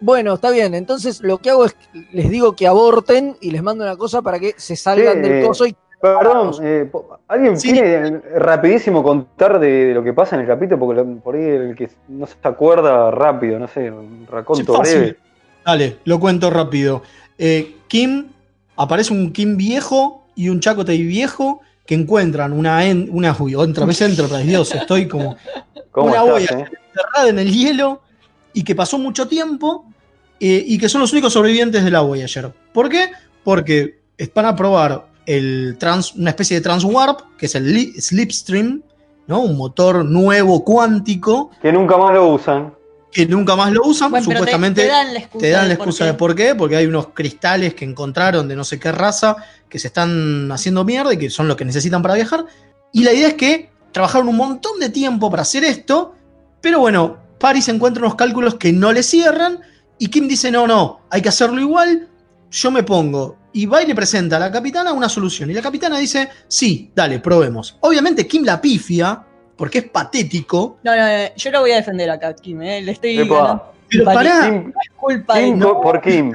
bueno, 0.00 0.34
está 0.34 0.50
bien. 0.52 0.72
Entonces 0.74 1.20
lo 1.22 1.38
que 1.38 1.50
hago 1.50 1.64
es 1.64 1.74
que 1.74 2.06
les 2.12 2.30
digo 2.30 2.54
que 2.54 2.68
aborten 2.68 3.36
y 3.40 3.50
les 3.50 3.64
mando 3.64 3.82
una 3.82 3.96
cosa 3.96 4.22
para 4.22 4.38
que 4.38 4.54
se 4.56 4.76
salgan 4.76 5.16
Sí, 5.24 5.28
del 5.28 5.44
coso 5.44 5.66
y 5.66 5.74
Perdón, 6.18 6.54
eh, 6.62 6.90
¿alguien 7.28 7.58
Sí. 7.58 7.72
quiere 7.72 8.08
eh, 8.08 8.20
rapidísimo 8.36 9.02
contar 9.02 9.58
de, 9.58 9.86
de 9.86 9.94
lo 9.94 10.02
que 10.04 10.12
pasa 10.12 10.36
en 10.36 10.42
el 10.42 10.48
capítulo? 10.48 10.78
Porque 10.78 11.00
lo- 11.02 11.16
por 11.20 11.34
ahí 11.36 11.42
el 11.44 11.74
que 11.76 11.90
no 12.08 12.26
se 12.26 12.34
acuerda 12.42 13.10
rápido, 13.10 13.58
no 13.58 13.68
sé, 13.68 13.90
un 13.90 14.26
raconto 14.30 14.74
Sí, 14.84 14.92
breve. 14.92 15.16
Dale, 15.64 15.96
lo 16.04 16.20
cuento 16.20 16.50
rápido. 16.50 17.02
Eh, 17.38 17.76
Kim, 17.88 18.26
aparece 18.76 19.12
un 19.12 19.32
Kim 19.32 19.56
viejo 19.56 20.26
y 20.34 20.48
un 20.48 20.60
Chakotay 20.60 21.02
viejo 21.02 21.60
que 21.86 21.94
encuentran 21.94 22.52
una, 22.52 22.84
en, 22.84 23.08
una 23.12 23.34
uy, 23.38 23.54
otra 23.54 23.84
vez 23.86 24.00
Enterprise, 24.00 24.44
Dios, 24.44 24.74
estoy 24.74 25.06
como 25.08 25.36
¿Cómo 25.90 26.08
una 26.10 26.22
boya 26.22 26.46
eh? 26.60 26.64
enterrada 26.88 27.28
en 27.28 27.38
el 27.38 27.52
hielo 27.52 28.02
y 28.52 28.64
que 28.64 28.74
pasó 28.74 28.98
mucho 28.98 29.28
tiempo 29.28 29.86
eh, 30.40 30.62
y 30.66 30.78
que 30.78 30.88
son 30.88 31.00
los 31.00 31.12
únicos 31.12 31.32
sobrevivientes 31.32 31.84
de 31.84 31.90
la 31.90 32.00
Voyager. 32.00 32.52
¿Por 32.72 32.88
qué? 32.88 33.10
Porque 33.44 34.00
van 34.34 34.46
a 34.46 34.56
probar 34.56 35.06
el 35.26 35.76
trans, 35.78 36.14
una 36.14 36.30
especie 36.30 36.56
de 36.56 36.60
transwarp, 36.62 37.36
que 37.36 37.46
es 37.46 37.54
el 37.54 37.72
li- 37.72 38.00
Slipstream, 38.00 38.82
¿no? 39.26 39.40
un 39.40 39.56
motor 39.56 40.04
nuevo 40.04 40.64
cuántico 40.64 41.50
Que 41.60 41.72
nunca 41.72 41.96
más 41.96 42.14
lo 42.14 42.28
usan. 42.28 42.72
que 43.12 43.26
nunca 43.26 43.56
más 43.56 43.72
lo 43.72 43.82
usan, 43.84 44.10
Bueno, 44.10 44.26
pero 44.28 44.40
te- 44.40 44.44
supuestamente 44.46 44.82
te 44.82 44.88
dan 44.88 45.12
la 45.14 45.20
excusa 45.20 45.42
te 45.42 45.50
dan 45.50 45.62
de 45.64 45.68
la 45.70 45.76
por 45.78 45.86
excusa 45.88 46.04
qué. 46.04 46.10
de 46.12 46.14
por 46.18 46.34
qué, 46.34 46.54
porque 46.54 46.76
hay 46.76 46.86
unos 46.86 47.08
cristales 47.08 47.74
que 47.74 47.84
encontraron 47.84 48.46
de 48.46 48.54
no 48.56 48.62
sé 48.64 48.78
qué 48.78 48.92
raza 48.92 49.36
que 49.68 49.78
se 49.78 49.88
están 49.88 50.50
haciendo 50.52 50.84
mierda 50.84 51.12
y 51.12 51.16
que 51.18 51.28
son 51.30 51.48
los 51.48 51.56
que 51.56 51.64
necesitan 51.64 52.02
para 52.02 52.14
viajar. 52.14 52.44
Y 52.92 53.02
la 53.02 53.12
idea 53.12 53.28
es 53.28 53.34
que 53.34 53.70
trabajaron 53.92 54.28
un 54.28 54.36
montón 54.36 54.78
de 54.78 54.90
tiempo 54.90 55.30
para 55.30 55.42
hacer 55.42 55.64
esto, 55.64 56.14
pero 56.60 56.78
bueno, 56.80 57.16
Paris 57.40 57.68
encuentra 57.68 58.02
unos 58.02 58.14
cálculos 58.14 58.54
que 58.56 58.72
no 58.72 58.92
le 58.92 59.02
cierran 59.02 59.60
y 59.98 60.08
Kim 60.08 60.28
dice, 60.28 60.50
no, 60.50 60.66
no, 60.66 61.00
hay 61.10 61.22
que 61.22 61.30
hacerlo 61.30 61.60
igual, 61.60 62.08
yo 62.50 62.70
me 62.70 62.82
pongo. 62.82 63.36
Y 63.56 63.64
va 63.64 63.82
y 63.82 63.86
le 63.86 63.94
presenta 63.94 64.36
a 64.36 64.38
la 64.38 64.52
capitana 64.52 64.92
una 64.92 65.08
solución. 65.08 65.50
Y 65.50 65.54
la 65.54 65.62
capitana 65.62 65.96
dice, 65.98 66.28
sí, 66.46 66.90
dale, 66.94 67.20
probemos. 67.20 67.78
Obviamente 67.80 68.26
Kim 68.26 68.44
la 68.44 68.60
pifia, 68.60 69.24
porque 69.56 69.78
es 69.78 69.84
patético, 69.84 70.76
No, 70.82 70.94
no, 70.94 71.00
no, 71.06 71.34
yo 71.34 71.50
lo 71.50 71.60
voy 71.60 71.70
a 71.72 71.76
defender 71.76 72.10
acá, 72.10 72.34
Kim, 72.34 72.60
¿eh? 72.60 72.82
Le 72.82 72.92
estoy 72.92 73.18
Epa. 73.18 73.34
ganando. 73.34 73.72
pero 73.88 74.04
pará, 74.04 74.40
Kim, 74.50 74.68
Es 74.68 74.90
culpa 74.94 75.38
de 75.38 75.44
Kim 75.46 75.58
no. 75.58 75.80
por 75.80 76.02
Kim. 76.02 76.32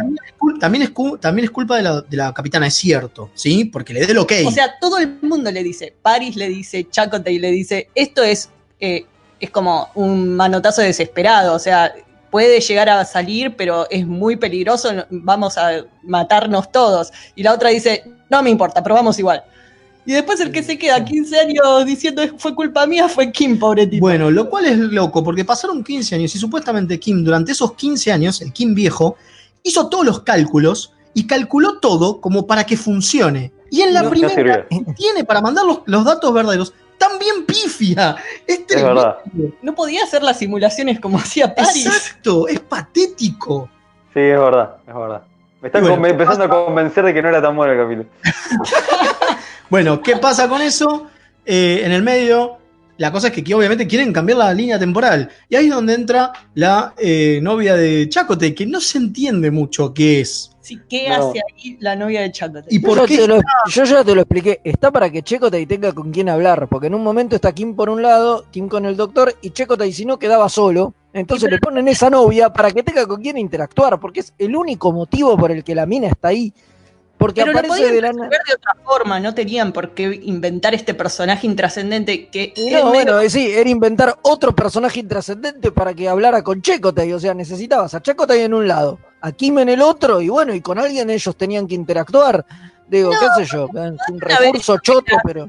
También 0.59 0.81
es, 0.81 0.91
también 1.19 1.45
es 1.45 1.51
culpa 1.51 1.77
de 1.77 1.83
la, 1.83 2.01
de 2.01 2.17
la 2.17 2.33
capitana, 2.33 2.65
es 2.65 2.73
cierto, 2.73 3.29
¿sí? 3.35 3.65
Porque 3.65 3.93
le 3.93 3.99
dé 4.03 4.13
el 4.13 4.17
ok. 4.17 4.33
O 4.47 4.51
sea, 4.51 4.79
todo 4.81 4.97
el 4.97 5.19
mundo 5.21 5.51
le 5.51 5.61
dice, 5.61 5.93
Paris 6.01 6.35
le 6.35 6.49
dice, 6.49 6.87
Chakotay 6.89 7.37
le 7.37 7.51
dice, 7.51 7.89
esto 7.93 8.23
es, 8.23 8.49
eh, 8.79 9.05
es 9.39 9.51
como 9.51 9.89
un 9.93 10.35
manotazo 10.35 10.81
desesperado, 10.81 11.53
o 11.53 11.59
sea, 11.59 11.93
puede 12.31 12.61
llegar 12.61 12.89
a 12.89 13.05
salir, 13.05 13.55
pero 13.55 13.87
es 13.91 14.07
muy 14.07 14.37
peligroso, 14.37 14.89
vamos 15.09 15.57
a 15.57 15.85
matarnos 16.03 16.71
todos. 16.71 17.11
Y 17.35 17.43
la 17.43 17.53
otra 17.53 17.69
dice, 17.69 18.03
no 18.29 18.41
me 18.41 18.49
importa, 18.49 18.81
probamos 18.81 19.19
igual. 19.19 19.43
Y 20.05 20.13
después 20.13 20.39
el 20.39 20.51
que 20.51 20.63
se 20.63 20.79
queda 20.79 21.05
15 21.05 21.39
años 21.39 21.85
diciendo 21.85 22.23
fue 22.37 22.55
culpa 22.55 22.87
mía 22.87 23.07
fue 23.07 23.31
Kim, 23.31 23.59
pobre 23.59 23.85
tipo. 23.85 24.05
bueno, 24.05 24.31
lo 24.31 24.49
cual 24.49 24.65
es 24.65 24.77
loco, 24.77 25.23
porque 25.23 25.45
pasaron 25.45 25.83
15 25.83 26.15
años 26.15 26.33
y 26.33 26.39
supuestamente 26.39 26.99
Kim, 26.99 27.23
durante 27.23 27.51
esos 27.51 27.73
15 27.73 28.11
años, 28.11 28.41
el 28.41 28.51
Kim 28.51 28.73
viejo, 28.73 29.15
hizo 29.61 29.89
todos 29.89 30.05
los 30.05 30.21
cálculos 30.21 30.93
y 31.13 31.27
calculó 31.27 31.79
todo 31.79 32.19
como 32.19 32.47
para 32.47 32.63
que 32.63 32.77
funcione. 32.77 33.51
Y 33.69 33.81
en 33.81 33.93
la 33.93 34.01
No, 34.01 34.09
primera 34.09 34.67
tiene 34.97 35.23
para 35.23 35.41
mandar 35.41 35.65
los, 35.65 35.81
los 35.85 36.03
datos 36.03 36.33
verdaderos, 36.33 36.73
también 37.01 37.45
pifia. 37.47 38.15
Es 38.45 38.67
tremendo. 38.67 38.95
verdad. 38.95 39.17
No 39.63 39.73
podía 39.73 40.03
hacer 40.03 40.21
las 40.21 40.37
simulaciones 40.37 40.99
como 40.99 41.17
hacía 41.17 41.53
Paris. 41.55 41.87
Exacto, 41.87 42.47
es 42.47 42.59
patético. 42.59 43.69
Sí, 44.13 44.19
es 44.19 44.39
verdad, 44.39 44.77
es 44.87 44.93
verdad. 44.93 45.23
Me 45.61 45.67
están 45.67 45.81
bueno, 45.81 46.05
empezando 46.05 46.43
a 46.43 46.49
convencer 46.49 47.03
de 47.05 47.13
que 47.13 47.21
no 47.21 47.29
era 47.29 47.41
tan 47.41 47.55
bueno 47.55 47.73
el 47.73 47.79
capítulo. 47.79 48.09
Bueno, 49.71 50.01
¿qué 50.01 50.17
pasa 50.17 50.49
con 50.49 50.61
eso? 50.61 51.07
Eh, 51.45 51.83
en 51.85 51.93
el 51.93 52.03
medio, 52.03 52.57
la 52.97 53.09
cosa 53.09 53.27
es 53.27 53.33
que, 53.33 53.41
que 53.41 53.55
obviamente 53.55 53.87
quieren 53.87 54.11
cambiar 54.11 54.39
la 54.39 54.53
línea 54.53 54.77
temporal. 54.77 55.29
Y 55.47 55.55
ahí 55.55 55.67
es 55.67 55.73
donde 55.73 55.93
entra 55.93 56.33
la 56.55 56.93
eh, 56.97 57.39
novia 57.41 57.77
de 57.77 58.09
Chacote, 58.09 58.53
que 58.53 58.65
no 58.65 58.81
se 58.81 58.97
entiende 58.97 59.49
mucho 59.49 59.93
qué 59.93 60.19
es. 60.19 60.50
Sí, 60.71 60.79
¿qué 60.89 61.09
No. 61.09 61.15
hace 61.15 61.39
ahí 61.39 61.77
la 61.81 61.95
novia 61.97 62.21
de 62.21 62.31
Chakotay? 62.31 62.63
¿Y 62.69 62.81
Yo 62.81 62.87
por 62.87 62.97
ya 63.01 63.05
qué? 63.07 63.17
te 63.17 63.27
lo- 63.27 63.39
yo 63.69 63.83
ya 63.83 64.03
te 64.05 64.15
lo 64.15 64.21
expliqué. 64.21 64.61
Está 64.63 64.89
para 64.89 65.09
que 65.09 65.21
Checotay 65.21 65.65
tenga 65.65 65.91
con 65.91 66.11
quién 66.11 66.29
hablar. 66.29 66.67
Porque 66.69 66.87
en 66.87 66.95
un 66.95 67.03
momento 67.03 67.35
está 67.35 67.51
Kim 67.51 67.75
por 67.75 67.89
un 67.89 68.01
lado, 68.01 68.45
Kim 68.51 68.69
con 68.69 68.85
el 68.85 68.95
doctor, 68.95 69.35
y 69.41 69.49
Checotay 69.49 69.91
si 69.91 70.05
no 70.05 70.17
quedaba 70.17 70.47
solo. 70.47 70.93
Entonces 71.13 71.51
le 71.51 71.57
ponen 71.59 71.89
esa 71.89 72.09
novia 72.09 72.53
para 72.53 72.71
que 72.71 72.83
tenga 72.83 73.05
con 73.05 73.21
quién 73.21 73.37
interactuar. 73.37 73.99
Porque 73.99 74.21
es 74.21 74.33
el 74.37 74.55
único 74.55 74.93
motivo 74.93 75.37
por 75.37 75.51
el 75.51 75.63
que 75.63 75.75
la 75.75 75.85
mina 75.85 76.07
está 76.07 76.29
ahí. 76.29 76.53
Porque 77.17 77.41
Pero 77.43 77.51
aparece 77.51 77.91
de 77.91 78.01
la 78.01 78.11
de 78.13 78.17
otra 78.55 78.75
forma, 78.83 79.19
no 79.19 79.35
tenían 79.35 79.73
por 79.73 79.93
qué 79.93 80.19
inventar 80.23 80.73
este 80.73 80.95
personaje 80.95 81.45
intrascendente 81.45 82.29
que 82.29 82.51
no, 82.71 82.89
bueno, 82.89 83.19
eh, 83.19 83.29
sí, 83.29 83.51
era 83.51 83.69
inventar 83.69 84.17
otro 84.23 84.55
personaje 84.55 85.01
intrascendente 85.01 85.71
para 85.71 85.93
que 85.93 86.09
hablara 86.09 86.41
con 86.43 86.63
Checotay. 86.63 87.13
O 87.13 87.19
sea, 87.19 87.35
necesitabas 87.35 87.93
a 87.93 88.01
Checotay 88.01 88.41
en 88.41 88.55
un 88.55 88.67
lado, 88.67 88.97
a 89.21 89.31
Kim 89.31 89.59
en 89.59 89.69
el 89.69 89.81
otro, 89.81 90.21
y 90.21 90.29
bueno, 90.29 90.53
y 90.53 90.61
con 90.61 90.79
alguien 90.79 91.09
ellos 91.09 91.35
tenían 91.35 91.67
que 91.67 91.75
interactuar. 91.75 92.45
Digo, 92.87 93.11
qué 93.11 93.43
sé 93.43 93.51
yo, 93.51 93.67
es 93.67 94.09
un 94.09 94.19
recurso 94.19 94.77
choto, 94.79 95.15
pero. 95.23 95.47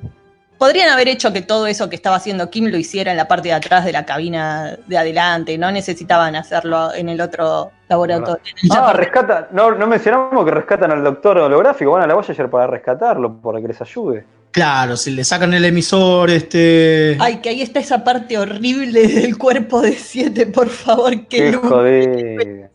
Podrían 0.58 0.90
haber 0.90 1.08
hecho 1.08 1.32
que 1.32 1.42
todo 1.42 1.66
eso 1.66 1.90
que 1.90 1.96
estaba 1.96 2.14
haciendo 2.14 2.48
Kim 2.48 2.66
lo 2.66 2.76
hiciera 2.76 3.10
en 3.10 3.16
la 3.16 3.26
parte 3.26 3.48
de 3.48 3.54
atrás 3.54 3.84
de 3.84 3.90
la 3.90 4.06
cabina 4.06 4.78
de 4.86 4.96
adelante, 4.96 5.58
no 5.58 5.72
necesitaban 5.72 6.36
hacerlo 6.36 6.94
en 6.94 7.08
el 7.08 7.20
otro 7.20 7.72
laboratorio. 7.88 8.40
la 8.62 8.90
Ah, 8.90 8.92
rescata, 8.92 9.48
no, 9.50 9.72
no 9.72 9.88
mencionamos 9.88 10.44
que 10.44 10.52
rescatan 10.52 10.92
al 10.92 11.02
doctor 11.02 11.38
holográfico, 11.38 11.90
van 11.90 12.02
a 12.02 12.06
la 12.06 12.14
Voyager 12.14 12.48
para 12.48 12.68
rescatarlo, 12.68 13.40
para 13.40 13.60
que 13.60 13.66
les 13.66 13.80
ayude. 13.80 14.24
Claro, 14.52 14.96
si 14.96 15.10
le 15.10 15.24
sacan 15.24 15.52
el 15.54 15.64
emisor, 15.64 16.30
este. 16.30 17.16
Ay, 17.18 17.38
que 17.38 17.48
ahí 17.48 17.62
está 17.62 17.80
esa 17.80 18.04
parte 18.04 18.38
horrible 18.38 19.08
del 19.08 19.36
cuerpo 19.38 19.80
de 19.80 19.94
siete, 19.94 20.46
por 20.46 20.68
favor, 20.68 21.26
que 21.26 21.50
Qué. 21.50 22.68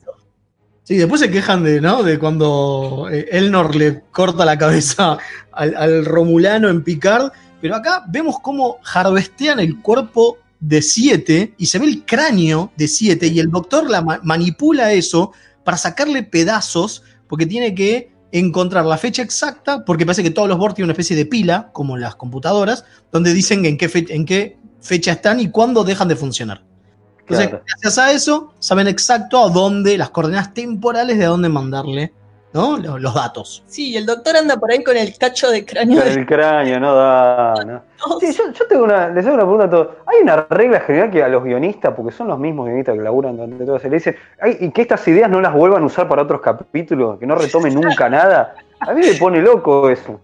Sí, 0.87 0.95
después 0.95 1.19
se 1.19 1.29
quejan 1.29 1.65
de, 1.65 1.81
¿no? 1.81 2.01
De 2.01 2.17
cuando 2.17 3.09
eh, 3.11 3.27
Elnor 3.29 3.75
le 3.75 4.03
corta 4.09 4.45
la 4.45 4.57
cabeza 4.57 5.17
al, 5.51 6.05
Romulano 6.05 6.69
en 6.69 6.81
Picard. 6.81 7.29
Pero 7.59 7.75
acá 7.75 8.05
vemos 8.07 8.37
cómo 8.41 8.77
harvestean 8.93 9.59
el 9.59 9.81
cuerpo 9.81 10.37
de 10.61 10.81
7 10.81 11.55
y 11.57 11.65
se 11.65 11.79
ve 11.79 11.87
el 11.87 12.05
cráneo 12.05 12.71
de 12.77 12.87
7 12.87 13.27
y 13.27 13.41
el 13.41 13.51
doctor 13.51 13.89
la 13.89 14.01
ma- 14.01 14.21
manipula 14.23 14.93
eso 14.93 15.33
para 15.65 15.75
sacarle 15.75 16.23
pedazos 16.23 17.03
porque 17.27 17.45
tiene 17.45 17.75
que 17.75 18.09
encontrar 18.31 18.85
la 18.85 18.97
fecha 18.97 19.23
exacta 19.23 19.83
porque 19.83 20.05
parece 20.05 20.23
que 20.23 20.31
todos 20.31 20.47
los 20.47 20.57
Borg 20.57 20.73
tienen 20.73 20.85
una 20.87 20.93
especie 20.93 21.17
de 21.17 21.25
pila, 21.25 21.69
como 21.73 21.97
las 21.97 22.15
computadoras, 22.15 22.85
donde 23.11 23.33
dicen 23.33 23.65
en 23.65 23.77
qué 23.77 24.57
fecha 24.79 25.11
están 25.11 25.41
y 25.41 25.49
cuándo 25.49 25.83
dejan 25.83 26.07
de 26.07 26.15
funcionar. 26.15 26.66
Entonces, 27.29 27.49
Claro. 27.49 27.63
gracias 27.67 27.97
a 27.97 28.11
eso, 28.13 28.53
saben 28.59 28.87
exacto 28.87 29.43
a 29.43 29.49
dónde, 29.49 29.97
las 29.97 30.09
coordenadas 30.11 30.53
temporales 30.53 31.17
de 31.17 31.25
a 31.25 31.27
dónde 31.27 31.49
mandarle 31.49 32.13
¿no? 32.53 32.77
los, 32.77 33.01
los 33.01 33.13
datos. 33.13 33.63
Sí, 33.67 33.97
el 33.97 34.05
doctor 34.05 34.37
anda 34.37 34.55
por 34.55 34.71
ahí 34.71 34.81
con 34.81 34.95
el 34.95 35.15
cacho 35.17 35.49
de 35.51 35.65
cráneo. 35.65 36.01
Con 36.01 36.07
el 36.11 36.25
cráneo, 36.25 36.79
no 36.79 36.95
da. 36.95 37.53
No. 37.65 38.19
Sí, 38.21 38.31
yo, 38.31 38.43
yo 38.53 38.67
tengo 38.67 38.83
una, 38.85 39.09
les 39.09 39.25
hago 39.25 39.33
una 39.35 39.43
pregunta 39.43 39.65
a 39.65 39.69
todos. 39.69 39.87
Hay 40.05 40.21
una 40.23 40.47
regla 40.49 40.79
general 40.79 41.11
que 41.11 41.21
a 41.23 41.27
los 41.27 41.43
guionistas, 41.43 41.93
porque 41.95 42.13
son 42.15 42.27
los 42.29 42.39
mismos 42.39 42.67
guionistas 42.67 42.95
que 42.95 43.01
laburan 43.01 43.35
durante 43.35 43.65
todo, 43.65 43.79
se 43.79 43.89
le 43.89 43.95
dice, 43.97 44.15
"Ay, 44.39 44.55
y 44.61 44.71
que 44.71 44.83
estas 44.83 45.05
ideas 45.07 45.29
no 45.29 45.41
las 45.41 45.51
vuelvan 45.53 45.83
a 45.83 45.85
usar 45.87 46.07
para 46.07 46.21
otros 46.21 46.39
capítulos, 46.41 47.19
que 47.19 47.25
no 47.27 47.35
retomen 47.35 47.73
nunca 47.73 48.07
nada. 48.09 48.55
A 48.79 48.93
mí 48.93 49.01
me 49.05 49.13
pone 49.15 49.41
loco 49.41 49.89
eso. 49.89 50.21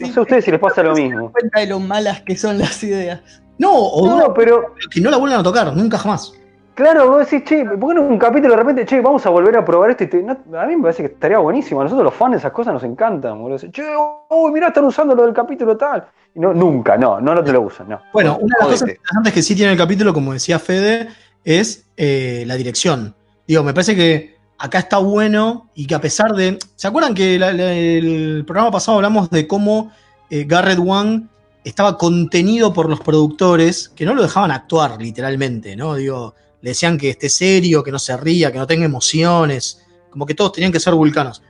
No 0.00 0.06
sé 0.12 0.18
a 0.18 0.22
ustedes 0.22 0.44
si 0.44 0.50
les 0.50 0.60
pasa 0.60 0.82
lo 0.82 0.92
mismo. 0.94 1.30
cuenta 1.32 1.60
de 1.60 1.66
lo 1.68 1.78
malas 1.80 2.20
que 2.22 2.36
son 2.36 2.58
las 2.58 2.82
ideas. 2.82 3.20
No, 3.60 3.72
o 3.72 4.06
No, 4.08 4.34
pero 4.34 4.74
que 4.90 5.00
no 5.00 5.10
la 5.10 5.18
vuelvan 5.18 5.40
a 5.40 5.42
tocar, 5.42 5.74
nunca 5.76 5.98
jamás. 5.98 6.32
claro, 6.74 7.10
vos 7.10 7.18
decís, 7.28 7.44
che, 7.46 7.64
¿por 7.64 7.90
qué 7.90 7.94
no 7.96 8.02
un 8.02 8.18
capítulo 8.18 8.54
de 8.54 8.56
repente, 8.56 8.86
che, 8.86 9.00
vamos 9.02 9.24
a 9.26 9.30
volver 9.30 9.54
a 9.56 9.64
probar 9.64 9.90
esto? 9.90 10.04
Y 10.04 10.06
te- 10.08 10.22
no, 10.22 10.32
a 10.58 10.64
mí 10.66 10.76
me 10.76 10.82
parece 10.84 11.02
que 11.02 11.12
estaría 11.12 11.38
buenísimo. 11.38 11.80
A 11.80 11.84
nosotros 11.84 12.04
los 12.04 12.14
fans 12.14 12.32
de 12.32 12.38
esas 12.38 12.52
cosas 12.52 12.72
nos 12.72 12.82
encantan. 12.84 13.38
boludo. 13.40 13.58
Che, 13.70 13.82
uy, 14.30 14.50
mirá, 14.50 14.68
están 14.68 14.84
usando 14.84 15.14
lo 15.14 15.24
del 15.26 15.34
capítulo 15.34 15.76
tal. 15.76 16.06
Y 16.34 16.40
no, 16.40 16.54
nunca, 16.54 16.96
no, 16.96 17.20
no, 17.20 17.34
no 17.34 17.44
te 17.44 17.52
lo 17.52 17.60
usan, 17.62 17.88
no. 17.90 18.00
Bueno, 18.14 18.38
una 18.40 18.54
de 18.56 18.60
las 18.60 18.68
cosas 18.68 18.88
interesantes 18.88 19.32
que 19.34 19.42
sí 19.42 19.54
tiene 19.54 19.72
el 19.72 19.78
capítulo, 19.78 20.14
como 20.14 20.32
decía 20.32 20.58
Fede, 20.58 21.08
es 21.44 21.84
eh, 21.98 22.44
la 22.46 22.54
dirección. 22.54 23.14
Digo, 23.46 23.62
me 23.62 23.74
parece 23.74 23.94
que 23.94 24.36
acá 24.58 24.78
está 24.78 24.98
bueno 24.98 25.68
y 25.74 25.86
que 25.86 25.94
a 25.94 26.00
pesar 26.00 26.32
de. 26.32 26.58
¿Se 26.76 26.86
acuerdan 26.88 27.12
que 27.14 27.38
la- 27.38 27.52
la- 27.52 27.72
el 27.74 28.44
programa 28.46 28.70
pasado 28.70 28.96
hablamos 28.96 29.28
de 29.28 29.46
cómo 29.46 29.90
eh, 30.30 30.44
Garrett 30.48 30.78
Wang 30.78 31.28
estaba 31.64 31.96
contenido 31.98 32.72
por 32.72 32.88
los 32.88 33.00
productores 33.00 33.88
que 33.90 34.04
no 34.04 34.14
lo 34.14 34.22
dejaban 34.22 34.50
actuar, 34.50 35.00
literalmente, 35.00 35.76
¿no? 35.76 35.94
Digo, 35.94 36.34
le 36.62 36.70
decían 36.70 36.96
que 36.98 37.10
esté 37.10 37.28
serio, 37.28 37.82
que 37.82 37.92
no 37.92 37.98
se 37.98 38.16
ría, 38.16 38.50
que 38.52 38.58
no 38.58 38.66
tenga 38.66 38.84
emociones, 38.84 39.82
como 40.10 40.26
que 40.26 40.34
todos 40.34 40.52
tenían 40.52 40.72
que 40.72 40.80
ser 40.80 40.94
vulcanos. 40.94 41.42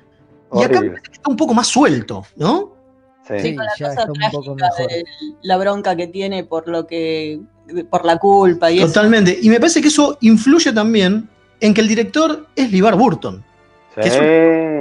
Y 0.53 0.63
acá 0.65 0.81
está 1.13 1.31
un 1.31 1.37
poco 1.37 1.55
más 1.55 1.69
suelto, 1.69 2.25
¿no? 2.37 2.73
Sí. 3.27 3.35
Sí, 3.41 3.55
con 3.55 3.65
la 3.65 3.73
ya 3.79 3.89
cosa 3.89 4.01
está 4.01 4.13
un 4.13 4.31
poco 4.33 4.57
trágica 4.57 4.83
mejor. 4.83 4.93
de 4.93 5.05
la 5.43 5.57
bronca 5.57 5.95
que 5.97 6.07
tiene 6.09 6.43
por 6.45 6.67
lo 6.69 6.87
que 6.87 7.41
por 7.89 8.05
la 8.05 8.17
culpa 8.19 8.73
y 8.73 8.79
eso. 8.79 8.89
Totalmente. 8.89 9.39
Y 9.41 9.49
me 9.49 9.61
parece 9.61 9.81
que 9.81 9.87
eso 9.89 10.19
influye 10.23 10.73
también 10.73 11.29
en 11.61 11.73
que 11.73 11.81
el 11.81 11.87
director 11.87 12.49
es 12.57 12.73
Libar 12.73 12.97
Burton. 12.97 13.45
Sí, 13.95 14.01
que 14.01 14.09
es 14.09 14.15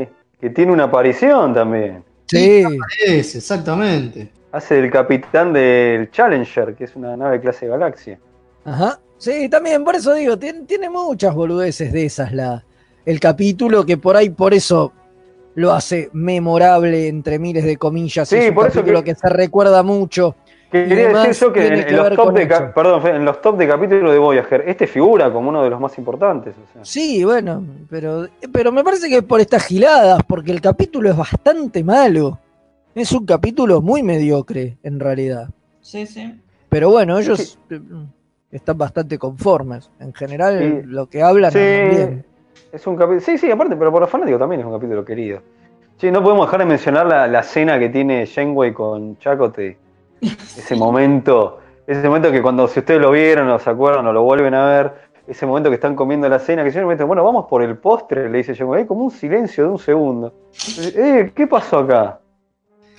un- 0.10 0.16
que 0.42 0.50
tiene 0.50 0.72
una 0.72 0.86
aparición 0.86 1.54
también. 1.54 2.04
Sí, 2.26 2.64
Es, 3.06 3.36
exactamente. 3.36 4.32
Hace 4.52 4.76
del 4.82 4.90
capitán 4.92 5.54
del 5.54 6.10
Challenger, 6.12 6.74
que 6.76 6.86
es 6.86 6.96
una 6.96 7.16
nave 7.16 7.40
clase 7.40 7.68
galaxia. 7.68 8.20
ajá. 8.66 9.00
Sí, 9.18 9.50
también, 9.50 9.84
por 9.84 9.96
eso 9.98 10.14
digo, 10.14 10.40
tiene, 10.40 10.62
tiene 10.62 10.90
muchas 10.90 11.36
boludeces 11.36 11.92
de 11.92 12.06
esas 12.06 12.32
la, 12.32 12.64
el 13.06 13.20
capítulo 13.20 13.86
que 13.86 13.98
por 13.98 14.16
ahí, 14.16 14.30
por 14.30 14.54
eso 14.54 14.94
lo 15.56 15.74
hace 15.74 16.10
memorable 16.14 17.10
entre 17.10 17.38
miles 17.38 17.66
de 17.66 17.76
comillas. 17.76 18.30
Sí, 18.30 18.38
es 18.38 18.50
un 18.50 18.56
por 18.56 18.68
eso 18.68 18.82
que- 18.82 19.04
que, 19.04 19.16
se 19.16 19.28
recuerda 19.28 19.84
mucho. 19.84 20.36
Que 20.72 20.88
quería 20.88 21.10
decir 21.10 21.34
yo 21.34 21.52
que 21.52 21.60
en, 21.60 21.66
tiene 21.68 21.82
en 21.82 21.88
que 21.88 21.96
los 21.98 22.16
top 22.16 22.34
de 22.34 22.46
perdón, 22.74 23.02
Fe, 23.02 23.10
en 23.16 23.26
los 23.26 23.42
top 23.42 23.58
de 23.58 23.68
capítulos 23.68 24.14
de 24.14 24.20
Voyager, 24.20 24.64
este 24.70 24.88
figura 24.88 25.34
como 25.34 25.50
uno 25.50 25.64
de 25.64 25.70
los 25.70 25.82
más 25.82 25.98
importantes. 25.98 26.54
o 26.56 26.74
sea. 26.74 26.86
Sí, 26.86 27.22
bueno, 27.26 27.62
pero, 27.90 28.26
pero 28.54 28.72
me 28.72 28.86
parece 28.86 29.10
que 29.10 29.18
es 29.18 29.24
por 29.24 29.42
estas 29.42 29.66
giladas, 29.66 30.22
porque 30.26 30.52
el 30.52 30.62
capítulo 30.62 31.10
es 31.10 31.18
bastante 31.18 31.84
malo. 31.84 32.40
Es 32.96 33.12
un 33.12 33.26
capítulo 33.26 33.82
muy 33.82 34.04
mediocre, 34.04 34.78
en 34.84 35.00
realidad. 35.00 35.50
Sí, 35.82 36.06
sí. 36.06 36.40
Pero 36.70 36.90
bueno, 36.90 37.18
ellos 37.20 37.58
eh, 37.70 37.80
están 38.52 38.78
bastante 38.78 39.18
conformes. 39.18 39.90
En 40.00 40.14
general, 40.14 40.60
Sí. 40.60 40.88
lo 40.88 41.08
que 41.08 41.22
hablan 41.22 41.52
Sí, 41.52 41.58
hablan 41.60 41.90
bien. 41.96 42.26
es 42.72 42.86
un 42.88 42.96
capítulo. 42.96 43.22
Sí, 43.22 43.38
sí, 43.38 43.52
aparte, 43.52 43.76
pero 43.76 43.92
por 43.92 44.02
los 44.02 44.10
fanáticos 44.10 44.40
también 44.40 44.62
es 44.62 44.68
un 44.68 44.74
capítulo 44.74 45.06
querido. 45.06 45.42
Sí, 45.98 46.12
no 46.12 46.24
podemos 46.24 46.48
dejar 46.48 46.62
de 46.62 46.66
mencionar 46.66 47.06
la, 47.08 47.28
la 47.28 47.44
cena 47.44 47.78
que 47.78 47.90
tiene 47.90 48.26
Janeway 48.26 48.74
con 48.74 49.18
Chakotay. 49.18 49.78
Ese 50.22 50.76
momento, 50.78 51.60
ese 51.86 52.08
momento 52.08 52.32
que 52.32 52.42
cuando 52.42 52.68
si 52.68 52.80
ustedes 52.80 53.02
lo 53.02 53.12
vieron 53.12 53.50
o 53.50 53.60
se 53.60 53.70
acuerdan 53.70 54.06
o 54.08 54.14
lo 54.14 54.24
vuelven 54.24 54.54
a 54.54 54.66
ver, 54.66 54.94
ese 55.28 55.46
momento 55.46 55.70
que 55.70 55.76
están 55.76 55.96
comiendo 55.96 56.28
la 56.28 56.40
cena, 56.40 56.64
que 56.64 56.72
simplemente, 56.72 57.04
bueno, 57.04 57.24
vamos 57.24 57.46
por 57.48 57.62
el 57.62 57.78
postre, 57.78 58.30
le 58.30 58.38
dice 58.40 58.56
Janeway, 58.56 58.82
hay 58.82 58.88
como 58.88 59.04
un 59.06 59.12
silencio 59.12 59.66
de 59.66 59.70
un 59.70 59.78
segundo. 59.80 60.34
Eh, 60.96 61.32
¿Qué 61.36 61.46
pasó 61.48 61.80
acá? 61.80 62.20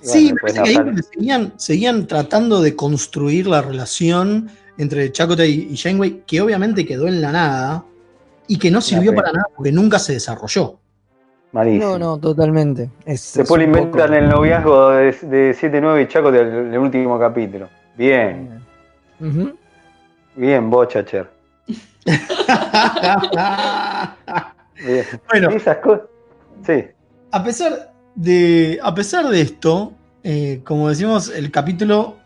Sí, 0.03 0.33
bueno, 0.33 0.35
me 0.35 0.41
pues 0.41 0.55
parece 0.55 0.75
que 0.85 0.91
ahí 0.91 1.03
seguían, 1.13 1.53
seguían 1.57 2.07
tratando 2.07 2.61
de 2.61 2.75
construir 2.77 3.47
la 3.47 3.61
relación 3.63 4.49
entre 4.79 5.13
Chakotay 5.13 5.69
y 5.71 5.77
Janeway, 5.77 6.23
que 6.27 6.41
obviamente 6.41 6.87
quedó 6.87 7.07
en 7.07 7.21
la 7.21 7.33
nada 7.33 7.85
y 8.47 8.59
que 8.59 8.71
no 8.71 8.81
sirvió 8.81 9.15
para 9.15 9.33
nada 9.33 9.45
porque 9.55 9.71
nunca 9.73 9.99
se 9.99 10.15
desarrolló. 10.15 10.79
malísimo. 11.53 11.93
No, 11.93 11.99
no, 11.99 12.19
totalmente. 12.19 12.91
Es, 13.05 13.35
Después 13.35 13.59
le 13.59 13.65
inventan 13.67 14.03
poco- 14.09 14.15
el 14.15 14.29
noviazgo 14.29 14.91
de, 14.91 15.13
de 15.13 15.55
7-9 15.55 16.03
y 16.05 16.09
Chaco 16.09 16.33
del, 16.33 16.71
del 16.71 16.79
último 16.79 17.19
capítulo. 17.19 17.69
Bien, 17.97 18.61
bien, 20.35 20.71
Bochacher. 20.71 21.29
Bien. 24.85 25.05
Bueno. 25.31 25.51
Esas 25.51 25.77
cosas. 25.79 26.07
Sí, 26.67 26.85
A 27.33 27.43
pesar 27.45 27.90
de, 28.21 28.79
a 28.83 28.95
pesar 28.95 29.27
de 29.29 29.41
esto, 29.41 29.93
eh, 30.23 30.61
como 30.65 30.89
decimos, 30.89 31.31
el 31.35 31.51
capítulo, 31.51 32.17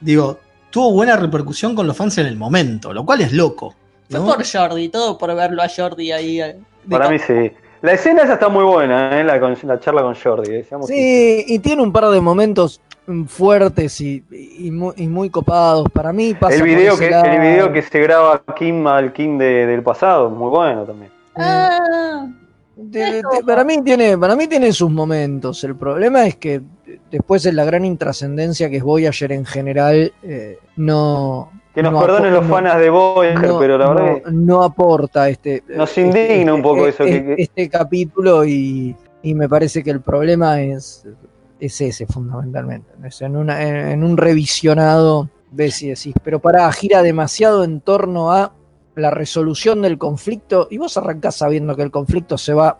digo, 0.00 0.38
tuvo 0.70 0.92
buena 0.92 1.16
repercusión 1.16 1.74
con 1.74 1.86
los 1.86 1.96
fans 1.96 2.16
en 2.18 2.26
el 2.26 2.36
momento, 2.36 2.92
lo 2.92 3.04
cual 3.04 3.20
es 3.20 3.32
loco. 3.32 3.74
Fue 4.08 4.20
¿no? 4.20 4.26
por 4.26 4.44
Jordi, 4.46 4.88
todo 4.88 5.18
por 5.18 5.34
verlo 5.34 5.62
a 5.62 5.68
Jordi 5.68 6.12
ahí. 6.12 6.40
eh, 6.40 6.56
para 6.88 7.08
mí 7.10 7.18
sí. 7.18 7.50
La 7.82 7.92
escena 7.92 8.22
esa 8.22 8.34
está 8.34 8.48
muy 8.48 8.64
buena, 8.64 9.20
¿eh? 9.20 9.24
la, 9.24 9.38
con- 9.38 9.56
la 9.64 9.78
charla 9.78 10.02
con 10.02 10.14
Jordi. 10.14 10.54
eh, 10.54 10.66
Sí, 10.86 11.44
y 11.46 11.58
tiene 11.58 11.82
un 11.82 11.92
par 11.92 12.06
de 12.08 12.20
momentos 12.20 12.80
mm, 13.06 13.24
fuertes 13.24 14.00
y, 14.00 14.24
y 14.30 14.70
muy, 14.70 14.94
y 14.96 15.06
muy 15.06 15.28
copados. 15.28 15.86
Para 15.92 16.12
mí 16.12 16.32
pasa 16.34 16.54
el 16.56 16.62
video, 16.62 16.96
que, 16.96 17.10
lado. 17.10 17.26
el 17.26 17.40
video 17.40 17.72
que 17.72 17.82
se 17.82 18.00
graba 18.00 18.42
Kim 18.56 18.86
al 18.86 19.12
Kim 19.12 19.36
de- 19.36 19.66
del 19.66 19.82
pasado, 19.82 20.30
muy 20.30 20.48
bueno 20.48 20.84
también. 20.84 21.10
Ah, 21.36 22.26
Para 23.46 23.64
mí 23.64 23.82
tiene 23.82 24.18
para 24.18 24.36
mí 24.36 24.46
tiene 24.48 24.70
sus 24.72 24.90
momentos 24.90 25.64
el 25.64 25.76
problema 25.76 26.26
es 26.26 26.36
que 26.36 26.60
después 27.10 27.46
en 27.46 27.56
la 27.56 27.64
gran 27.64 27.84
intrascendencia 27.86 28.68
que 28.68 28.76
es 28.76 28.82
Voyager 28.82 29.32
en 29.32 29.46
general 29.46 30.12
eh, 30.22 30.58
no 30.76 31.50
Que 31.74 31.82
nos 31.82 31.92
no 31.92 32.00
perdonen 32.00 32.34
los 32.34 32.46
fanas 32.46 32.78
de 32.78 32.90
Voyager, 32.90 33.48
no- 33.48 33.58
pero 33.58 33.78
la 33.78 33.88
verdad 33.88 34.04
no, 34.06 34.14
que 34.22 34.30
no 34.30 34.62
aporta 34.62 35.28
este 35.30 35.62
nos 35.74 35.88
este- 35.88 36.00
indigna 36.02 36.52
un 36.54 36.62
poco 36.62 36.86
eso. 36.86 37.04
este, 37.04 37.24
que- 37.24 37.36
que- 37.36 37.42
este 37.42 37.68
capítulo 37.70 38.44
y, 38.44 38.94
y 39.22 39.34
me 39.34 39.48
parece 39.48 39.82
que 39.82 39.90
el 39.90 40.02
problema 40.02 40.60
es 40.60 41.06
es 41.58 41.80
ese 41.80 42.06
fundamentalmente 42.06 42.90
es 43.04 43.22
en 43.22 43.36
una 43.36 43.62
en, 43.62 43.74
en 43.76 44.04
un 44.04 44.18
revisionado 44.18 45.30
ves 45.50 45.80
y 45.82 45.88
decís 45.88 46.12
pero 46.22 46.40
para 46.40 46.70
gira 46.72 47.02
demasiado 47.02 47.64
en 47.64 47.80
torno 47.80 48.32
a 48.32 48.52
la 48.96 49.10
resolución 49.10 49.82
del 49.82 49.98
conflicto 49.98 50.68
y 50.70 50.78
vos 50.78 50.96
arrancás 50.96 51.36
sabiendo 51.36 51.76
que 51.76 51.82
el 51.82 51.90
conflicto 51.90 52.38
se 52.38 52.54
va 52.54 52.78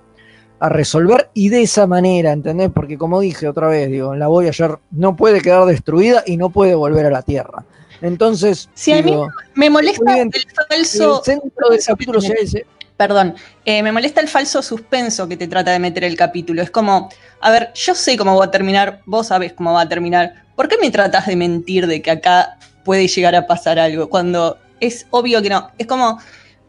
a 0.58 0.68
resolver 0.70 1.30
y 1.34 1.50
de 1.50 1.62
esa 1.62 1.86
manera, 1.86 2.32
¿entendés? 2.32 2.70
Porque 2.74 2.96
como 2.96 3.20
dije 3.20 3.46
otra 3.46 3.68
vez, 3.68 3.90
digo, 3.90 4.14
la 4.16 4.26
Voyager 4.26 4.78
no 4.90 5.14
puede 5.14 5.42
quedar 5.42 5.66
destruida 5.66 6.22
y 6.26 6.38
no 6.38 6.48
puede 6.50 6.74
volver 6.74 7.06
a 7.06 7.10
la 7.10 7.22
Tierra. 7.22 7.64
Entonces, 8.00 8.68
Sí, 8.74 8.92
a 8.92 9.02
mí 9.02 9.14
me 9.54 9.70
molesta 9.70 10.14
bien, 10.14 10.30
el 10.32 10.44
falso. 10.68 11.18
el 11.18 11.24
centro 11.24 11.68
del 11.70 11.80
capítulo 11.84 12.20
sea 12.20 12.36
ese. 12.40 12.66
Perdón, 12.96 13.34
eh, 13.66 13.82
me 13.82 13.92
molesta 13.92 14.22
el 14.22 14.28
falso 14.28 14.62
suspenso 14.62 15.28
que 15.28 15.36
te 15.36 15.48
trata 15.48 15.70
de 15.70 15.78
meter 15.78 16.04
el 16.04 16.16
capítulo. 16.16 16.62
Es 16.62 16.70
como, 16.70 17.10
a 17.42 17.50
ver, 17.50 17.70
yo 17.74 17.94
sé 17.94 18.16
cómo 18.16 18.38
va 18.38 18.46
a 18.46 18.50
terminar, 18.50 19.02
vos 19.04 19.26
sabés 19.26 19.52
cómo 19.52 19.74
va 19.74 19.82
a 19.82 19.88
terminar. 19.88 20.44
¿Por 20.54 20.68
qué 20.68 20.78
me 20.78 20.90
tratás 20.90 21.26
de 21.26 21.36
mentir 21.36 21.86
de 21.86 22.00
que 22.00 22.10
acá 22.10 22.56
puede 22.84 23.06
llegar 23.06 23.34
a 23.34 23.46
pasar 23.46 23.78
algo? 23.78 24.08
Cuando 24.08 24.56
es 24.80 25.06
obvio 25.10 25.42
que 25.42 25.50
no. 25.50 25.70
Es 25.78 25.86
como 25.86 26.18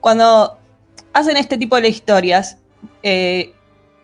cuando 0.02 0.58
hacen 1.14 1.38
este 1.38 1.58
tipo 1.58 1.80
de 1.80 1.90
historias, 1.90 2.58
eh, 3.04 3.54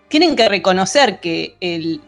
tienen 0.07 0.35
que 0.35 0.47
reconocer 0.49 1.19
que 1.19 1.55
el 1.59 2.01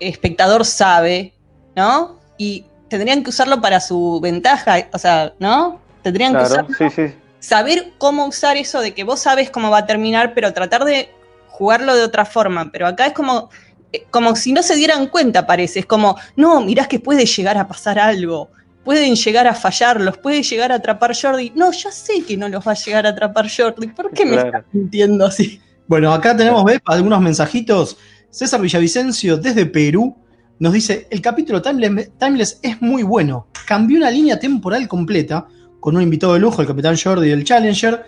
espectador 0.00 0.64
sabe, 0.64 1.32
¿no? 1.76 2.18
Y 2.38 2.64
tendrían 2.88 3.22
que 3.22 3.30
usarlo 3.30 3.60
para 3.60 3.80
su 3.80 4.20
ventaja, 4.20 4.88
o 4.92 4.98
sea, 4.98 5.32
¿no? 5.38 5.80
Tendrían 6.02 6.32
que 6.32 6.38
Claro, 6.44 6.66
usarlo 6.68 6.90
sí, 6.90 7.08
sí. 7.08 7.14
saber 7.40 7.92
cómo 7.98 8.26
usar 8.26 8.56
eso 8.56 8.80
de 8.80 8.92
que 8.94 9.04
vos 9.04 9.20
sabes 9.20 9.50
cómo 9.50 9.70
va 9.70 9.78
a 9.78 9.86
terminar, 9.86 10.34
pero 10.34 10.52
tratar 10.52 10.84
de 10.84 11.10
jugarlo 11.48 11.94
de 11.94 12.02
otra 12.02 12.24
forma. 12.24 12.70
Pero 12.72 12.86
acá 12.86 13.06
es 13.06 13.12
como, 13.12 13.48
eh, 13.92 14.04
como 14.10 14.34
si 14.36 14.52
no 14.52 14.62
se 14.62 14.74
dieran 14.74 15.06
cuenta, 15.06 15.46
parece. 15.46 15.80
Es 15.80 15.86
como, 15.86 16.16
no, 16.36 16.60
mirás 16.60 16.88
que 16.88 16.98
puede 16.98 17.24
llegar 17.26 17.56
a 17.58 17.68
pasar 17.68 17.98
algo. 17.98 18.50
Pueden 18.84 19.14
llegar 19.14 19.46
a 19.46 19.54
fallarlos, 19.54 20.18
puede 20.18 20.42
llegar 20.42 20.72
a 20.72 20.76
atrapar 20.76 21.14
Jordi. 21.20 21.52
No, 21.54 21.70
ya 21.72 21.90
sé 21.92 22.22
que 22.26 22.36
no 22.36 22.48
los 22.48 22.66
va 22.66 22.72
a 22.72 22.74
llegar 22.74 23.06
a 23.06 23.10
atrapar 23.10 23.48
Jordi. 23.48 23.88
¿Por 23.88 24.10
qué 24.10 24.24
me 24.24 24.32
Claro. 24.32 24.48
estás 24.48 24.64
mintiendo 24.72 25.24
así? 25.26 25.60
Bueno, 25.86 26.12
acá 26.12 26.36
tenemos 26.36 26.64
¿ves? 26.64 26.80
algunos 26.86 27.20
mensajitos. 27.20 27.96
César 28.30 28.60
Villavicencio 28.60 29.36
desde 29.36 29.66
Perú 29.66 30.16
nos 30.58 30.72
dice, 30.72 31.06
el 31.10 31.20
capítulo 31.20 31.60
Timeless, 31.62 32.10
Timeless 32.18 32.58
es 32.62 32.80
muy 32.80 33.02
bueno. 33.02 33.46
Cambió 33.66 33.98
una 33.98 34.10
línea 34.10 34.38
temporal 34.38 34.88
completa 34.88 35.46
con 35.80 35.96
un 35.96 36.02
invitado 36.02 36.34
de 36.34 36.40
lujo, 36.40 36.60
el 36.62 36.68
Capitán 36.68 36.96
Jordi 36.96 37.28
del 37.28 37.44
Challenger. 37.44 38.04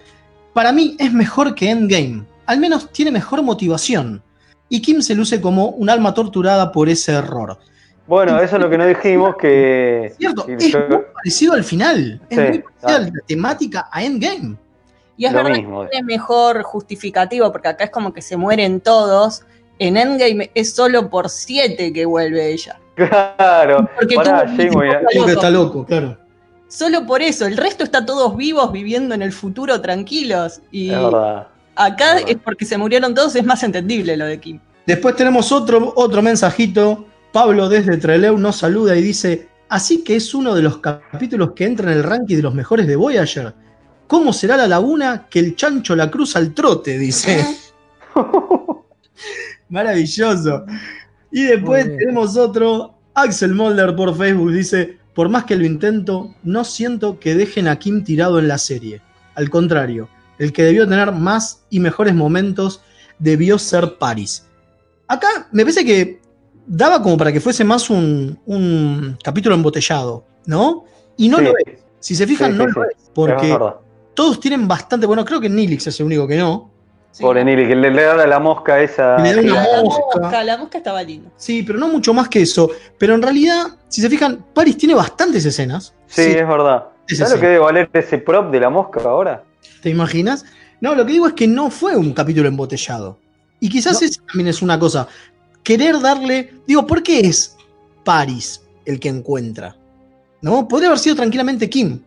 Para 0.53 0.73
mí 0.73 0.97
es 0.99 1.13
mejor 1.13 1.55
que 1.55 1.71
Endgame. 1.71 2.25
Al 2.47 2.59
menos 2.59 2.91
tiene 2.93 3.11
mejor 3.11 3.43
motivación. 3.43 4.23
Y 4.69 4.81
Kim 4.81 5.03
se 5.03 5.15
luce 5.15 5.41
como 5.41 5.69
un 5.71 5.91
alma 5.91 6.15
torturada 6.15 6.73
por 6.73 6.89
ese 6.89 7.13
error. 7.13 7.59
Bueno, 8.07 8.39
eso 8.41 8.57
es 8.57 8.63
lo 8.63 8.69
que 8.69 8.77
no 8.79 8.87
dijimos 8.87 9.37
que. 9.37 10.13
Cierto, 10.19 10.45
que 10.47 10.55
es 10.55 10.69
yo- 10.73 10.79
muy 10.89 10.99
parecido 11.15 11.53
al 11.55 11.65
final. 11.65 12.21
Es 12.29 12.37
Sí, 12.39 12.43
muy 12.45 12.59
parecida 12.59 12.81
claro. 12.81 13.05
la 13.05 13.27
temática 13.27 13.89
a 13.91 14.03
Endgame. 14.05 14.57
Y 15.17 15.27
es 15.27 15.33
Lo 15.33 15.39
verdad 15.45 15.57
mismo. 15.59 15.83
que 15.85 15.89
tiene 15.91 16.07
mejor 16.07 16.63
justificativo, 16.65 17.51
porque 17.53 17.69
acá 17.69 17.85
es 17.85 17.91
como 17.91 18.13
que 18.13 18.21
se 18.21 18.37
mueren 18.37 18.81
todos. 18.81 19.43
En 19.79 19.97
Endgame 19.97 20.51
es 20.55 20.75
solo 20.75 21.09
por 21.09 21.29
siete 21.31 21.93
que 21.93 22.05
vuelve 22.05 22.53
ella. 22.53 22.79
Claro. 22.95 23.89
Porque 23.99 24.15
Pará, 24.17 24.45
tú- 24.47 24.53
Jimmy, 24.53 24.89
Está 24.89 25.01
loco. 25.19 25.29
está 25.31 25.51
loco, 25.51 25.85
claro. 25.87 26.19
Solo 26.69 27.07
por 27.07 27.23
eso, 27.23 27.47
el 27.47 27.57
resto 27.57 27.85
está 27.85 28.05
todos 28.05 28.37
vivos 28.37 28.71
viviendo 28.73 29.15
en 29.15 29.23
el 29.23 29.33
futuro 29.33 29.81
tranquilos. 29.81 30.61
Y 30.71 30.91
Es 30.91 30.99
verdad. 31.01 31.47
acá 31.77 32.19
es 32.19 32.37
porque 32.45 32.65
se 32.65 32.77
murieron 32.77 33.15
todos, 33.15 33.35
es 33.37 33.45
más 33.45 33.63
entendible 33.63 34.17
lo 34.17 34.27
de 34.27 34.39
Kim. 34.41 34.61
Después 34.87 35.15
tenemos 35.17 35.51
otro, 35.53 35.93
otro 35.97 36.21
mensajito. 36.23 37.07
Pablo 37.35 37.69
desde 37.69 37.97
Treleu 37.97 38.39
nos 38.39 38.59
saluda 38.59 38.95
y 38.95 39.03
dice: 39.03 39.49
Así 39.69 40.05
que 40.05 40.15
es 40.15 40.35
uno 40.37 40.55
de 40.55 40.63
los 40.63 40.79
capítulos 40.79 41.51
que 41.57 41.65
entra 41.65 41.91
en 41.91 41.99
el 41.99 42.05
ranking 42.05 42.37
de 42.37 42.43
los 42.43 42.55
mejores 42.55 42.87
de 42.87 42.95
Voyager. 42.95 43.53
¿Cómo 44.07 44.33
será 44.33 44.57
la 44.57 44.69
laguna 44.69 45.27
que 45.29 45.41
el 45.41 45.57
chancho 45.57 45.97
la 45.97 46.13
cruza 46.13 46.39
al 46.39 46.55
trote? 46.55 46.97
Dice. 46.97 47.45
Maravilloso. 49.69 50.65
Y 51.33 51.43
después 51.43 51.85
tenemos 51.99 52.37
otro. 52.37 52.95
Axel 53.15 53.53
Molder 53.53 53.97
por 53.97 54.17
Facebook 54.17 54.53
dice: 54.53 54.99
Por 55.13 55.29
más 55.29 55.43
que 55.43 55.57
lo 55.57 55.67
intento, 55.67 56.37
no 56.45 56.63
siento 56.63 57.19
que 57.19 57.35
dejen 57.35 57.67
a 57.67 57.81
Kim 57.81 58.05
tirado 58.05 58.39
en 58.39 58.47
la 58.47 58.59
serie. 58.59 59.03
Al 59.35 59.51
contrario, 59.51 60.09
el 60.39 60.53
que 60.53 60.63
debió 60.63 60.87
tener 60.87 61.11
más 61.11 61.65
y 61.69 61.81
mejores 61.81 62.15
momentos 62.15 62.81
debió 63.19 63.59
ser 63.59 63.97
Paris. 63.99 64.47
Acá 65.09 65.49
me 65.51 65.65
parece 65.65 65.85
que 65.85 66.24
daba 66.67 67.03
como 67.03 67.17
para 67.17 67.33
que 67.33 67.41
fuese 67.41 67.65
más 67.65 67.91
un, 67.91 68.39
un 68.47 69.17
capítulo 69.23 69.55
embotellado, 69.55 70.25
¿no? 70.47 70.85
Y 71.17 71.29
no 71.29 71.39
Sí. 71.39 71.45
lo 71.45 71.51
es. 71.65 71.81
Si 72.01 72.15
se 72.15 72.27
fijan, 72.27 72.53
Sí, 72.53 72.59
no 72.59 72.65
sí, 72.65 72.71
lo 72.75 72.83
sí. 72.83 72.89
es. 72.97 73.11
Porque 73.15 73.53
Es 73.53 73.59
todos 74.15 74.39
tienen 74.41 74.69
bastante. 74.69 75.07
Bueno, 75.07 75.25
creo 75.25 75.41
que 75.41 75.49
Nilix 75.49 75.87
es 75.87 75.99
el 76.01 76.07
único 76.07 76.27
que 76.29 76.37
no. 76.37 76.71
Pobre 77.21 77.45
Nili, 77.45 77.69
que 77.69 77.77
le, 77.77 77.93
le 77.93 78.03
da 78.03 78.27
la 78.27 78.41
mosca 78.41 78.81
esa. 78.81 79.19
Le 79.19 79.35
da 79.35 79.41
una 79.41 79.55
La 79.77 79.83
mosca. 79.85 80.21
mosca, 80.21 80.45
la 80.45 80.57
mosca 80.59 80.79
estaba 80.79 81.01
linda. 81.03 81.31
Sí, 81.37 81.63
pero 81.63 81.79
no 81.79 81.87
mucho 81.89 82.13
más 82.13 82.29
que 82.29 82.43
eso. 82.43 82.69
Pero 82.99 83.15
en 83.15 83.23
realidad, 83.23 83.67
si 83.89 84.01
se 84.03 84.11
fijan, 84.11 84.45
Paris 84.53 84.77
tiene 84.77 84.95
bastantes 84.95 85.45
escenas. 85.45 85.95
Sí, 86.07 86.23
es 86.23 86.49
verdad. 86.49 86.87
Sí, 87.07 87.15
¿Sabes 87.17 87.35
lo 87.35 87.41
que 87.41 87.47
debe 87.47 87.59
valer 87.61 87.89
ese 87.93 88.19
prop 88.19 88.51
de 88.51 88.59
la 88.61 88.69
mosca 88.71 89.01
ahora? 89.05 89.45
¿Te 89.81 89.91
imaginas? 89.91 90.45
No, 90.81 90.95
lo 90.97 91.07
que 91.07 91.13
digo 91.13 91.27
es 91.29 91.35
que 91.35 91.47
no 91.47 91.71
fue 91.71 91.97
un 91.97 92.13
capítulo 92.13 92.49
embotellado. 92.49 93.19
Y 93.61 93.69
quizás 93.69 94.03
eso 94.03 94.21
también 94.27 94.49
es 94.49 94.61
una 94.61 94.77
cosa. 94.79 95.07
Querer 95.65 96.01
darle. 96.01 96.55
Digo, 96.67 96.87
¿por 96.87 97.03
qué 97.03 97.21
es 97.21 97.57
Paris 98.05 98.63
el 98.85 99.01
que 99.01 99.09
encuentra? 99.09 99.77
¿No? 100.43 100.69
Podría 100.69 100.89
haber 100.91 100.99
sido 101.01 101.17
tranquilamente 101.17 101.69
Kim. 101.69 102.01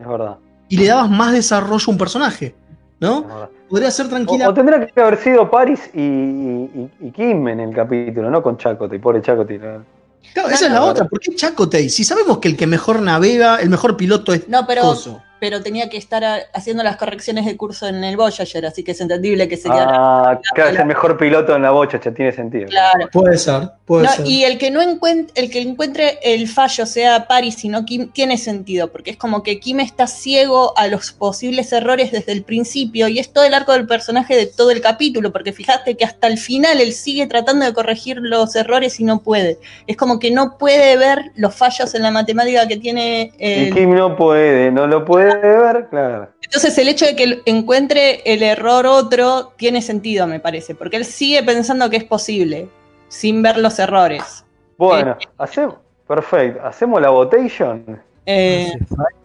Es 0.00 0.06
verdad. 0.06 0.36
Y 0.68 0.76
le 0.78 0.86
dabas 0.86 1.10
más 1.10 1.32
desarrollo 1.32 1.84
a 1.86 1.90
un 1.90 1.98
personaje. 1.98 2.54
¿No? 2.98 3.26
Podría 3.68 3.90
ser 3.90 4.08
tranquila. 4.08 4.48
o 4.48 4.54
tendrá 4.54 4.86
que 4.86 4.98
haber 5.00 5.18
sido 5.22 5.50
Paris 5.50 5.80
y, 5.92 6.00
y- 6.00 6.90
y 7.00 7.10
Kim 7.10 7.46
en 7.48 7.60
el 7.60 7.74
capítulo, 7.74 8.30
no 8.30 8.42
con 8.42 8.56
Chakotay, 8.56 8.98
pobre 8.98 9.20
Chakotay. 9.20 9.58
¿no? 9.58 9.84
Claro, 10.32 10.48
esa 10.48 10.66
es 10.66 10.72
la 10.72 10.82
otra. 10.82 11.06
¿Por 11.06 11.20
qué 11.20 11.34
Chakotay? 11.34 11.90
Si 11.90 12.04
sabemos 12.04 12.38
que 12.38 12.48
el 12.48 12.56
que 12.56 12.66
mejor 12.66 13.02
navega, 13.02 13.56
el 13.60 13.68
mejor 13.68 13.96
piloto 13.98 14.32
es 14.32 14.48
No, 14.48 14.66
pero, 14.66 14.82
Coso. 14.82 15.20
Pero 15.38 15.62
tenía 15.62 15.88
que 15.88 15.96
estar 15.96 16.24
a- 16.24 16.38
haciendo 16.54 16.82
las 16.82 16.96
correcciones 16.96 17.44
de 17.46 17.56
curso 17.56 17.86
en 17.86 18.02
el 18.04 18.16
Voyager, 18.16 18.64
así 18.66 18.82
que 18.82 18.92
es 18.92 19.00
entendible 19.00 19.48
que 19.48 19.56
se 19.56 19.68
quedara. 19.68 19.90
Ah, 19.92 20.40
claro, 20.54 20.70
es 20.70 20.78
el 20.78 20.86
mejor 20.86 21.16
piloto 21.18 21.54
en 21.54 21.62
la 21.62 21.70
bocha, 21.70 22.00
ya 22.00 22.10
tiene 22.12 22.32
sentido. 22.32 22.66
Claro. 22.68 23.08
Puede 23.12 23.36
ser, 23.38 23.70
puede 23.84 24.04
No, 24.04 24.12
ser. 24.12 24.26
y 24.26 24.44
el 24.44 24.58
que 24.58 24.70
no 24.70 24.80
encuentre, 24.80 25.32
el 25.42 25.50
que 25.50 25.60
encuentre 25.60 26.18
el 26.22 26.48
fallo, 26.48 26.86
sea 26.86 27.26
Paris, 27.26 27.56
sino 27.56 27.84
Kim, 27.84 28.10
tiene 28.12 28.38
sentido, 28.38 28.90
porque 28.90 29.10
es 29.10 29.16
como 29.16 29.42
que 29.42 29.60
Kim 29.60 29.80
está 29.80 30.06
ciego 30.06 30.76
a 30.76 30.86
los 30.88 31.12
posibles 31.12 31.72
errores 31.72 32.12
desde 32.12 32.32
el 32.32 32.42
principio, 32.42 33.08
y 33.08 33.18
es 33.18 33.32
todo 33.32 33.44
el 33.44 33.54
arco 33.54 33.72
del 33.72 33.86
personaje 33.86 34.36
de 34.36 34.46
todo 34.46 34.70
el 34.70 34.80
capítulo, 34.80 35.32
porque 35.32 35.52
fíjate 35.52 35.96
que 35.96 36.04
hasta 36.04 36.26
el 36.28 36.38
final 36.38 36.80
él 36.80 36.92
sigue 36.92 37.26
tratando 37.26 37.64
de 37.66 37.72
corregir 37.74 38.18
los 38.20 38.56
errores 38.56 38.98
y 39.00 39.04
no 39.04 39.20
puede. 39.22 39.58
Es 39.86 39.96
como 39.96 40.18
que 40.18 40.30
no 40.30 40.56
puede 40.58 40.96
ver 40.96 41.32
los 41.36 41.54
fallos 41.54 41.94
en 41.94 42.02
la 42.02 42.10
matemática 42.10 42.66
que 42.66 42.76
tiene 42.76 43.32
Y 43.38 43.52
el, 43.68 43.74
Kim 43.74 43.94
no 43.94 44.16
puede, 44.16 44.70
no 44.70 44.86
lo 44.86 45.04
puede 45.04 45.25
ver, 45.34 45.88
claro. 45.88 46.28
entonces 46.42 46.76
el 46.78 46.88
hecho 46.88 47.06
de 47.06 47.16
que 47.16 47.24
él 47.24 47.42
encuentre 47.46 48.22
el 48.24 48.42
error 48.42 48.86
otro 48.86 49.52
tiene 49.56 49.82
sentido, 49.82 50.26
me 50.26 50.40
parece, 50.40 50.74
porque 50.74 50.96
él 50.96 51.04
sigue 51.04 51.42
pensando 51.42 51.90
que 51.90 51.96
es 51.96 52.04
posible, 52.04 52.68
sin 53.08 53.42
ver 53.42 53.58
los 53.58 53.78
errores. 53.78 54.44
Bueno, 54.78 55.16
hacemos, 55.38 55.76
perfecto, 56.06 56.64
hacemos 56.64 57.00
la 57.00 57.10
votation. 57.10 58.00
Eh, 58.24 58.72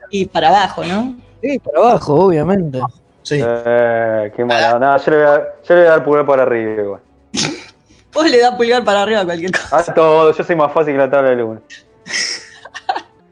y 0.09 0.25
para 0.25 0.49
abajo, 0.49 0.83
¿no? 0.83 1.15
Sí, 1.41 1.59
para 1.59 1.79
abajo, 1.79 2.15
obviamente. 2.15 2.79
Sí. 3.23 3.41
Eh, 3.43 4.31
qué 4.35 4.45
mala, 4.45 4.79
no, 4.79 4.97
yo 4.97 5.11
le, 5.11 5.17
voy 5.17 5.25
a, 5.25 5.37
yo 5.63 5.75
le 5.75 5.81
voy 5.81 5.87
a 5.87 5.91
dar 5.91 6.03
pulgar 6.03 6.25
para 6.25 6.43
arriba 6.43 6.81
igual. 6.81 7.01
Vos 8.13 8.29
le 8.29 8.39
das 8.39 8.55
pulgar 8.55 8.83
para 8.83 9.03
arriba 9.03 9.21
a 9.21 9.25
cualquier 9.25 9.51
cosa. 9.51 9.77
A 9.77 9.93
todo, 9.93 10.33
yo 10.33 10.43
soy 10.43 10.55
más 10.55 10.71
fácil 10.71 10.93
que 10.93 10.99
la 10.99 11.09
tabla 11.09 11.29
de 11.29 11.35
luna. 11.37 11.61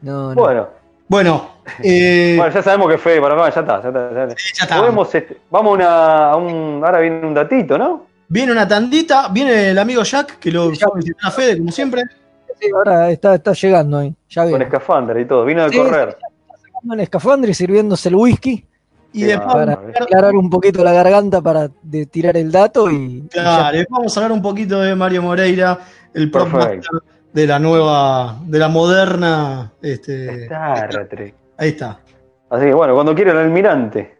No, 0.02 0.34
no. 0.34 0.40
Bueno, 0.40 0.68
Bueno, 1.10 1.56
eh, 1.82 2.34
bueno, 2.38 2.54
ya 2.54 2.62
sabemos 2.62 2.88
que 2.88 2.96
fue 2.98 3.20
para 3.20 3.34
acá, 3.34 3.50
ya 3.52 3.60
está, 3.62 3.82
ya 3.82 3.88
está. 3.88 4.14
Ya 4.14 4.22
está. 4.22 4.34
ya 4.58 4.64
está. 4.64 4.78
Podemos, 4.78 5.12
este, 5.12 5.38
vamos 5.50 5.72
a, 5.72 5.74
una, 5.74 6.30
a 6.30 6.36
un. 6.36 6.82
Ahora 6.84 7.00
viene 7.00 7.26
un 7.26 7.34
datito, 7.34 7.76
¿no? 7.76 8.06
Viene 8.28 8.52
una 8.52 8.68
tandita, 8.68 9.26
viene 9.28 9.70
el 9.70 9.78
amigo 9.80 10.04
Jack, 10.04 10.38
que 10.38 10.52
lo 10.52 10.70
fue 10.72 11.00
a 11.24 11.30
Fede, 11.32 11.58
como 11.58 11.72
siempre. 11.72 12.04
Sí, 12.60 12.68
ahora 12.72 13.10
está, 13.10 13.34
está 13.34 13.52
llegando 13.54 13.98
ahí. 13.98 14.14
Ya 14.28 14.42
Con 14.42 14.50
viene. 14.50 14.64
escafandra 14.66 15.20
y 15.20 15.24
todo. 15.24 15.44
Vino 15.44 15.64
de 15.64 15.70
Sí, 15.70 15.78
correr. 15.78 16.16
Sacando 16.64 16.94
el 16.94 17.00
escafandra 17.00 17.50
y 17.50 17.54
sirviéndose 17.54 18.08
el 18.08 18.14
whisky 18.14 18.64
Y 19.12 19.18
Sí, 19.22 19.24
después, 19.24 19.52
para 19.52 19.72
aclarar 20.00 20.34
un 20.36 20.48
poquito 20.48 20.84
la 20.84 20.92
garganta 20.92 21.40
para 21.42 21.68
de 21.82 22.06
tirar 22.06 22.36
el 22.36 22.52
dato 22.52 22.88
y. 22.88 23.26
claro, 23.32 23.76
después 23.76 23.98
vamos 23.98 24.16
a 24.16 24.20
hablar 24.20 24.32
un 24.32 24.42
poquito 24.42 24.80
de 24.80 24.94
Mario 24.94 25.22
Moreira, 25.22 25.76
el 26.14 26.30
Perfecto. 26.30 26.56
master 26.58 27.02
de 27.32 27.46
la 27.46 27.58
nueva, 27.58 28.38
de 28.44 28.58
la 28.58 28.68
moderna. 28.68 29.72
Este, 29.82 30.44
Star 30.44 31.08
Trek. 31.08 31.34
ahí 31.58 31.70
está. 31.70 32.00
Así 32.50 32.66
que 32.66 32.74
bueno, 32.74 32.94
cuando 32.94 33.14
quiera 33.14 33.32
el 33.32 33.38
almirante. 33.38 34.18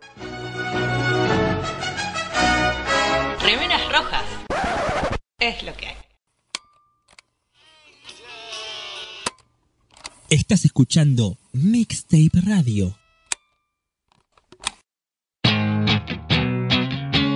Remeras 3.43 3.93
rojas. 3.93 4.25
Es 5.39 5.63
lo 5.65 5.73
que 5.75 5.87
hay. 5.87 5.97
Estás 10.29 10.65
escuchando 10.65 11.39
Mixtape 11.53 12.41
Radio. 12.47 12.95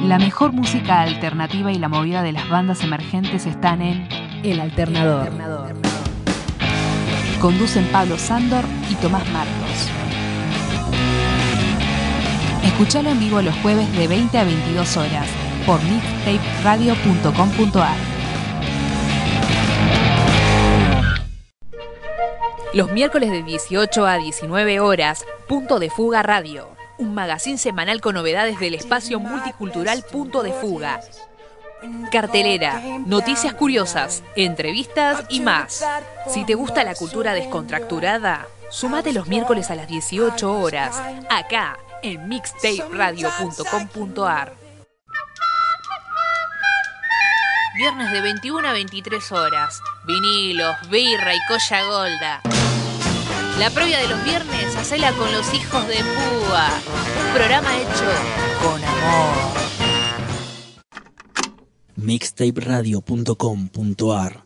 La 0.05 0.19
mejor 0.19 0.53
música 0.53 1.01
alternativa 1.01 1.73
y 1.73 1.79
la 1.79 1.89
movida 1.89 2.23
de 2.23 2.31
las 2.31 2.49
bandas 2.49 2.85
emergentes 2.85 3.47
están 3.47 3.81
en 3.83 4.07
El 4.45 4.61
Alternador. 4.61 5.33
Conducen 7.41 7.87
Pablo 7.87 8.19
Sándor 8.19 8.67
y 8.91 8.95
Tomás 8.97 9.27
Marcos. 9.31 9.89
Escuchalo 12.63 13.09
en 13.09 13.21
vivo 13.21 13.41
los 13.41 13.55
jueves 13.57 13.91
de 13.97 14.07
20 14.07 14.37
a 14.37 14.45
22 14.45 14.99
horas 14.99 15.27
por 15.65 15.81
mixtaperadio.com.ar. 15.83 17.97
Los 22.75 22.93
miércoles 22.93 23.31
de 23.31 23.43
18 23.43 24.07
a 24.07 24.19
19 24.19 24.81
horas, 24.81 25.25
Punto 25.49 25.79
de 25.79 25.89
Fuga 25.89 26.23
Radio. 26.23 26.69
Un 26.99 27.15
magazín 27.15 27.57
semanal 27.57 28.03
con 28.03 28.15
novedades 28.15 28.61
del 28.61 28.75
espacio 28.75 29.21
multicultural 29.21 30.05
Punto 30.11 30.43
de 30.43 30.53
Fuga. 30.53 31.01
Cartelera, 32.11 32.83
noticias 33.07 33.55
curiosas, 33.55 34.25
entrevistas 34.37 35.25
y 35.29 35.41
más. 35.41 35.85
Si 36.29 36.45
te 36.45 36.55
gusta 36.55 36.85
la 36.85 36.95
cultura 36.95 37.33
descontracturada, 37.35 38.47
sumate 38.71 39.13
los 39.13 39.27
miércoles 39.27 39.71
a 39.71 39.75
las 39.75 39.89
18 39.89 40.61
horas, 40.61 41.03
acá 41.29 41.77
en 42.03 42.29
mixtaperadio.com.ar. 42.29 44.55
Viernes 47.77 48.13
de 48.13 48.21
21 48.21 48.69
a 48.69 48.73
23 48.73 49.33
horas, 49.33 49.83
vinilos, 50.05 50.77
birra 50.91 51.35
y 51.35 51.39
colla 51.49 51.85
golda. 51.85 52.41
La 53.59 53.71
previa 53.71 53.99
de 53.99 54.07
los 54.09 54.23
viernes, 54.25 54.77
hacela 54.77 55.11
con 55.13 55.33
los 55.33 55.53
hijos 55.55 55.87
de 55.89 55.97
Púa. 55.97 56.69
Un 57.27 57.35
programa 57.35 57.77
hecho 57.77 58.05
con 58.63 58.85
amor. 58.85 59.64
mixtaperadio.com.ar 61.97 64.45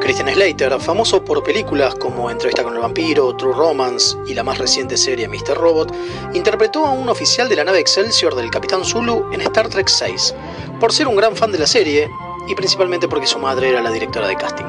Christian 0.00 0.34
Slater, 0.34 0.80
famoso 0.80 1.24
por 1.24 1.42
películas 1.42 1.94
como 1.94 2.30
Entrevista 2.30 2.64
con 2.64 2.74
el 2.74 2.80
vampiro, 2.80 3.36
True 3.36 3.54
Romance 3.54 4.16
y 4.26 4.34
la 4.34 4.42
más 4.42 4.58
reciente 4.58 4.96
serie 4.96 5.28
Mr. 5.28 5.54
Robot, 5.54 5.94
interpretó 6.32 6.86
a 6.86 6.92
un 6.92 7.10
oficial 7.10 7.48
de 7.48 7.56
la 7.56 7.64
nave 7.64 7.80
Excelsior 7.80 8.34
del 8.34 8.50
Capitán 8.50 8.84
Zulu 8.84 9.30
en 9.32 9.40
Star 9.42 9.68
Trek 9.68 9.88
VI, 9.88 10.34
por 10.80 10.92
ser 10.92 11.08
un 11.08 11.16
gran 11.16 11.36
fan 11.36 11.52
de 11.52 11.58
la 11.58 11.66
serie 11.66 12.08
y 12.48 12.54
principalmente 12.54 13.06
porque 13.06 13.26
su 13.26 13.38
madre 13.38 13.68
era 13.68 13.82
la 13.82 13.90
directora 13.90 14.28
de 14.28 14.36
casting. 14.36 14.64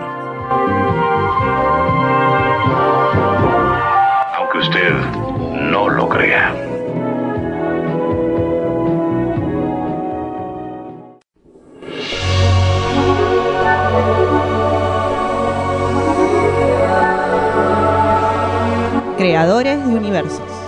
Usted 4.59 4.91
no 5.71 5.87
lo 5.87 6.09
crea. 6.09 6.53
Creadores 19.17 19.85
de 19.87 19.95
universos. 19.95 20.58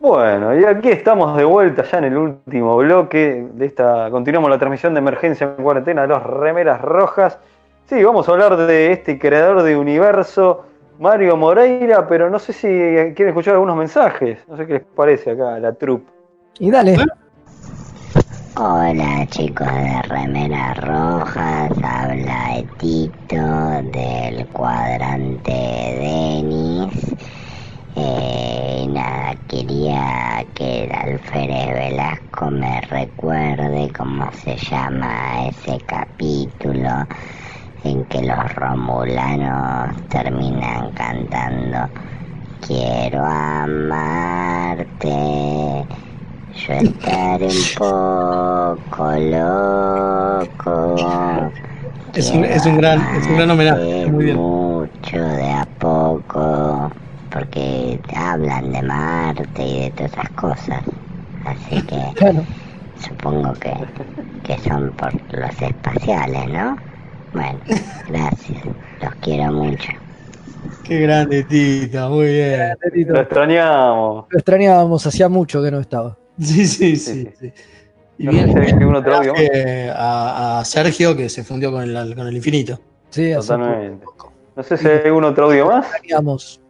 Bueno, 0.00 0.58
y 0.58 0.64
aquí 0.64 0.88
estamos 0.88 1.36
de 1.36 1.44
vuelta 1.44 1.84
ya 1.84 1.98
en 1.98 2.04
el 2.04 2.16
último 2.16 2.74
bloque 2.78 3.46
de 3.52 3.66
esta. 3.66 4.08
Continuamos 4.10 4.48
la 4.48 4.56
transmisión 4.56 4.94
de 4.94 5.00
emergencia 5.00 5.52
en 5.58 5.62
cuarentena 5.62 6.02
de 6.02 6.08
los 6.08 6.22
remeras 6.22 6.80
rojas. 6.80 7.38
Sí, 7.84 8.02
vamos 8.02 8.26
a 8.26 8.32
hablar 8.32 8.56
de 8.56 8.92
este 8.92 9.18
creador 9.18 9.62
de 9.62 9.76
universo, 9.76 10.64
Mario 10.98 11.36
Moreira, 11.36 12.08
pero 12.08 12.30
no 12.30 12.38
sé 12.38 12.54
si 12.54 12.66
quieren 12.66 13.28
escuchar 13.28 13.54
algunos 13.54 13.76
mensajes. 13.76 14.38
No 14.48 14.56
sé 14.56 14.66
qué 14.66 14.72
les 14.72 14.82
parece 14.84 15.32
acá, 15.32 15.58
la 15.58 15.74
troupe. 15.74 16.10
Y 16.58 16.70
dale. 16.70 16.96
Hola 18.56 19.26
chicos 19.28 19.66
de 19.66 20.02
Remeras 20.08 20.78
Rojas, 20.78 21.72
habla 21.84 22.56
Etito 22.56 23.36
del 23.92 24.46
cuadrante 24.46 25.52
Denis. 25.52 27.16
Eh, 27.96 28.69
nada, 28.92 29.34
quería 29.48 30.44
que 30.54 30.84
el 30.84 30.92
alférez 30.92 31.72
Velasco 31.74 32.50
me 32.50 32.80
recuerde 32.82 33.90
cómo 33.96 34.30
se 34.32 34.56
llama 34.56 35.46
ese 35.48 35.78
capítulo 35.86 37.06
en 37.84 38.04
que 38.06 38.22
los 38.22 38.54
romulanos 38.54 39.96
terminan 40.08 40.92
cantando 40.92 41.90
Quiero 42.60 43.24
amarte, 43.24 45.08
yo 46.52 46.72
estaré 46.74 47.46
un 47.46 47.64
poco 47.74 49.12
loco. 49.16 50.60
Es 52.12 52.30
un, 52.30 52.44
es 52.44 52.66
un 52.66 52.76
gran, 52.76 53.00
es 53.16 53.26
un 53.26 53.36
gran 53.36 53.50
homenaje. 53.50 54.06
Muy 54.08 54.24
bien. 54.26 54.36
Mucho 54.36 55.16
de 55.16 55.50
a 55.50 55.66
poco, 55.78 56.92
porque 57.30 58.00
hablan 58.14 58.72
de 58.72 58.82
Marte 58.82 59.62
y 59.66 59.80
de 59.82 59.90
todas 59.90 60.12
esas 60.12 60.30
cosas. 60.30 60.82
Así 61.44 61.82
que 61.82 61.96
supongo 63.08 63.52
que, 63.54 63.72
que 64.44 64.58
son 64.58 64.90
por 64.92 65.12
los 65.32 65.62
espaciales, 65.62 66.48
¿no? 66.48 66.76
Bueno, 67.32 67.58
gracias. 68.08 68.62
Los 69.02 69.14
quiero 69.16 69.52
mucho. 69.52 69.92
Qué 70.84 71.00
grande, 71.00 71.44
Tito, 71.44 72.10
muy 72.10 72.26
bien. 72.26 72.76
Lo 73.08 73.20
extrañamos. 73.20 74.26
Lo 74.28 74.38
extrañábamos, 74.38 75.06
hacía 75.06 75.28
mucho 75.28 75.62
que 75.62 75.70
no 75.70 75.80
estaba. 75.80 76.16
Sí, 76.38 76.66
sí, 76.66 76.96
sí. 76.96 77.28
sí. 77.38 77.52
Y 78.18 78.24
No 78.24 78.32
bien, 78.32 78.94
otro 78.94 79.16
audio 79.16 79.32
más. 79.32 79.42
a, 79.94 80.58
a 80.60 80.64
Sergio 80.64 81.16
que 81.16 81.28
se 81.28 81.42
fundió 81.44 81.70
con 81.72 81.82
el, 81.82 82.14
con 82.14 82.26
el 82.26 82.36
infinito. 82.36 82.78
Sí, 83.08 83.32
hace 83.32 83.48
Totalmente. 83.48 84.04
No 84.56 84.62
sé 84.62 84.76
si 84.76 84.86
hay 84.88 85.00
algún 85.06 85.24
otro 85.24 85.46
audio 85.46 85.66
más. 85.66 85.86
extrañamos. 85.86 86.60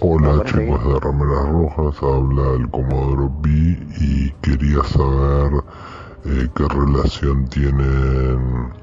Hola 0.00 0.44
chicos 0.44 0.84
de 0.84 1.00
Remeras 1.00 1.48
Rojas, 1.48 2.02
habla 2.02 2.52
el 2.56 2.68
Comodoro 2.68 3.32
B 3.40 3.48
y 3.98 4.30
quería 4.42 4.84
saber 4.84 5.64
eh, 6.26 6.46
qué 6.54 6.68
relación 6.68 7.48
tienen 7.48 8.74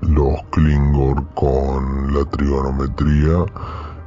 los 0.00 0.42
Klingor 0.50 1.24
con 1.34 2.12
la 2.12 2.24
trigonometría. 2.24 3.44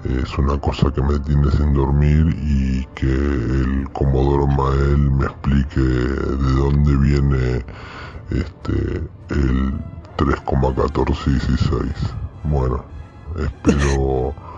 Es 0.04 0.38
una 0.38 0.60
cosa 0.60 0.92
que 0.92 1.02
me 1.02 1.18
tiene 1.20 1.50
sin 1.52 1.74
dormir 1.74 2.36
y 2.44 2.86
que 2.94 3.08
el 3.08 3.88
Comodoro 3.94 4.48
Mael 4.48 5.12
me 5.12 5.28
explique 5.28 5.80
de 5.80 6.52
dónde 6.58 6.98
viene 6.98 7.66
este 8.32 9.02
el 9.30 9.80
3,1416. 10.18 11.94
Bueno, 12.44 12.84
espero. 13.38 14.36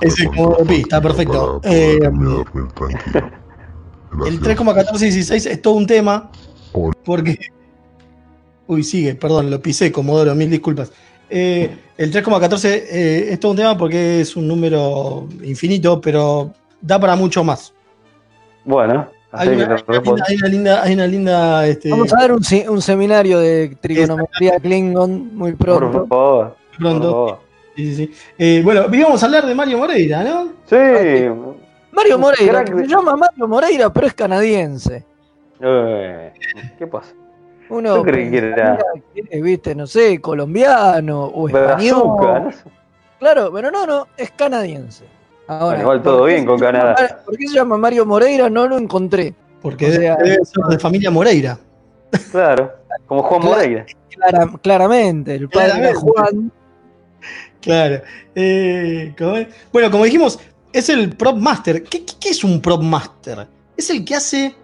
Ese 0.00 0.26
Comodoro 0.26 0.64
Pi, 0.64 0.76
está 0.76 1.00
perfecto. 1.00 1.60
Eh. 1.64 1.98
El 4.26 4.40
3,1416 4.40 5.50
es 5.50 5.62
todo 5.62 5.74
un 5.74 5.86
tema. 5.86 6.30
Porque. 7.04 7.38
Uy, 8.66 8.82
sigue, 8.82 9.14
perdón, 9.14 9.50
lo 9.50 9.60
pisé, 9.60 9.90
Comodoro, 9.92 10.34
mil 10.34 10.50
disculpas. 10.50 10.92
Eh, 11.30 11.76
el 11.96 12.12
3,14 12.12 12.64
eh, 12.64 13.28
es 13.32 13.40
todo 13.40 13.52
un 13.52 13.56
tema 13.58 13.76
porque 13.76 14.20
es 14.22 14.34
un 14.36 14.48
número 14.48 15.26
infinito, 15.42 16.00
pero 16.00 16.52
da 16.80 16.98
para 16.98 17.16
mucho 17.16 17.44
más. 17.44 17.72
Bueno, 18.64 19.08
Hay 19.32 19.48
una, 19.48 19.76
hay 20.26 20.50
linda, 20.50 20.82
hay 20.82 20.94
una 20.94 21.06
linda 21.06 21.66
este, 21.66 21.90
Vamos 21.90 22.12
a 22.14 22.20
dar 22.20 22.32
un, 22.32 22.42
se- 22.42 22.68
un 22.68 22.80
seminario 22.80 23.38
de 23.38 23.76
trigonometría 23.80 24.58
Klingon 24.58 25.34
muy 25.34 25.52
pronto. 25.52 25.90
Por 25.90 26.08
favor. 26.08 26.56
pronto. 26.78 27.40
Sí, 27.40 27.47
sí, 27.84 27.94
sí. 27.94 28.12
Eh, 28.38 28.60
bueno, 28.64 28.86
íbamos 28.92 29.22
a 29.22 29.26
hablar 29.26 29.46
de 29.46 29.54
Mario 29.54 29.78
Moreira, 29.78 30.22
¿no? 30.24 30.52
Sí. 30.66 30.76
Mario 31.92 32.14
Un 32.16 32.20
Moreira, 32.20 32.62
de- 32.64 32.82
se 32.82 32.86
llama 32.86 33.16
Mario 33.16 33.48
Moreira, 33.48 33.92
pero 33.92 34.06
es 34.06 34.14
canadiense. 34.14 35.04
Eh, 35.60 36.32
¿Qué 36.78 36.86
pasa? 36.86 37.12
Uno 37.70 37.96
Yo 37.96 38.02
creí 38.02 38.30
que 38.30 38.38
era- 38.38 38.78
viste, 39.42 39.74
no 39.74 39.86
sé, 39.86 40.20
colombiano 40.20 41.24
o 41.26 41.48
español. 41.48 42.16
Brazuca, 42.18 42.40
no. 42.40 42.50
Claro, 43.18 43.50
pero 43.52 43.70
no, 43.70 43.86
no, 43.86 44.06
es 44.16 44.30
canadiense. 44.30 45.04
Ahora, 45.48 45.64
Bueno, 45.66 45.82
igual 45.82 46.02
todo 46.02 46.18
¿por 46.18 46.28
qué 46.28 46.34
bien 46.34 46.46
con 46.46 46.58
Canadá. 46.58 47.20
¿Por 47.24 47.36
qué 47.36 47.46
se 47.48 47.54
llama 47.54 47.76
Mario 47.78 48.06
Moreira? 48.06 48.48
No 48.50 48.68
lo 48.68 48.78
encontré. 48.78 49.34
Porque 49.60 49.86
O 49.88 49.92
sea, 49.92 50.16
debe 50.16 50.44
ser 50.44 50.64
de 50.68 50.78
familia 50.78 51.10
Moreira. 51.10 51.58
Claro. 52.30 52.72
Como 53.06 53.22
Juan 53.22 53.42
Moreira. 53.42 53.86
Clara- 54.10 54.50
claramente, 54.62 55.34
el 55.34 55.48
padre 55.48 55.66
Claramente. 55.72 55.94
Juan. 55.98 56.52
Claro. 57.60 58.02
Eh. 58.34 59.14
Bueno, 59.72 59.90
como 59.90 60.04
dijimos, 60.04 60.38
es 60.72 60.88
el 60.88 61.10
prop 61.16 61.36
master. 61.36 61.82
¿Qué, 61.84 62.04
qué- 62.04 62.14
qué 62.20 62.28
es 62.30 62.44
un 62.44 62.60
prop 62.60 62.82
master? 62.82 63.46
Es 63.76 63.90
el 63.90 64.04
que 64.04 64.14
hace 64.14 64.54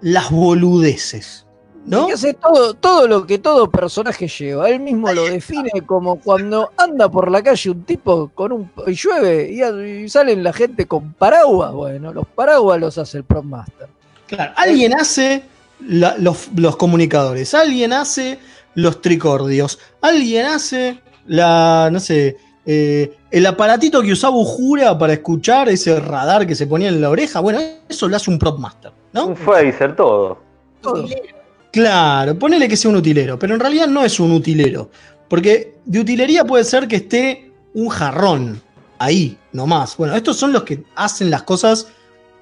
las 0.00 0.30
boludeces. 0.30 1.44
¿No? 1.86 2.06
Que 2.06 2.12
hace 2.14 2.34
todo, 2.34 2.74
todo 2.74 3.08
lo 3.08 3.26
que 3.26 3.38
todo 3.38 3.70
personaje 3.70 4.28
lleva. 4.28 4.68
Él 4.68 4.80
mismo 4.80 5.10
lo 5.10 5.24
define 5.24 5.70
como 5.86 6.20
cuando 6.20 6.70
anda 6.76 7.10
por 7.10 7.30
la 7.30 7.42
calle 7.42 7.70
un 7.70 7.82
tipo 7.84 8.30
con 8.34 8.52
un 8.52 8.70
y 8.86 8.92
llueve 8.92 9.50
y, 9.50 10.02
y 10.04 10.08
salen 10.10 10.42
la 10.44 10.52
gente 10.52 10.86
con 10.86 11.14
paraguas. 11.14 11.72
Bueno, 11.72 12.12
los 12.12 12.26
paraguas 12.26 12.78
los 12.78 12.98
hace 12.98 13.18
el 13.18 13.24
prop 13.24 13.44
master. 13.44 13.88
Claro, 14.26 14.52
alguien 14.56 14.92
hace 14.94 15.44
la- 15.80 16.18
los, 16.18 16.48
los 16.56 16.76
comunicadores, 16.76 17.54
alguien 17.54 17.94
hace 17.94 18.38
los 18.74 19.00
tricordios, 19.00 19.78
alguien 20.02 20.44
hace 20.44 21.00
la, 21.28 21.88
no 21.92 22.00
sé, 22.00 22.36
eh, 22.66 23.16
el 23.30 23.46
aparatito 23.46 24.02
que 24.02 24.12
usaba 24.12 24.36
Ujura 24.36 24.98
para 24.98 25.12
escuchar 25.14 25.68
ese 25.68 25.98
radar 26.00 26.46
que 26.46 26.54
se 26.54 26.66
ponía 26.66 26.88
en 26.88 27.00
la 27.00 27.08
oreja. 27.10 27.40
Bueno, 27.40 27.60
eso 27.88 28.08
lo 28.08 28.16
hace 28.16 28.30
un 28.30 28.38
prop 28.38 28.58
master, 28.58 28.92
¿no? 29.12 29.26
Un 29.28 29.36
phaser, 29.36 29.94
todo. 29.96 30.38
Todo. 30.82 31.06
Claro, 31.70 32.38
ponele 32.38 32.68
que 32.68 32.76
sea 32.76 32.90
un 32.90 32.96
utilero, 32.96 33.38
pero 33.38 33.54
en 33.54 33.60
realidad 33.60 33.86
no 33.86 34.02
es 34.04 34.18
un 34.20 34.32
utilero. 34.32 34.90
Porque 35.28 35.76
de 35.84 36.00
utilería 36.00 36.44
puede 36.44 36.64
ser 36.64 36.88
que 36.88 36.96
esté 36.96 37.52
un 37.74 37.88
jarrón 37.88 38.60
ahí, 38.98 39.36
nomás. 39.52 39.96
Bueno, 39.96 40.14
estos 40.16 40.36
son 40.36 40.52
los 40.52 40.62
que 40.62 40.82
hacen 40.96 41.30
las 41.30 41.42
cosas 41.42 41.88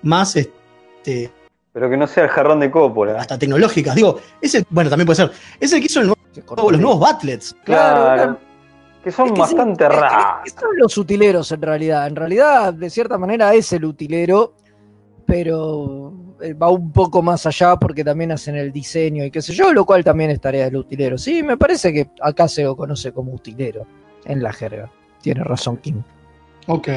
más 0.02 0.36
este, 0.36 1.30
Pero 1.72 1.90
que 1.90 1.96
no 1.96 2.06
sea 2.06 2.24
el 2.24 2.30
jarrón 2.30 2.60
de 2.60 2.70
Coppola. 2.70 3.20
hasta 3.20 3.36
tecnológicas. 3.38 3.94
Digo, 3.96 4.20
ese, 4.40 4.64
bueno, 4.70 4.88
también 4.88 5.06
puede 5.06 5.16
ser. 5.16 5.32
Es 5.58 5.72
el 5.72 5.80
que 5.80 5.86
hizo 5.86 6.00
el 6.00 6.06
nuevo- 6.06 6.70
los 6.70 6.80
nuevos 6.80 7.00
Batlets. 7.00 7.56
Claro, 7.64 8.14
claro. 8.14 8.38
Que 9.06 9.12
son 9.12 9.26
Es 9.28 9.32
que 9.34 9.38
bastante 9.40 9.84
sí, 9.84 9.90
raros. 9.92 10.50
son 10.60 10.76
los 10.78 10.98
utileros 10.98 11.52
en 11.52 11.62
realidad. 11.62 12.08
En 12.08 12.16
realidad, 12.16 12.74
de 12.74 12.90
cierta 12.90 13.16
manera, 13.16 13.54
es 13.54 13.72
el 13.72 13.84
utilero, 13.84 14.54
pero 15.24 16.12
eh, 16.40 16.54
va 16.54 16.70
un 16.70 16.90
poco 16.90 17.22
más 17.22 17.46
allá 17.46 17.76
porque 17.76 18.02
también 18.02 18.32
hacen 18.32 18.56
el 18.56 18.72
diseño 18.72 19.24
y 19.24 19.30
qué 19.30 19.40
sé 19.40 19.52
yo, 19.54 19.72
lo 19.72 19.84
cual 19.86 20.02
también 20.02 20.30
es 20.30 20.40
tarea 20.40 20.64
del 20.64 20.78
utilero. 20.78 21.18
Sí, 21.18 21.40
me 21.44 21.56
parece 21.56 21.92
que 21.92 22.10
acá 22.20 22.48
se 22.48 22.64
lo 22.64 22.74
conoce 22.76 23.12
como 23.12 23.32
utilero 23.32 23.86
en 24.24 24.42
la 24.42 24.52
jerga. 24.52 24.90
Tiene 25.22 25.44
razón 25.44 25.76
Kim. 25.76 26.02
Ok. 26.66 26.88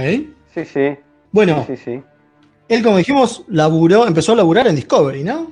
Sí, 0.52 0.66
sí. 0.66 0.98
Bueno, 1.32 1.64
Sí, 1.68 1.78
sí. 1.78 2.02
él, 2.70 2.84
como 2.84 2.98
dijimos, 2.98 3.46
laburó, 3.50 4.08
empezó 4.08 4.32
a 4.32 4.36
laburar 4.38 4.66
en 4.66 4.76
Discovery, 4.78 5.24
¿no? 5.24 5.52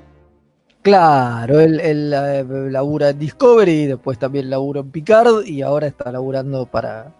Claro, 0.82 1.60
él, 1.60 1.80
él, 1.80 2.14
eh, 2.16 2.46
labura 2.70 3.10
en 3.10 3.20
Discovery, 3.20 3.88
después 3.88 4.18
también 4.18 4.50
labura 4.50 4.80
en 4.80 4.90
Picard 4.92 5.46
y 5.46 5.62
ahora 5.62 5.88
está 5.88 6.12
laburando 6.12 6.66
para 6.66 7.12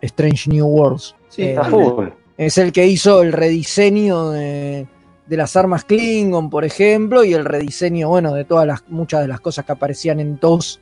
Strange 0.00 0.50
New 0.50 0.66
Worlds. 0.66 1.14
Sí, 1.28 1.42
Eh, 1.42 1.56
A 1.58 1.64
full. 1.64 2.08
Es 2.36 2.58
el 2.58 2.72
que 2.72 2.86
hizo 2.86 3.22
el 3.22 3.32
rediseño 3.32 4.30
de, 4.30 4.88
de 5.26 5.36
las 5.36 5.56
armas 5.56 5.84
Klingon, 5.84 6.50
por 6.50 6.64
ejemplo, 6.64 7.22
y 7.22 7.32
el 7.32 7.44
rediseño, 7.44 8.08
bueno, 8.08 8.34
de 8.34 8.44
todas 8.44 8.66
las, 8.66 8.82
muchas 8.88 9.20
de 9.20 9.28
las 9.28 9.40
cosas 9.40 9.64
que 9.64 9.72
aparecían 9.72 10.18
en 10.18 10.38
TOS 10.38 10.80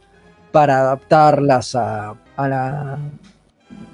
para 0.51 0.81
adaptarlas 0.81 1.75
a, 1.75 2.15
a 2.37 2.49
la, 2.49 2.99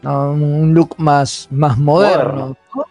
a 0.05 0.29
un 0.29 0.72
look 0.74 0.95
más, 0.99 1.49
más 1.51 1.76
moderno. 1.79 2.57
¿no? 2.76 2.85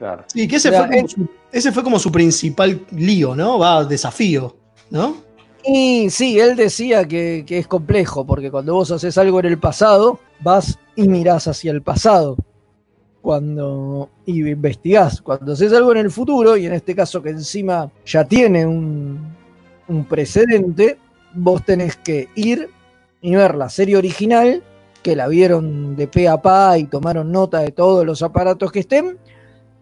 Claro. 0.00 0.24
Sí, 0.28 0.48
que 0.48 0.56
ese, 0.56 0.70
O 0.70 0.72
sea, 0.72 0.86
fue 0.86 0.96
como 0.96 1.08
su, 1.08 1.28
ese 1.52 1.72
fue 1.72 1.82
como 1.82 1.98
su 1.98 2.10
principal 2.10 2.86
lío, 2.92 3.36
¿no? 3.36 3.58
Va, 3.58 3.84
desafío, 3.84 4.56
¿no? 4.88 5.16
Y 5.62 6.08
sí, 6.08 6.40
él 6.40 6.56
decía 6.56 7.06
que, 7.06 7.44
que 7.46 7.58
es 7.58 7.66
complejo, 7.66 8.24
porque 8.24 8.50
cuando 8.50 8.72
vos 8.72 8.90
haces 8.90 9.18
algo 9.18 9.40
en 9.40 9.46
el 9.46 9.58
pasado, 9.58 10.18
vas 10.40 10.78
y 10.96 11.06
mirás 11.06 11.48
hacia 11.48 11.70
el 11.70 11.82
pasado. 11.82 12.38
Cuando 13.20 14.08
y 14.24 14.40
investigás, 14.40 15.20
cuando 15.20 15.52
haces 15.52 15.70
algo 15.74 15.92
en 15.92 15.98
el 15.98 16.10
futuro, 16.10 16.56
y 16.56 16.64
en 16.64 16.72
este 16.72 16.94
caso 16.94 17.22
que 17.22 17.28
encima 17.28 17.92
ya 18.06 18.24
tiene 18.24 18.64
un, 18.64 19.36
un 19.86 20.04
precedente, 20.06 20.96
vos 21.34 21.62
tenés 21.62 21.96
que 21.96 22.30
ir 22.36 22.70
y 23.20 23.34
ver 23.34 23.54
la 23.54 23.68
serie 23.68 23.98
original, 23.98 24.62
que 25.02 25.14
la 25.14 25.28
vieron 25.28 25.94
de 25.94 26.08
pe 26.08 26.26
a 26.26 26.40
pa 26.40 26.78
y 26.78 26.84
tomaron 26.84 27.30
nota 27.30 27.58
de 27.58 27.72
todos 27.72 28.06
los 28.06 28.22
aparatos 28.22 28.72
que 28.72 28.80
estén, 28.80 29.18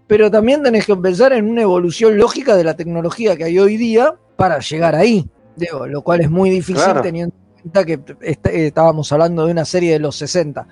pero 0.09 0.31
también 0.31 0.63
tenés 0.65 0.85
que 0.87 0.97
pensar 0.97 1.33
en 1.33 1.49
una 1.49 1.63
evolución 1.63 2.19
lógica 2.19 2.57
de 2.57 2.65
la 2.65 2.75
tecnología 2.75 3.37
que 3.37 3.45
hay 3.45 3.59
hoy 3.61 3.77
día 3.77 4.15
para 4.37 4.59
llegar 4.59 4.97
ahí. 4.97 5.25
Digo, 5.55 5.87
lo 5.87 6.03
cual 6.03 6.21
es 6.23 6.31
muy 6.31 6.51
difícil 6.51 6.83
Claro. 6.83 7.01
teniendo 7.03 7.35
en 7.57 7.63
cuenta 7.63 7.85
que 7.85 8.01
est- 8.23 8.47
estábamos 8.47 9.13
hablando 9.13 9.47
de 9.47 9.53
una 9.53 9.65
serie 9.65 9.93
de 9.93 9.99
los 10.01 10.17
60. 10.17 10.67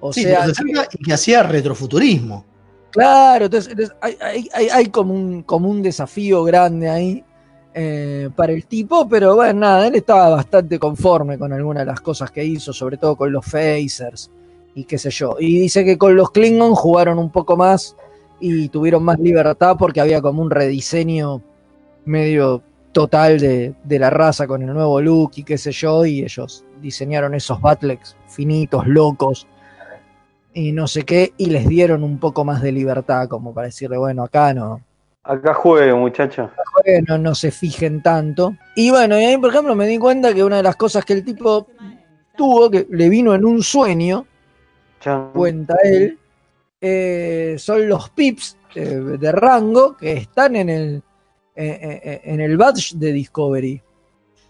O 0.00 0.12
Sí, 0.12 0.22
sea, 0.24 0.42
de 0.42 0.48
los 0.48 0.56
60 0.58 0.88
y 0.98 1.04
que 1.04 1.12
hacía 1.14 1.42
retrofuturismo. 1.42 2.44
Claro, 2.90 3.46
entonces, 3.46 3.70
entonces 3.70 3.96
hay, 4.02 4.16
hay- 4.20 4.48
hay- 4.52 4.68
hay 4.68 4.86
como, 4.86 5.14
un, 5.14 5.42
como 5.44 5.68
un 5.70 5.80
desafío 5.82 6.44
grande 6.44 6.90
ahí 6.90 7.24
eh, 7.74 8.28
para 8.36 8.52
el 8.52 8.66
tipo, 8.66 9.08
pero 9.08 9.34
bueno, 9.36 9.60
nada, 9.60 9.86
él 9.86 9.94
estaba 9.94 10.28
bastante 10.28 10.78
conforme 10.78 11.38
con 11.38 11.52
algunas 11.54 11.82
de 11.82 11.86
las 11.86 12.00
cosas 12.02 12.30
que 12.30 12.44
hizo, 12.44 12.72
sobre 12.74 12.98
todo 12.98 13.16
con 13.16 13.32
los 13.32 13.46
phasers 13.46 14.30
y 14.74 14.84
qué 14.84 14.98
sé 14.98 15.10
yo. 15.10 15.36
Y 15.38 15.58
dice 15.58 15.82
que 15.84 15.96
con 15.96 16.14
los 16.14 16.30
Klingon 16.32 16.74
jugaron 16.74 17.18
un 17.18 17.30
poco 17.30 17.56
más 17.56 17.96
y 18.42 18.68
tuvieron 18.68 19.04
más 19.04 19.18
libertad 19.18 19.76
porque 19.78 20.00
había 20.00 20.20
como 20.20 20.42
un 20.42 20.50
rediseño 20.50 21.40
medio 22.04 22.62
total 22.92 23.38
de, 23.38 23.74
de 23.84 23.98
la 23.98 24.10
raza 24.10 24.46
con 24.46 24.62
el 24.62 24.72
nuevo 24.74 25.00
look 25.00 25.30
y 25.36 25.44
qué 25.44 25.56
sé 25.56 25.72
yo, 25.72 26.04
y 26.04 26.22
ellos 26.22 26.64
diseñaron 26.80 27.34
esos 27.34 27.60
battles 27.60 28.16
finitos, 28.26 28.86
locos, 28.86 29.46
y 30.52 30.72
no 30.72 30.86
sé 30.86 31.04
qué, 31.04 31.32
y 31.38 31.46
les 31.46 31.66
dieron 31.66 32.02
un 32.02 32.18
poco 32.18 32.44
más 32.44 32.60
de 32.60 32.72
libertad, 32.72 33.28
como 33.28 33.54
para 33.54 33.68
decirle, 33.68 33.96
bueno, 33.96 34.24
acá 34.24 34.52
no, 34.52 34.80
Acá 35.24 35.54
juego, 35.54 35.98
muchacho. 35.98 36.50
bueno, 36.84 37.16
no 37.16 37.34
se 37.36 37.52
fijen 37.52 38.02
tanto. 38.02 38.56
Y 38.74 38.90
bueno, 38.90 39.20
y 39.20 39.24
ahí, 39.24 39.36
por 39.36 39.50
ejemplo, 39.50 39.76
me 39.76 39.86
di 39.86 39.96
cuenta 39.96 40.34
que 40.34 40.42
una 40.42 40.56
de 40.56 40.64
las 40.64 40.74
cosas 40.74 41.04
que 41.04 41.12
el 41.12 41.24
tipo 41.24 41.68
tuvo, 42.36 42.68
que 42.68 42.88
le 42.90 43.08
vino 43.08 43.32
en 43.32 43.44
un 43.44 43.62
sueño, 43.62 44.26
Chan. 45.00 45.30
cuenta 45.32 45.76
él, 45.84 46.18
eh, 46.82 47.54
son 47.58 47.88
los 47.88 48.10
pips 48.10 48.58
eh, 48.74 48.80
de 49.18 49.32
rango 49.32 49.96
que 49.96 50.12
están 50.14 50.56
en 50.56 50.68
el, 50.68 51.02
eh, 51.56 52.00
eh, 52.04 52.20
en 52.24 52.40
el 52.40 52.56
badge 52.58 52.94
de 52.96 53.12
Discovery. 53.12 53.80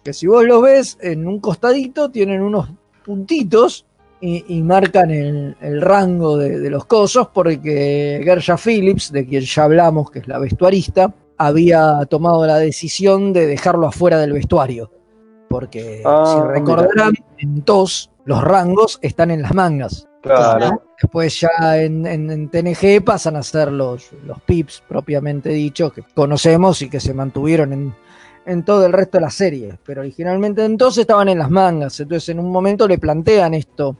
Que 0.02 0.12
si 0.12 0.26
vos 0.26 0.44
los 0.44 0.62
ves 0.62 0.98
en 1.00 1.28
un 1.28 1.38
costadito, 1.38 2.10
tienen 2.10 2.40
unos 2.42 2.68
puntitos 3.04 3.86
y, 4.20 4.44
y 4.56 4.62
marcan 4.62 5.10
el, 5.10 5.56
el 5.60 5.80
rango 5.80 6.36
de, 6.36 6.58
de 6.58 6.70
los 6.70 6.86
cosos, 6.86 7.28
porque 7.32 8.20
Gersha 8.24 8.56
Phillips, 8.56 9.12
de 9.12 9.26
quien 9.26 9.42
ya 9.42 9.64
hablamos, 9.64 10.10
que 10.10 10.20
es 10.20 10.26
la 10.28 10.38
vestuarista, 10.38 11.14
había 11.38 12.04
tomado 12.08 12.46
la 12.46 12.58
decisión 12.58 13.32
de 13.32 13.46
dejarlo 13.46 13.86
afuera 13.88 14.18
del 14.18 14.32
vestuario. 14.32 14.90
Porque 15.48 16.02
Ah, 16.04 16.24
si 16.26 16.36
mira. 16.40 16.52
recordarán, 16.54 17.12
en 17.38 17.62
TOS 17.62 18.10
los 18.24 18.42
rangos 18.42 18.98
están 19.02 19.30
en 19.30 19.42
las 19.42 19.54
mangas. 19.54 20.08
Claro. 20.22 20.82
Después 21.00 21.40
ya 21.40 21.76
en, 21.82 22.06
en- 22.06 22.30
en 22.30 22.48
TNG 22.48 23.02
pasan 23.04 23.36
a 23.36 23.42
ser 23.42 23.72
los, 23.72 24.10
los 24.24 24.40
pips 24.42 24.82
propiamente 24.88 25.48
dichos, 25.50 25.92
que 25.92 26.02
conocemos 26.14 26.80
y 26.82 26.88
que 26.88 27.00
se 27.00 27.12
mantuvieron 27.12 27.72
en, 27.72 27.94
en 28.46 28.64
todo 28.64 28.86
el 28.86 28.92
resto 28.92 29.18
de 29.18 29.22
la 29.22 29.30
serie. 29.30 29.78
Pero 29.84 30.00
originalmente 30.02 30.64
entonces 30.64 31.00
estaban 31.02 31.28
en 31.28 31.38
las 31.38 31.50
mangas. 31.50 31.98
Entonces 31.98 32.28
en 32.28 32.38
un 32.38 32.50
momento 32.52 32.86
le 32.86 32.98
plantean 32.98 33.54
esto 33.54 33.96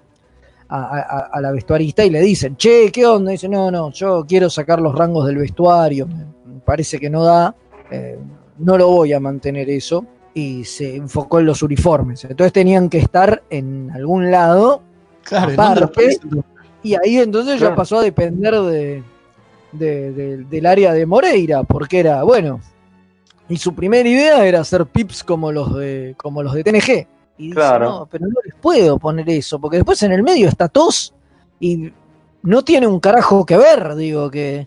a, 0.69 0.97
a- 0.99 1.19
a 1.33 1.41
la 1.41 1.51
vestuarista 1.51 2.05
y 2.05 2.11
le 2.11 2.21
dicen, 2.21 2.57
che, 2.57 2.93
¿qué 2.93 3.05
onda? 3.05 3.33
dice, 3.33 3.49
no, 3.49 3.71
no, 3.73 3.91
yo 3.91 4.25
quiero 4.27 4.49
sacar 4.49 4.81
los 4.81 4.95
rangos 4.95 5.27
del 5.27 5.39
vestuario. 5.39 6.07
Me 6.07 6.61
parece 6.65 7.01
que 7.01 7.11
no 7.11 7.25
da. 7.25 7.55
eh, 7.91 8.19
no 8.59 8.79
lo 8.79 8.87
voy 8.89 9.13
a 9.13 9.19
mantener 9.19 9.69
eso. 9.71 10.07
Y 10.35 10.63
se 10.65 10.95
enfocó 10.97 11.41
en 11.41 11.47
los 11.47 11.63
uniformes. 11.65 12.25
Entonces 12.25 12.53
tenían 12.53 12.89
que 12.89 12.99
estar 12.99 13.43
en 13.51 13.91
algún 13.91 14.31
lado 14.31 14.83
Claro, 15.25 15.53
¿y 15.53 15.57
dónde 15.57 15.81
los 15.81 15.91
aparte, 15.91 16.21
y 16.83 16.95
ahí 16.95 17.19
entonces 17.19 17.61
ya 17.61 17.75
pasó 17.75 17.99
a 17.99 18.03
depender 18.03 18.55
de, 18.61 19.03
de- 19.73 20.13
de- 20.13 20.37
del 20.45 20.67
área 20.67 20.93
de 20.93 21.07
Moreira, 21.07 21.63
porque 21.63 22.01
era, 22.01 22.23
bueno, 22.25 22.61
y 23.49 23.57
su 23.57 23.75
primera 23.75 24.09
idea 24.09 24.45
era 24.47 24.61
hacer 24.61 24.87
pips 24.87 25.23
como 25.25 25.53
los 25.53 25.75
de, 25.77 26.15
como 26.17 26.43
los 26.43 26.55
de 26.55 26.65
TNG. 26.65 27.07
Y 27.39 27.45
dice, 27.45 27.55
Claro. 27.55 27.85
no, 27.91 28.07
pero 28.11 28.27
no 28.27 28.35
les 28.45 28.55
puedo 28.55 28.99
poner 28.99 29.29
eso, 29.31 29.59
porque 29.61 29.77
después 29.79 30.03
en 30.03 30.13
el 30.13 30.23
medio 30.23 30.49
está 30.49 30.69
tos 30.69 31.15
y 31.61 31.93
no 32.43 32.63
tiene 32.63 32.87
un 32.87 32.99
carajo 33.01 33.47
que 33.47 33.57
ver, 33.57 33.95
digo, 33.95 34.31
que, 34.31 34.67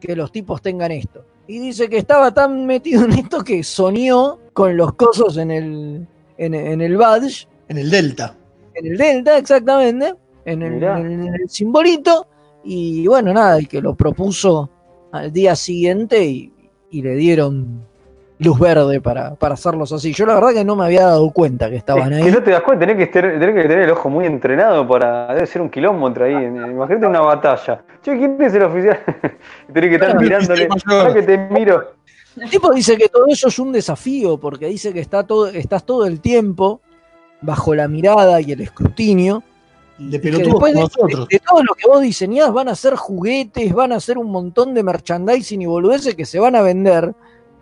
que 0.00 0.14
los 0.14 0.30
tipos 0.30 0.60
tengan 0.62 0.92
esto. 0.92 1.24
Y 1.46 1.58
dice 1.60 1.88
que 1.88 1.96
estaba 1.96 2.32
tan 2.34 2.66
metido 2.66 3.04
en 3.04 3.12
esto 3.12 3.42
que 3.42 3.64
soñó 3.64 4.38
con 4.52 4.76
los 4.76 4.92
cosos 4.94 5.38
en 5.38 5.50
el, 5.50 6.06
en, 6.36 6.54
en 6.54 6.80
el 6.82 6.96
badge 6.98 7.46
En 7.68 7.78
el 7.78 7.88
Delta. 7.90 8.34
En 8.78 8.86
el 8.92 8.96
delta, 8.98 9.36
exactamente, 9.38 10.14
en 10.44 10.62
el, 10.62 10.72
Mirá. 10.72 10.98
en 11.00 11.34
el 11.34 11.48
simbolito, 11.48 12.26
y 12.64 13.06
bueno, 13.06 13.32
nada, 13.32 13.58
el 13.58 13.68
que 13.68 13.80
lo 13.80 13.94
propuso 13.94 14.70
al 15.12 15.32
día 15.32 15.54
siguiente 15.56 16.24
y, 16.24 16.52
y 16.90 17.02
le 17.02 17.14
dieron 17.16 17.86
luz 18.40 18.58
verde 18.60 19.00
para, 19.00 19.34
para 19.34 19.54
hacerlos 19.54 19.90
así. 19.92 20.12
Yo 20.12 20.24
la 20.24 20.34
verdad 20.34 20.52
que 20.52 20.64
no 20.64 20.76
me 20.76 20.84
había 20.84 21.06
dado 21.06 21.30
cuenta 21.32 21.68
que 21.68 21.76
estaban 21.76 22.12
Es 22.12 22.18
ahí. 22.18 22.24
que 22.26 22.30
no 22.38 22.42
te 22.42 22.50
das 22.52 22.62
cuenta, 22.62 22.86
tenés 22.86 22.96
que, 22.96 23.10
estar- 23.10 23.38
tenés 23.38 23.54
que 23.54 23.62
tener 23.68 23.78
el 23.80 23.90
ojo 23.90 24.08
muy 24.10 24.26
entrenado 24.26 24.86
para. 24.86 25.34
Debe 25.34 25.46
ser 25.46 25.60
un 25.62 25.70
kilómetro 25.70 26.24
ahí. 26.24 26.34
Imagínate 26.44 27.06
una 27.06 27.20
batalla. 27.20 27.82
Che, 28.02 28.16
¿quién 28.16 28.40
es 28.40 28.54
el 28.54 28.62
oficial? 28.62 29.00
Tenés 29.72 29.88
que 29.90 29.94
estar 29.96 30.10
Claro, 30.10 30.20
mirándole. 30.20 30.68
Ahora 30.86 31.14
que 31.14 31.22
te 31.22 31.36
miro. 31.36 31.92
El 32.40 32.48
tipo 32.48 32.72
dice 32.72 32.96
que 32.96 33.08
todo 33.08 33.26
eso 33.26 33.48
es 33.48 33.58
un 33.58 33.72
desafío, 33.72 34.38
porque 34.38 34.66
dice 34.66 34.92
que 34.92 35.00
está 35.00 35.24
todo, 35.26 35.48
estás 35.48 35.84
todo 35.84 36.06
el 36.06 36.20
tiempo 36.20 36.80
bajo 37.40 37.74
la 37.74 37.88
mirada 37.88 38.40
y 38.40 38.52
el 38.52 38.60
escrutinio. 38.60 39.42
Y 39.98 40.08
De 40.10 40.18
pelotudos 40.20 40.52
después 40.52 40.72
de, 40.74 40.80
como 40.80 40.86
nosotros. 40.88 41.28
de- 41.28 41.36
de 41.36 41.40
todo 41.44 41.62
lo 41.64 41.74
que 41.74 41.88
vos 41.88 42.00
diseñás 42.00 42.52
van 42.52 42.68
a 42.68 42.74
ser 42.74 42.94
juguetes, 42.94 43.72
van 43.72 43.92
a 43.92 44.00
ser 44.00 44.16
un 44.18 44.30
montón 44.30 44.72
de 44.74 44.82
merchandising 44.82 45.62
y 45.62 45.66
boludeces 45.66 46.14
que 46.14 46.24
se 46.24 46.38
van 46.38 46.54
a 46.56 46.62
vender. 46.62 47.14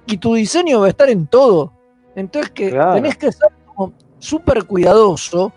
Y 0.06 0.18
tu 0.18 0.34
diseño 0.34 0.80
va 0.80 0.86
a 0.86 0.90
estar 0.90 1.08
en 1.08 1.26
todo. 1.26 1.72
Entonces 2.14 2.50
que 2.52 2.70
Claro. 2.70 2.94
tenés 2.94 3.16
que 3.16 3.32
ser 3.32 3.48
como 3.74 3.92
súper 4.18 4.64
cuidadoso, 4.64 5.52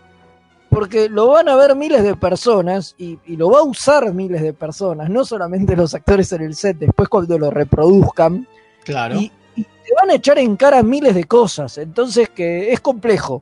porque 0.69 1.09
lo 1.09 1.27
van 1.29 1.49
a 1.49 1.55
ver 1.55 1.75
miles 1.75 2.03
de 2.03 2.15
personas 2.15 2.93
y, 2.97 3.17
y 3.25 3.35
lo 3.35 3.49
va 3.49 3.59
a 3.59 3.63
usar 3.63 4.13
miles 4.13 4.41
de 4.41 4.53
personas, 4.53 5.09
no 5.09 5.25
solamente 5.25 5.75
los 5.75 5.93
actores 5.95 6.31
en 6.31 6.41
el 6.43 6.55
set, 6.55 6.77
después 6.77 7.09
cuando 7.09 7.37
lo 7.39 7.49
reproduzcan. 7.49 8.47
Claro. 8.83 9.15
Y, 9.19 9.31
y 9.55 9.63
te 9.63 9.93
van 9.99 10.11
a 10.11 10.13
echar 10.15 10.37
en 10.39 10.55
cara 10.55 10.81
miles 10.83 11.15
de 11.15 11.23
cosas. 11.25 11.77
Entonces 11.77 12.29
que 12.29 12.71
es 12.71 12.79
complejo. 12.79 13.41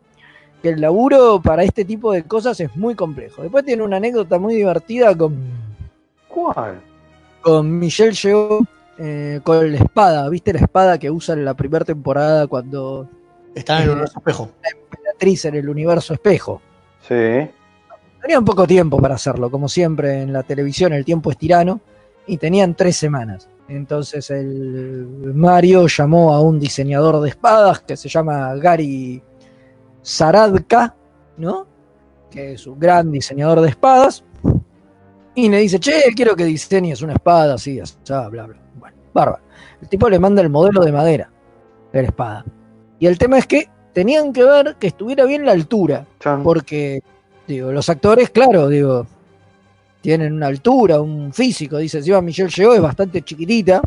Que 0.67 0.73
el 0.73 0.81
laburo 0.81 1.41
para 1.41 1.63
este 1.63 1.85
tipo 1.85 2.11
de 2.11 2.23
cosas 2.23 2.59
es 2.59 2.75
muy 2.75 2.93
complejo. 2.93 3.41
Después 3.41 3.63
tiene 3.63 3.83
una 3.83 3.95
anécdota 3.97 4.37
muy 4.37 4.53
divertida 4.53 5.15
con, 5.15 5.37
¿Cuál? 6.27 6.81
con 7.41 7.79
Michelle 7.79 8.11
Yeoh 8.11 8.65
eh, 8.97 9.39
con 9.43 9.71
la 9.71 9.77
espada. 9.77 10.27
¿Viste 10.27 10.51
la 10.51 10.59
espada 10.59 10.97
que 10.99 11.09
usa 11.09 11.35
en 11.35 11.45
la 11.45 11.53
primera 11.53 11.85
temporada 11.85 12.47
cuando 12.47 13.07
Está 13.55 13.81
en 13.81 13.89
Eh, 13.89 13.93
un 13.93 14.01
espejo. 14.03 14.49
actriz 15.13 15.45
en 15.45 15.55
el 15.55 15.69
universo 15.69 16.13
espejo? 16.13 16.61
Sí. 17.07 17.49
Tenían 18.21 18.43
poco 18.43 18.67
tiempo 18.67 18.99
para 18.99 19.15
hacerlo, 19.15 19.49
como 19.49 19.69
siempre 19.69 20.21
en 20.23 20.33
la 20.33 20.43
televisión 20.43 20.91
el 20.91 21.05
tiempo 21.05 21.31
es 21.31 21.37
tirano, 21.37 21.79
y 22.27 22.35
tenían 22.37 22.75
tres 22.75 22.97
semanas. 22.97 23.47
Entonces 23.69 24.29
el 24.31 25.31
Mario 25.33 25.87
llamó 25.87 26.33
a 26.33 26.41
un 26.41 26.59
diseñador 26.59 27.21
de 27.21 27.29
espadas 27.29 27.79
que 27.79 27.95
se 27.95 28.09
llama 28.09 28.53
Gary 28.55 29.21
Saradka, 30.07 30.95
¿no? 31.35 31.67
Que 32.31 32.53
es 32.53 32.65
un 32.65 32.79
gran 32.79 33.11
diseñador 33.11 33.59
de 33.59 33.67
espadas. 33.67 34.23
Y 35.35 35.49
le 35.49 35.59
dice, 35.59 35.79
che, 35.79 36.01
quiero 36.15 36.33
que 36.33 36.45
diseñes 36.45 37.01
una 37.01 37.11
espada 37.11 37.55
así, 37.55 37.77
así, 37.79 37.97
bla, 38.07 38.29
bla. 38.29 38.47
Bueno, 38.79 38.95
bárbaro. 39.13 39.43
El 39.81 39.89
tipo 39.89 40.09
le 40.09 40.17
manda 40.17 40.41
el 40.41 40.49
modelo 40.49 40.81
de 40.85 40.93
madera 40.93 41.29
de 41.91 42.01
la 42.01 42.07
espada. 42.07 42.45
Y 42.99 43.05
el 43.05 43.17
tema 43.17 43.37
es 43.37 43.47
que 43.47 43.69
tenían 43.93 44.31
que 44.31 44.45
ver 44.45 44.77
que 44.79 44.87
estuviera 44.87 45.25
bien 45.25 45.45
la 45.45 45.51
altura. 45.51 46.07
Porque, 46.41 47.01
digo, 47.45 47.73
los 47.73 47.89
actores, 47.89 48.29
claro, 48.29 48.69
digo, 48.69 49.05
tienen 49.99 50.31
una 50.31 50.47
altura, 50.47 51.01
un 51.01 51.33
físico. 51.33 51.79
Dice, 51.79 52.01
si 52.01 52.13
Michelle 52.13 52.49
llegó, 52.49 52.73
es 52.73 52.81
bastante 52.81 53.21
chiquitita, 53.23 53.81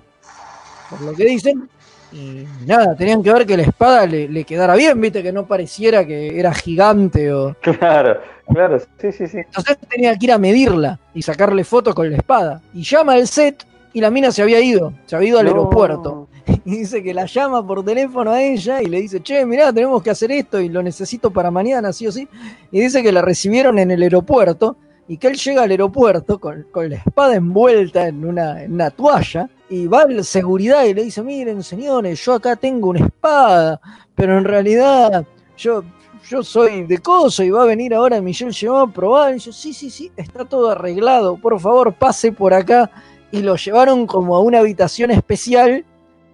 por 0.90 1.00
lo 1.00 1.14
que 1.14 1.24
dicen. 1.24 1.66
Y 2.12 2.44
nada, 2.66 2.96
tenían 2.96 3.22
que 3.22 3.32
ver 3.32 3.46
que 3.46 3.56
la 3.56 3.62
espada 3.62 4.06
le, 4.06 4.28
le 4.28 4.44
quedara 4.44 4.74
bien, 4.74 5.00
viste, 5.00 5.22
que 5.22 5.32
no 5.32 5.46
pareciera 5.46 6.04
que 6.04 6.38
era 6.38 6.52
gigante 6.52 7.32
o. 7.32 7.54
Claro, 7.60 8.20
claro, 8.52 8.78
sí, 9.00 9.12
sí, 9.12 9.26
sí. 9.28 9.38
Entonces 9.38 9.78
tenía 9.88 10.16
que 10.16 10.26
ir 10.26 10.32
a 10.32 10.38
medirla 10.38 10.98
y 11.14 11.22
sacarle 11.22 11.62
fotos 11.64 11.94
con 11.94 12.10
la 12.10 12.16
espada. 12.16 12.60
Y 12.74 12.82
llama 12.82 13.12
al 13.14 13.28
set 13.28 13.64
y 13.92 14.00
la 14.00 14.10
mina 14.10 14.32
se 14.32 14.42
había 14.42 14.60
ido, 14.60 14.92
se 15.06 15.14
había 15.16 15.28
ido 15.30 15.38
al 15.38 15.44
No. 15.46 15.50
aeropuerto. 15.52 16.26
Y 16.64 16.78
dice 16.78 17.02
que 17.02 17.14
la 17.14 17.26
llama 17.26 17.64
por 17.64 17.84
teléfono 17.84 18.32
a 18.32 18.42
ella 18.42 18.82
y 18.82 18.86
le 18.86 19.00
dice, 19.00 19.22
che, 19.22 19.46
mirá, 19.46 19.72
tenemos 19.72 20.02
que 20.02 20.10
hacer 20.10 20.32
esto 20.32 20.58
y 20.60 20.68
lo 20.68 20.82
necesito 20.82 21.30
para 21.30 21.50
mañana, 21.50 21.92
sí 21.92 22.06
o 22.08 22.12
sí. 22.12 22.26
Y 22.72 22.80
dice 22.80 23.02
que 23.04 23.12
la 23.12 23.22
recibieron 23.22 23.78
en 23.78 23.90
el 23.92 24.02
aeropuerto 24.02 24.76
y 25.06 25.16
que 25.16 25.28
él 25.28 25.36
llega 25.36 25.62
al 25.62 25.70
aeropuerto 25.70 26.40
con, 26.40 26.66
con 26.72 26.90
la 26.90 26.96
espada 26.96 27.36
envuelta 27.36 28.08
en 28.08 28.24
una, 28.24 28.64
en 28.64 28.72
una 28.72 28.90
toalla 28.90 29.48
y 29.70 29.86
va 29.86 30.02
al 30.02 30.24
seguridad 30.24 30.84
y 30.84 30.92
le 30.92 31.04
dice, 31.04 31.22
miren 31.22 31.62
señores, 31.62 32.22
yo 32.24 32.34
acá 32.34 32.56
tengo 32.56 32.88
una 32.88 33.06
espada, 33.06 33.80
pero 34.16 34.36
en 34.36 34.44
realidad 34.44 35.24
yo, 35.56 35.84
yo 36.28 36.42
soy 36.42 36.82
de 36.82 36.98
coso 36.98 37.44
y 37.44 37.50
va 37.50 37.62
a 37.62 37.66
venir 37.66 37.94
ahora 37.94 38.20
Michelle 38.20 38.50
llevó 38.50 38.78
a 38.78 38.92
probar. 38.92 39.36
Y 39.36 39.38
yo, 39.38 39.52
sí, 39.52 39.72
sí, 39.72 39.88
sí, 39.88 40.10
está 40.16 40.44
todo 40.44 40.70
arreglado, 40.70 41.36
por 41.36 41.58
favor 41.60 41.94
pase 41.94 42.32
por 42.32 42.52
acá. 42.52 42.90
Y 43.30 43.42
lo 43.42 43.54
llevaron 43.54 44.08
como 44.08 44.34
a 44.34 44.40
una 44.40 44.58
habitación 44.58 45.12
especial 45.12 45.84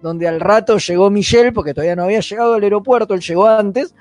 donde 0.01 0.27
al 0.27 0.39
rato 0.39 0.77
llegó 0.77 1.11
Michelle, 1.11 1.51
porque 1.51 1.75
todavía 1.75 1.95
no 1.95 2.03
había 2.03 2.21
llegado 2.21 2.55
al 2.55 2.63
aeropuerto, 2.63 3.13
él 3.13 3.21
llegó 3.21 3.47
antes, 3.47 3.93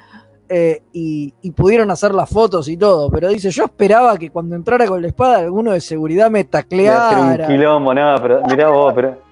eh, 0.49 0.83
y, 0.93 1.35
y 1.43 1.51
pudieron 1.51 1.91
hacer 1.91 2.15
las 2.15 2.31
fotos 2.31 2.69
y 2.69 2.77
todo. 2.77 3.11
Pero 3.11 3.29
dice, 3.29 3.51
yo 3.51 3.65
esperaba 3.65 4.17
que 4.17 4.31
cuando 4.31 4.57
entrara 4.57 4.87
con 4.87 5.03
la 5.03 5.09
espada 5.09 5.39
alguno 5.39 5.73
de 5.73 5.81
seguridad 5.81 6.31
me 6.31 6.39
a 6.39 6.43
un 6.43 6.49
tacleara. 6.49 7.47
quilombo, 7.47 7.93
nada, 7.93 8.23
pero 8.23 8.43
mirá 8.47 8.69
vos, 8.71 8.95
pero. 8.95 9.26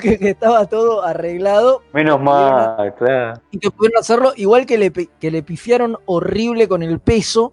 Que, 0.00 0.18
que 0.18 0.30
estaba 0.30 0.66
todo 0.66 1.02
arreglado 1.02 1.82
Menos 1.92 2.20
mal, 2.20 2.94
claro. 2.96 3.40
y 3.50 3.58
que 3.58 3.70
pudieron 3.70 4.00
hacerlo 4.00 4.32
igual 4.36 4.66
que 4.66 4.76
le, 4.78 4.92
que 4.92 5.30
le 5.30 5.42
pifiaron 5.42 5.96
horrible 6.06 6.68
con 6.68 6.82
el 6.82 6.98
peso, 7.00 7.52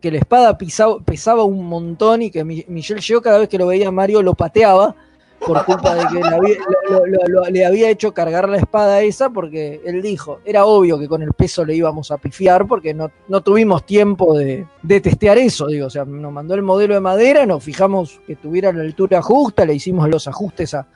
que 0.00 0.10
la 0.10 0.18
espada 0.18 0.58
pisaba- 0.58 1.02
pesaba 1.02 1.44
un 1.44 1.66
montón 1.66 2.20
y 2.22 2.30
que 2.30 2.44
Mi- 2.44 2.64
Michelle 2.68 3.00
llegó 3.00 3.22
cada 3.22 3.38
vez 3.38 3.48
que 3.48 3.56
lo 3.58 3.66
veía 3.66 3.90
Mario 3.90 4.22
lo 4.22 4.34
pateaba 4.34 4.94
por 5.40 5.62
culpa 5.66 5.94
de 5.94 6.06
que 6.06 6.14
le 6.22 6.34
había, 6.34 6.56
lo- 6.88 7.04
lo- 7.06 7.26
lo- 7.28 7.50
le 7.50 7.66
había 7.66 7.90
hecho 7.90 8.12
cargar 8.14 8.48
la 8.48 8.56
espada 8.58 9.02
esa 9.02 9.28
porque 9.30 9.80
él 9.84 10.00
dijo, 10.00 10.40
era 10.44 10.64
obvio 10.64 10.98
que 10.98 11.08
con 11.08 11.22
el 11.22 11.32
peso 11.32 11.64
le 11.66 11.74
íbamos 11.74 12.10
a 12.10 12.18
pifiar 12.18 12.66
porque 12.66 12.94
no, 12.94 13.10
no 13.28 13.42
tuvimos 13.42 13.84
tiempo 13.84 14.36
de, 14.38 14.66
de 14.82 15.00
testear 15.00 15.36
eso, 15.38 15.66
digo, 15.66 15.86
o 15.86 15.90
sea, 15.90 16.04
nos 16.06 16.32
mandó 16.32 16.54
el 16.54 16.62
modelo 16.62 16.94
de 16.94 17.00
madera, 17.00 17.44
nos 17.46 17.62
fijamos 17.62 18.20
que 18.26 18.36
tuviera 18.36 18.72
la 18.72 18.82
altura 18.82 19.20
justa, 19.22 19.64
le 19.66 19.74
hicimos 19.74 20.08
los 20.08 20.26
ajustes 20.28 20.72
a, 20.74 20.86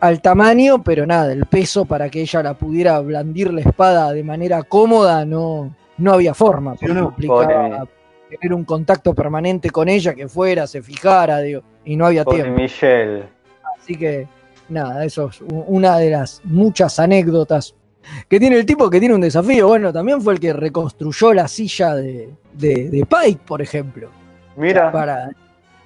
al 0.00 0.20
tamaño, 0.22 0.82
pero 0.82 1.06
nada, 1.06 1.32
el 1.32 1.46
peso 1.46 1.84
para 1.84 2.08
que 2.08 2.22
ella 2.22 2.42
la 2.42 2.54
pudiera 2.54 2.98
blandir 3.00 3.52
la 3.52 3.60
espada 3.60 4.12
de 4.12 4.24
manera 4.24 4.62
cómoda 4.62 5.24
no, 5.24 5.74
no 5.98 6.12
había 6.12 6.34
forma. 6.34 6.74
porque 6.74 6.94
no? 6.94 7.04
implicaba 7.04 7.86
tener 8.30 8.54
un 8.54 8.64
contacto 8.64 9.14
permanente 9.14 9.70
con 9.70 9.88
ella, 9.88 10.14
que 10.14 10.28
fuera, 10.28 10.66
se 10.66 10.82
fijara, 10.82 11.40
digo, 11.40 11.62
y 11.84 11.96
no 11.96 12.06
había 12.06 12.24
tiempo. 12.24 12.60
Michelle. 12.60 13.24
Así 13.78 13.96
que, 13.96 14.26
nada, 14.68 15.04
eso 15.04 15.28
es 15.28 15.40
una 15.48 15.98
de 15.98 16.10
las 16.10 16.40
muchas 16.44 16.98
anécdotas 16.98 17.74
que 18.28 18.38
tiene 18.38 18.56
el 18.56 18.64
tipo 18.64 18.88
que 18.88 19.00
tiene 19.00 19.14
un 19.14 19.20
desafío. 19.20 19.68
Bueno, 19.68 19.92
también 19.92 20.22
fue 20.22 20.34
el 20.34 20.40
que 20.40 20.52
reconstruyó 20.52 21.34
la 21.34 21.48
silla 21.48 21.94
de, 21.96 22.30
de, 22.52 22.88
de 22.88 23.06
Pike, 23.06 23.40
por 23.44 23.60
ejemplo. 23.60 24.10
Mira. 24.56 24.92
Para, 24.92 25.30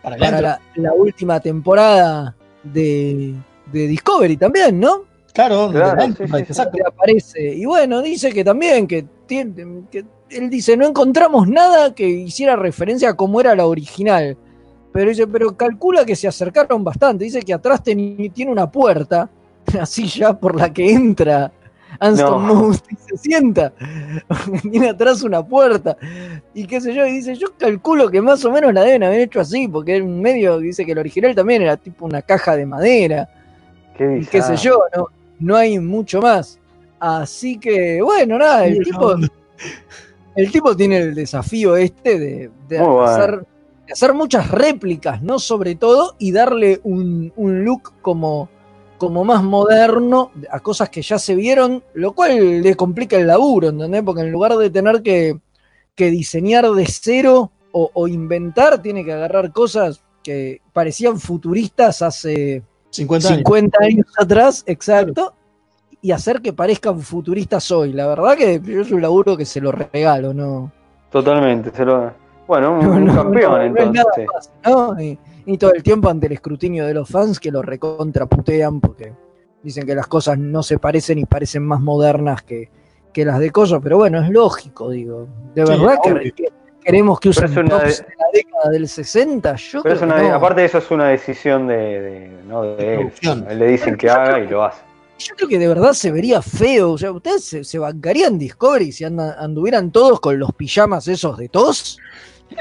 Para, 0.03 0.17
para 0.17 0.41
la, 0.41 0.61
la 0.77 0.93
última 0.93 1.41
temporada 1.41 2.37
de, 2.63 3.35
de 3.73 3.87
Discovery 3.89 4.37
también, 4.37 4.79
¿no? 4.81 5.03
Claro, 5.33 5.69
Claro, 5.73 6.01
de- 6.01 6.09
sí, 6.13 6.15
sí, 6.19 6.25
sí. 6.33 6.37
exacto. 6.39 6.77
que 6.77 6.83
aparece. 6.87 7.55
Y 7.55 7.65
bueno, 7.65 8.03
dice 8.03 8.33
que 8.33 8.45
también, 8.45 8.87
que, 8.87 9.05
tiene, 9.27 9.83
que 9.91 10.05
él 10.31 10.49
dice, 10.51 10.77
no 10.77 10.87
encontramos 10.87 11.49
nada 11.49 11.95
que 11.95 12.09
hiciera 12.09 12.55
referencia 12.57 13.11
a 13.11 13.15
cómo 13.15 13.41
era 13.41 13.55
la 13.55 13.67
original. 13.67 14.37
Pero 14.93 15.09
dice, 15.11 15.27
pero 15.27 15.57
calcula 15.57 16.05
que 16.05 16.15
se 16.15 16.29
acercaron 16.29 16.85
bastante. 16.85 17.25
Dice 17.25 17.43
que 17.43 17.53
atrás 17.53 17.83
tiene 17.83 18.31
una 18.47 18.71
puerta, 18.71 19.29
una 19.75 19.87
silla 19.87 20.39
por 20.39 20.55
la 20.57 20.73
que 20.73 20.93
entra 20.93 21.51
Anston 21.99 22.47
No. 22.47 22.55
Moose 22.55 22.83
y 22.91 22.95
se 23.09 23.17
sienta. 23.17 23.73
tiene 24.71 24.91
atrás 24.91 25.23
una 25.23 25.45
puerta. 25.45 25.97
Y 26.55 26.65
qué 26.67 26.81
sé 26.81 26.95
yo, 26.95 27.05
y 27.07 27.11
dice, 27.13 27.35
yo 27.35 27.49
calculo 27.59 28.09
que 28.09 28.21
más 28.23 28.45
o 28.45 28.53
menos 28.53 28.73
la 28.73 28.83
deben 28.83 29.03
haber 29.03 29.21
hecho 29.23 29.41
así, 29.41 29.67
porque 29.67 29.97
en 29.97 30.21
medio 30.21 30.59
dice 30.59 30.85
que 30.87 30.93
el 30.93 30.99
original 30.99 31.35
también 31.35 31.63
era 31.63 31.77
tipo 31.77 32.07
una 32.07 32.23
caja 32.23 32.55
de 32.57 32.67
madera 32.67 33.29
Qué 33.97 34.19
y 34.23 34.27
qué 34.27 34.43
sé 34.43 34.57
yo, 34.57 34.81
no, 34.97 35.07
no 35.39 35.57
hay 35.57 35.79
mucho 35.79 36.21
más. 36.21 36.59
Así 36.99 37.59
que, 37.59 38.01
bueno, 38.03 38.39
nada, 38.39 38.67
el 38.67 38.83
tipo, 38.83 39.15
el 40.37 40.51
tipo 40.51 40.75
tiene 40.77 40.99
el 40.99 41.15
desafío 41.15 41.77
este 41.77 42.19
de, 42.19 42.51
de 42.69 42.79
Muy 42.79 42.89
bueno. 42.89 43.05
hacer, 43.05 43.47
de 43.87 43.93
hacer 43.93 44.15
muchas 44.15 44.51
réplicas, 44.51 45.23
¿no? 45.23 45.39
Sobre 45.39 45.75
todo, 45.75 46.17
y 46.19 46.33
darle 46.33 46.81
un, 46.85 47.33
un 47.37 47.65
look 47.65 47.93
como, 48.01 48.49
como 48.97 49.25
más 49.25 49.43
moderno 49.43 50.31
a 50.51 50.61
cosas 50.61 50.89
que 50.89 51.03
ya 51.03 51.19
se 51.19 51.35
vieron, 51.35 51.85
lo 51.93 52.15
cual 52.15 52.63
le 52.63 52.75
complica 52.75 53.17
el 53.17 53.27
laburo, 53.27 53.69
¿entendés? 53.69 54.03
Porque 54.03 54.23
en 54.23 54.33
lugar 54.33 54.57
de 54.57 54.71
tener 54.71 55.03
que, 55.03 55.39
que 55.95 56.11
diseñar 56.11 56.71
de 56.71 56.87
cero 56.87 57.53
o, 57.71 57.91
o 57.93 58.09
inventar, 58.09 58.81
tiene 58.81 59.05
que 59.05 59.13
agarrar 59.13 59.53
cosas 59.53 60.03
que 60.23 60.63
parecían 60.73 61.21
futuristas 61.21 62.01
hace 62.01 62.63
50 62.95 63.29
años. 63.29 63.39
50 63.39 63.79
años 63.85 64.07
atrás, 64.19 64.65
exacto, 64.67 65.35
y 66.01 66.13
hacer 66.13 66.41
que 66.41 66.53
parezcan 66.53 67.01
futuristas 67.01 67.71
hoy. 67.71 67.93
La 67.93 68.07
verdad 68.07 68.37
que 68.37 68.61
yo 68.63 68.83
es 68.83 68.91
un 68.93 69.01
laburo 69.03 69.37
que 69.37 69.45
se 69.45 69.61
lo 69.61 69.73
regalo, 69.73 70.35
¿no? 70.35 70.71
Totalmente. 71.11 71.71
Se 71.75 71.85
lo... 71.85 72.13
Bueno, 72.47 72.79
un, 72.79 72.85
No, 72.85 72.93
un 72.93 73.05
no, 73.07 73.15
campeón 73.15 73.53
no, 73.53 73.59
no 73.59 73.63
es 73.81 73.87
entonces. 73.87 74.53
¿no? 74.67 75.01
Y, 75.01 75.19
y 75.47 75.57
todo 75.59 75.73
el 75.73 75.83
tiempo 75.83 76.09
ante 76.11 76.27
el 76.27 76.33
escrutinio 76.33 76.87
de 76.87 76.93
los 76.95 77.09
fans 77.09 77.41
que 77.41 77.51
lo 77.51 77.63
recontraputean 77.63 78.81
porque 78.81 79.13
Dicen 79.63 79.87
que 79.87 79.95
las 79.95 80.07
cosas 80.09 80.37
no 80.39 80.63
se 80.63 80.79
parecen 80.79 81.19
y 81.19 81.25
parecen 81.25 81.65
más 81.67 81.81
modernas 81.81 82.43
que, 82.43 82.69
que 83.15 83.25
las 83.25 83.39
de 83.39 83.51
Coso, 83.51 83.81
pero 83.81 83.97
bueno, 83.97 84.21
es 84.23 84.29
lógico, 84.29 84.91
digo. 84.91 85.27
De 85.55 85.65
Sí, 85.65 85.73
verdad 85.73 85.97
obvio. 86.05 86.35
que 86.35 86.49
queremos 86.85 87.19
que 87.21 87.29
usen 87.31 87.59
una 87.59 87.69
tops 87.81 87.99
de- 87.99 88.05
de 88.05 88.15
la 88.19 88.27
década 88.33 88.71
del 88.71 88.89
60. 88.89 89.57
Yo 89.57 89.83
Pero 89.83 89.83
creo 89.83 89.95
es 89.95 90.01
que 90.23 90.29
no. 90.29 90.35
aparte 90.35 90.61
de 90.61 90.67
eso 90.67 90.79
es 90.79 90.91
una 90.91 91.09
decisión 91.09 91.67
de, 91.67 91.77
de- 91.77 92.31
no, 92.47 92.63
de 92.63 92.95
él. 92.95 93.13
él 93.51 93.59
le 93.59 93.67
dicen 93.67 93.97
que 93.97 94.09
haga 94.11 94.39
y 94.41 94.47
lo 94.49 94.65
hace. 94.65 94.81
Yo 95.19 95.35
creo 95.37 95.49
que 95.49 95.59
de 95.59 95.69
verdad 95.69 95.93
se 95.93 96.11
vería 96.11 96.43
feo. 96.43 96.93
O 96.93 96.99
sea, 96.99 97.13
¿ustedes 97.13 97.45
se, 97.45 97.65
se 97.65 97.79
bancarían 97.79 98.39
Discovery 98.39 98.93
si 98.93 99.05
anda- 99.05 99.37
anduvieran 99.39 99.91
todos 99.93 100.21
con 100.21 100.39
los 100.39 100.53
pijamas 100.53 101.07
esos 101.09 101.37
de 101.39 101.49
tos? 101.49 101.99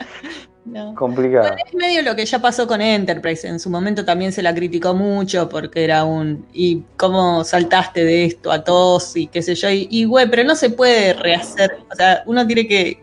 No. 0.65 0.95
Complicado. 0.95 1.55
Es 1.67 1.73
medio 1.73 2.01
lo 2.03 2.15
que 2.15 2.25
ya 2.25 2.39
pasó 2.39 2.65
con 2.67 2.79
Enterprise. 2.81 3.45
En 3.45 3.59
su 3.59 3.69
momento 3.69 4.05
también 4.05 4.31
se 4.31 4.41
la 4.41 4.55
criticó 4.55 4.93
mucho 4.93 5.49
porque 5.49 5.83
era 5.83 6.05
un. 6.05 6.45
¿Y 6.53 6.83
cómo 6.95 7.43
saltaste 7.43 8.05
de 8.05 8.23
esto 8.23 8.49
a 8.49 8.63
todos? 8.63 9.13
Y 9.17 9.27
qué 9.27 9.41
sé 9.41 9.55
yo. 9.55 9.67
Y, 9.69 10.05
güey, 10.05 10.29
pero 10.29 10.45
no 10.45 10.55
se 10.55 10.69
puede 10.69 11.15
rehacer. 11.15 11.79
O 11.91 11.95
sea, 11.97 12.23
uno 12.27 12.47
tiene 12.47 12.65
que 12.65 13.02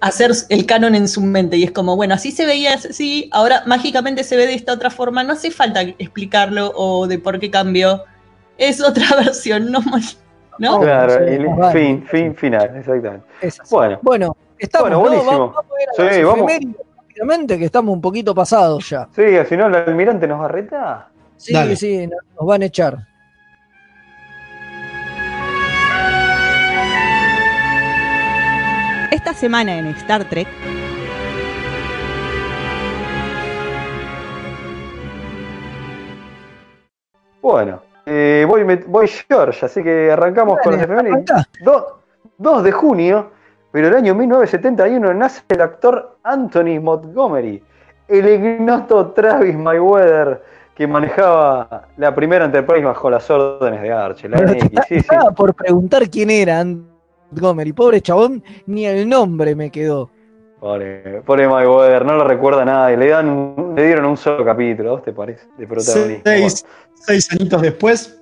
hacer 0.00 0.30
el 0.48 0.66
canon 0.66 0.94
en 0.94 1.08
su 1.08 1.20
mente. 1.20 1.56
Y 1.56 1.64
es 1.64 1.72
como, 1.72 1.96
bueno, 1.96 2.14
así 2.14 2.30
se 2.32 2.46
veía 2.46 2.74
así, 2.74 3.28
ahora 3.32 3.62
mágicamente 3.66 4.24
se 4.24 4.36
ve 4.36 4.46
de 4.46 4.54
esta 4.54 4.72
otra 4.72 4.90
forma. 4.90 5.22
No 5.24 5.32
hace 5.34 5.50
falta 5.50 5.82
explicarlo 5.82 6.72
o 6.74 7.06
de 7.06 7.18
por 7.18 7.38
qué 7.38 7.50
cambió. 7.50 8.04
Es 8.58 8.80
otra 8.82 9.04
versión, 9.16 9.70
no 9.70 9.80
más. 9.82 10.18
¿No? 10.58 10.80
Claro, 10.80 11.32
y 11.32 11.38
vale. 11.46 11.72
fin, 11.80 12.04
fin, 12.06 12.34
final, 12.34 12.76
exactamente. 12.76 13.24
Bueno, 13.70 13.98
Bueno, 14.02 14.36
estamos, 14.58 14.90
Bueno, 14.90 14.96
¿no? 14.96 15.08
buenísimo. 15.08 15.30
Vamos, 15.38 15.54
vamos 15.54 15.72
a 15.72 15.82
ir 16.02 16.10
a 16.10 16.14
Sí, 16.14 16.22
vamos. 16.22 16.50
rápidamente, 17.08 17.58
que 17.58 17.64
estamos 17.64 17.94
un 17.94 18.00
poquito 18.02 18.34
pasados 18.34 18.90
ya. 18.90 19.08
sí, 19.16 19.22
si 19.48 19.56
no 19.56 19.68
el 19.68 19.74
almirante 19.74 20.26
nos 20.26 20.40
va 20.40 20.44
a 20.44 20.48
retar. 20.48 21.06
Sí, 21.38 21.54
Dale. 21.54 21.76
sí, 21.76 22.06
nos 22.06 22.46
van 22.46 22.60
a 22.62 22.66
echar. 22.66 22.98
Esta 29.20 29.34
semana 29.34 29.78
en 29.78 29.88
Star 29.88 30.24
Trek, 30.30 30.48
Bueno, 37.42 37.80
eh, 38.06 38.44
voy, 38.48 38.64
voy 38.86 39.08
George, 39.28 39.64
así 39.66 39.82
que 39.82 40.10
arrancamos 40.12 40.58
con 40.62 40.72
Dale, 40.72 40.84
efemérides. 40.84 41.30
arrancá. 41.30 41.48
Do- 41.62 42.00
2 42.38 42.64
de 42.64 42.72
junio, 42.72 43.30
pero 43.70 43.88
el 43.88 43.94
año 43.94 44.14
1971 44.14 45.12
nace 45.14 45.42
el 45.48 45.60
actor 45.60 46.16
Anthony 46.22 46.80
Montgomery, 46.80 47.62
el 48.08 48.28
ignoto 48.28 49.08
Travis 49.12 49.56
Mayweather 49.56 50.42
que 50.74 50.86
manejaba 50.86 51.88
la 51.98 52.14
primera 52.14 52.46
Enterprise 52.46 52.82
bajo 52.84 53.10
las 53.10 53.28
órdenes 53.30 53.82
de 53.82 53.92
Archer, 53.92 54.30
la 54.30 54.38
NX. 54.38 54.86
Sí, 54.88 55.00
por 55.36 55.52
preguntar 55.54 56.08
quién 56.08 56.30
era 56.30 56.64
Montgomery. 57.30 57.72
Pobre 57.72 58.00
chabón, 58.00 58.42
ni 58.66 58.86
el 58.86 59.08
nombre 59.08 59.54
me 59.54 59.70
quedó. 59.70 60.10
Pobre, 60.58 61.22
pobre 61.24 61.48
Mayweather, 61.48 62.04
no 62.04 62.14
lo 62.16 62.24
recuerda 62.24 62.64
nadie. 62.64 62.96
Le, 62.96 63.08
dan, 63.08 63.28
un- 63.28 63.74
le 63.74 63.86
dieron 63.86 64.04
un 64.04 64.16
solo 64.16 64.44
capítulo, 64.44 64.90
¿a 64.90 64.92
vos 64.94 65.02
te 65.04 65.12
parece? 65.12 65.44
De 65.56 65.66
protagonismo. 65.66 66.22
Seis, 66.24 66.64
seis 67.06 67.32
añitos 67.32 67.62
después, 67.62 68.20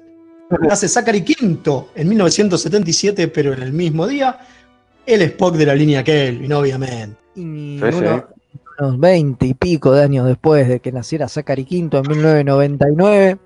nace 0.61 0.86
Zachary 0.88 1.22
Quinto 1.22 1.88
en 1.96 2.09
1977, 2.09 3.28
pero 3.28 3.52
en 3.54 3.62
el 3.62 3.72
mismo 3.72 4.06
día, 4.06 4.38
el 5.04 5.22
Spock 5.22 5.54
de 5.56 5.66
la 5.66 5.74
línea 5.74 6.04
Kelvin, 6.04 6.52
obviamente. 6.52 7.16
Y 7.34 7.80
Sí, 7.82 7.92
sí. 7.92 7.98
uno- 7.98 8.24
unos 8.80 9.00
20 9.00 9.44
y 9.46 9.54
pico 9.54 9.90
de 9.90 10.04
años 10.04 10.24
después 10.26 10.68
de 10.68 10.78
que 10.78 10.92
naciera 10.92 11.26
Zachary 11.28 11.64
Quinto 11.64 11.98
en 11.98 12.04
1999, 12.09 13.38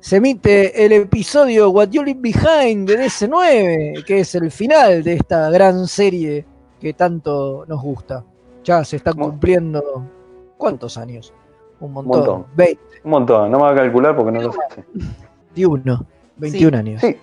se 0.00 0.16
emite 0.16 0.84
el 0.84 0.92
episodio 0.92 1.70
What 1.70 1.88
You 1.90 2.04
Leave 2.04 2.20
Behind 2.20 2.88
de 2.88 3.06
DC9, 3.06 4.04
que 4.04 4.20
es 4.20 4.34
el 4.34 4.50
final 4.50 5.02
de 5.02 5.14
esta 5.14 5.50
gran 5.50 5.86
serie 5.86 6.46
que 6.80 6.92
tanto 6.92 7.64
nos 7.66 7.82
gusta. 7.82 8.24
Ya 8.64 8.84
se 8.84 8.96
están 8.96 9.14
cumpliendo. 9.14 9.82
¿Cuántos 10.56 10.96
años? 10.98 11.32
Un 11.80 11.92
montón. 11.92 12.18
montón. 12.18 12.46
20, 12.56 12.82
Un 13.04 13.10
montón, 13.10 13.50
no 13.50 13.58
me 13.58 13.64
va 13.64 13.70
a 13.70 13.74
calcular 13.74 14.16
porque 14.16 14.32
no 14.32 14.40
lo 14.42 14.52
sé. 14.52 14.58
21, 15.54 16.06
21 16.36 16.76
años. 16.78 17.00
Sí, 17.00 17.16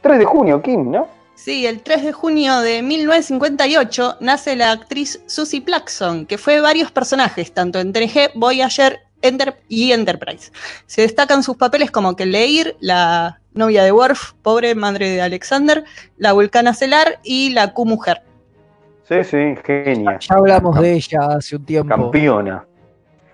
3 0.00 0.18
de 0.18 0.24
junio, 0.24 0.62
Kim, 0.62 0.90
¿no? 0.90 1.08
Sí, 1.34 1.66
el 1.66 1.82
3 1.82 2.04
de 2.04 2.12
junio 2.12 2.60
de 2.60 2.82
1958 2.82 4.16
nace 4.20 4.56
la 4.56 4.72
actriz 4.72 5.22
Susie 5.26 5.62
Plaxon, 5.62 6.26
que 6.26 6.36
fue 6.36 6.60
varios 6.60 6.90
personajes, 6.90 7.52
tanto 7.52 7.78
en 7.78 7.92
TNG, 7.92 8.32
Voyager 8.34 9.00
Enter 9.22 9.56
y 9.68 9.92
Enterprise. 9.92 10.50
Se 10.86 11.02
destacan 11.02 11.42
sus 11.42 11.56
papeles 11.56 11.90
como 11.90 12.16
que 12.16 12.26
Leir, 12.26 12.76
la 12.80 13.40
novia 13.54 13.82
de 13.84 13.92
Worf, 13.92 14.32
pobre 14.42 14.74
madre 14.74 15.10
de 15.10 15.22
Alexander, 15.22 15.84
la 16.16 16.32
vulcana 16.32 16.72
Celar 16.74 17.18
y 17.22 17.50
la 17.50 17.72
Q-mujer. 17.72 18.22
Sí, 19.08 19.24
sí, 19.24 19.54
genia. 19.64 20.18
Ya 20.20 20.34
hablamos 20.36 20.80
de 20.80 20.92
ella 20.92 21.18
hace 21.36 21.56
un 21.56 21.64
tiempo. 21.64 21.88
Campeona. 21.94 22.64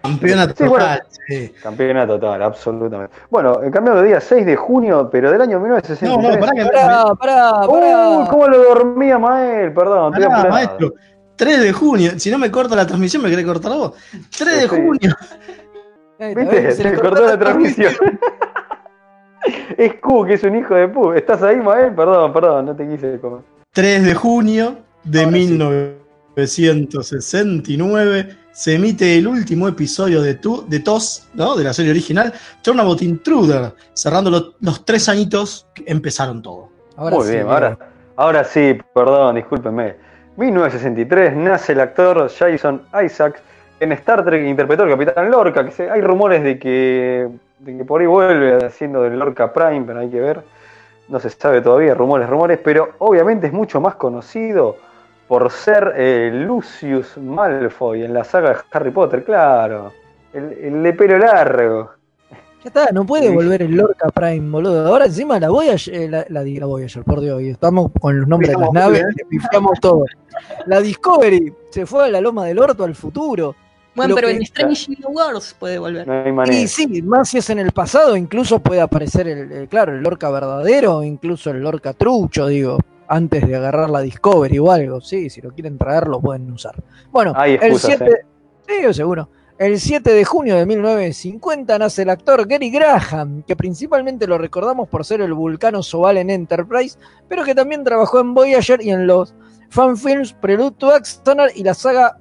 Campeona 0.03 0.47
Sí, 0.47 0.55
bueno. 0.65 0.73
total. 0.85 1.03
sí. 1.29 1.53
Campeona 1.63 2.07
total, 2.07 2.43
absolutamente. 2.43 3.15
Bueno, 3.29 3.63
eh, 3.63 3.71
cambiamos 3.71 4.03
de 4.03 4.09
día 4.09 4.21
6 4.21 4.47
de 4.47 4.57
junio, 4.57 5.09
pero 5.11 5.31
del 5.33 5.41
año 5.43 5.59
1963. 5.61 6.11
No, 6.11 6.23
no, 6.35 6.41
pará 6.41 6.53
que 6.53 6.65
Pará, 6.65 7.05
pará, 7.19 7.51
pará. 7.67 8.09
Uy, 8.21 8.27
cómo 8.29 8.47
lo 8.49 8.59
dormía 8.63 9.19
Mael, 9.19 9.75
perdón, 9.75 10.15
estoy 10.15 10.29
Pará, 10.31 10.49
maestro. 10.51 10.95
3 11.35 11.61
de 11.61 11.73
junio, 11.73 12.13
si 12.19 12.31
no 12.31 12.39
me 12.39 12.51
corta 12.51 12.75
la 12.77 12.87
transmisión, 12.87 13.23
me 13.23 13.29
querés 13.29 13.45
cortar 13.45 13.73
vos. 13.73 13.93
3 14.39 14.61
de 14.63 14.69
Sí. 14.69 15.09
¿Viste? 16.19 16.71
se 16.73 16.77
Se 16.77 16.85
le 16.85 16.91
cortó 16.97 17.11
cortó 17.11 17.27
la 17.27 17.39
transmisión. 17.39 17.93
es 19.77 19.95
Q, 20.01 20.25
que 20.27 20.35
es 20.35 20.43
un 20.43 20.57
hijo 20.57 20.75
de 20.75 20.89
pu. 20.89 21.13
¿Estás 21.13 21.43
ahí, 21.43 21.57
Mael? 21.57 21.95
Perdón, 21.95 22.33
perdón, 22.33 22.67
no 22.67 22.77
te 22.77 22.89
quise 22.89 23.19
comer. 23.21 23.41
3 23.73 24.05
de 24.05 24.15
junio 24.15 24.79
de 25.05 25.21
Ahora 25.21 25.33
sí. 25.39 25.59
1969 26.67 28.37
se 28.53 28.75
emite 28.75 29.19
el 29.19 29.27
último 29.27 29.69
episodio 29.69 30.23
de, 30.23 30.35
tu, 30.35 30.67
de 30.67 30.81
TOS, 30.81 31.29
¿no? 31.35 31.55
de 31.57 31.65
la 31.65 31.73
serie 31.75 31.91
original, 31.91 32.33
Turnabout 32.63 33.03
Intruder, 33.03 33.75
cerrando 33.93 34.31
lo- 34.31 34.55
los 34.61 34.85
tres 34.85 35.09
añitos 35.11 35.67
que 35.75 35.85
empezaron 35.87 36.41
todo. 36.41 36.71
Ahora 36.97 37.17
Muy 37.17 37.27
sí, 37.27 37.33
bien, 37.33 37.47
ahora, 37.49 37.79
ahora 38.17 38.45
sí, 38.45 38.79
perdón, 38.95 39.35
discúlpenme. 39.37 39.97
1963 40.39 41.37
nace 41.37 41.73
el 41.73 41.81
actor 41.81 42.31
Jason 42.31 42.83
Isaacs 43.05 43.41
en 43.81 43.93
Star 43.93 44.25
Trek 44.25 44.47
interpretó 44.47 44.85
al 44.85 44.91
Capitán 44.91 45.31
Lorca, 45.31 45.65
que 45.65 45.71
se- 45.71 45.91
hay 45.91 46.01
rumores 46.01 46.43
de 46.43 46.59
que, 46.59 47.29
de 47.59 47.77
que 47.79 47.85
por 47.85 48.01
ahí 48.01 48.07
vuelve 48.07 48.65
haciendo 48.65 49.03
del 49.03 49.19
Lorca 49.19 49.53
Prime, 49.53 49.85
pero 49.87 50.01
hay 50.01 50.09
que 50.11 50.21
ver. 50.21 50.43
No 51.09 51.21
se 51.21 51.31
sabe 51.31 51.61
todavía, 51.61 51.95
rumores, 51.95 52.29
rumores, 52.29 52.59
pero 52.65 52.91
obviamente 52.99 53.47
es 53.47 53.53
mucho 53.53 53.81
más 53.81 53.95
conocido 53.95 54.77
por 55.29 55.51
ser 55.51 55.93
eh, 55.97 56.31
Lucius 56.33 57.17
Malfoy 57.19 58.05
en 58.05 58.13
la 58.15 58.25
saga 58.25 58.51
de 58.51 58.57
Harry 58.73 58.91
Potter, 58.91 59.25
claro. 59.25 59.93
El, 60.33 60.53
el 60.53 60.83
de 60.83 60.93
pelo 60.93 61.19
largo. 61.19 61.91
Ya 62.65 62.69
está, 62.69 62.93
no 62.93 63.05
puede 63.07 63.31
volver 63.31 63.63
el 63.63 63.77
Lorca 63.77 64.09
Prime, 64.09 64.51
boludo. 64.51 64.87
Ahora 64.89 65.05
encima 65.07 65.39
la 65.39 65.51
Voyager, 65.51 65.95
eh, 65.95 66.09
la, 66.09 66.27
la, 66.29 66.43
la 66.43 66.67
Voyager, 66.67 67.05
por 67.05 67.21
Dios, 67.21 67.41
y 67.43 67.51
estamos 67.51 67.93
con 68.01 68.19
los 68.19 68.29
nombres 68.29 68.51
de 68.51 68.59
las 68.59 68.73
naves, 68.73 69.03
bien. 69.05 69.15
le 69.17 69.25
pifiamos 69.27 69.79
todo. 69.81 70.05
La 70.67 70.81
Discovery 70.81 71.53
se 71.71 71.87
fue 71.87 72.07
a 72.07 72.09
la 72.09 72.21
loma 72.21 72.45
del 72.47 72.59
orto 72.59 72.83
al 72.85 72.95
futuro. 72.97 73.55
Bueno, 73.97 74.15
pero 74.15 74.29
que- 74.29 74.35
en 74.37 74.43
Strange 74.43 74.87
New 74.99 75.11
Worlds 75.11 75.57
puede 75.59 75.79
volver. 75.79 76.07
No 76.07 76.13
hay 76.25 76.33
manera. 76.33 76.57
Y 76.57 76.69
sí, 76.69 77.03
más 77.03 77.31
si 77.31 77.39
es 77.39 77.51
en 77.51 77.59
el 77.59 77.73
pasado, 77.73 78.17
incluso 78.17 78.59
puede 78.61 78.81
aparecer 78.81 79.27
el, 79.27 79.51
el- 79.51 79.69
claro, 79.69 79.93
el 79.95 80.03
Lorca 80.03 80.31
verdadero, 80.31 81.03
incluso 81.03 81.51
el 81.51 81.61
Lorca 81.63 81.93
trucho, 81.95 82.47
digo, 82.47 82.79
antes 83.09 83.47
de 83.47 83.57
agarrar 83.57 83.89
la 83.91 84.01
Discovery 84.01 84.59
o 84.59 84.71
algo. 84.71 85.01
Sí, 85.01 85.31
si 85.31 85.41
lo 85.41 85.51
quieren 85.53 85.79
traer, 85.79 86.07
lo 86.07 86.21
pueden 86.21 86.51
usar. 86.53 86.75
Bueno, 87.11 87.33
Hay 87.37 87.53
el 87.55 87.63
excusas, 87.63 87.97
7, 87.99 88.21
sí, 88.69 88.95
seguro. 88.95 89.29
El 89.59 89.81
7 89.81 90.13
de 90.13 90.23
junio 90.27 90.55
de 90.57 90.67
1950 90.67 91.79
nace 91.79 92.03
el 92.03 92.11
actor 92.11 92.47
Gary 92.47 92.71
Graham, 92.71 93.43
que 93.43 93.57
principalmente 93.57 94.27
lo 94.27 94.37
recordamos 94.37 94.87
por 94.87 95.03
ser 95.07 95.23
el 95.23 95.33
vulcano 95.33 95.83
Sobal 95.83 96.19
en 96.19 96.29
Enterprise, 96.29 96.99
pero 97.27 97.43
que 97.43 97.55
también 97.55 97.83
trabajó 97.83 98.21
en 98.21 98.35
Voyager 98.35 98.83
y 98.83 98.91
en 98.91 99.07
los 99.07 99.35
fanfilms 99.71 100.35
Prelude 100.35 100.73
to 100.77 100.91
Axonar 100.93 101.49
y 101.55 101.63
la 101.63 101.73
saga 101.73 102.19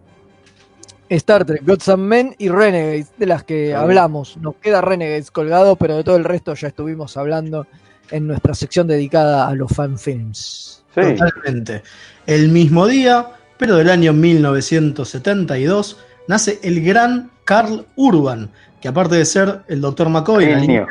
Star 1.10 1.46
Trek, 1.46 1.62
Gods 1.66 1.90
and 1.90 2.04
Men 2.04 2.36
y 2.38 2.50
Renegades, 2.50 3.12
de 3.18 3.26
las 3.26 3.44
que 3.44 3.68
Sí. 3.68 3.72
hablamos. 3.74 4.38
Nos 4.38 4.56
queda 4.56 4.82
Renegades 4.82 5.32
colgado, 5.32 5.76
pero 5.76 5.96
de 5.98 6.04
todo 6.04 6.16
el 6.16 6.24
resto 6.24 6.54
ya 6.56 6.68
estuvimos 6.70 7.16
hablando 7.18 7.68
en 8.12 8.28
nuestra 8.28 8.54
sección 8.54 8.88
dedicada 8.88 9.48
a 9.48 9.54
los 9.56 9.72
fanfilms. 9.72 10.84
Sí. 10.96 11.02
Totalmente. 11.16 11.84
El 12.26 12.50
mismo 12.50 12.88
día, 12.88 13.28
pero 13.58 13.76
del 13.76 13.90
año 13.90 14.14
1972, 14.14 15.98
nace 16.28 16.60
el 16.64 16.84
gran 16.84 17.30
Carl 17.44 17.86
Urban, 17.96 18.50
que 18.82 18.88
aparte 18.88 19.16
de 19.16 19.26
ser 19.26 19.62
el 19.68 19.82
Dr. 19.82 20.10
McCoy, 20.10 20.56
línea, 20.56 20.88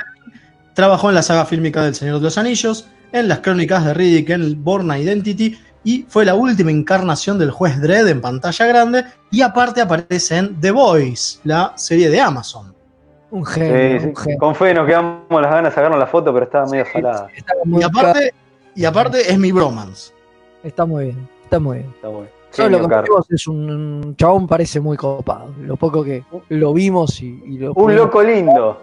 trabajó 0.74 1.08
en 1.08 1.14
la 1.16 1.22
saga 1.22 1.44
fílmica 1.46 1.82
del 1.84 1.94
Señor 1.94 2.16
de 2.18 2.22
los 2.22 2.38
Anillos, 2.38 2.88
en 3.12 3.28
las 3.28 3.40
crónicas 3.40 3.84
de 3.84 3.94
Riddick 3.94 4.30
en 4.30 4.42
el 4.42 4.56
Born 4.56 4.90
Identity, 4.90 5.56
y 5.84 6.04
fue 6.08 6.24
la 6.24 6.34
última 6.34 6.70
encarnación 6.70 7.38
del 7.38 7.50
juez 7.50 7.80
Dredd 7.80 8.08
en 8.08 8.20
pantalla 8.20 8.66
grande, 8.66 9.04
y 9.30 9.42
aparte 9.42 9.80
aparece 9.82 10.38
en 10.38 10.58
The 10.60 10.70
Voice, 10.70 11.38
la 11.44 11.72
serie 11.76 12.08
de 12.10 12.20
Amazon. 12.20 12.74
Un 13.30 13.44
genio, 13.44 13.72
Sí, 13.74 14.00
sí. 14.00 14.06
un 14.08 14.16
genio. 14.16 14.38
Con 14.38 14.54
fe 14.54 14.72
nos 14.74 14.86
quedamos 14.86 15.22
las 15.30 15.50
ganas 15.50 15.64
de 15.64 15.70
sacarnos 15.74 15.98
la 15.98 16.06
foto, 16.06 16.32
pero 16.32 16.44
estaba 16.46 16.66
medio 16.66 16.84
salada. 16.92 17.28
Y 17.66 17.82
aparte, 17.82 18.34
y 18.74 18.84
aparte 18.84 19.30
es 19.32 19.38
mi 19.38 19.52
bromance. 19.52 20.12
Está 20.62 20.86
muy 20.86 21.04
bien, 21.06 21.28
está 21.44 21.58
muy 21.58 21.78
bien. 21.78 21.90
Está 21.94 22.08
muy 22.08 22.20
bien. 22.20 22.30
Solo 22.50 22.78
lo 22.78 22.88
que 22.88 23.02
vimos 23.02 23.26
es 23.32 23.46
un, 23.48 23.68
un 24.04 24.16
chabón 24.16 24.46
parece 24.46 24.78
muy 24.78 24.96
copado. 24.96 25.52
Lo 25.60 25.74
poco 25.76 26.04
que 26.04 26.22
lo 26.50 26.72
vimos 26.72 27.20
y, 27.20 27.42
y 27.44 27.58
lo 27.58 27.72
Un 27.74 27.96
loco 27.96 28.22
lindo. 28.22 28.80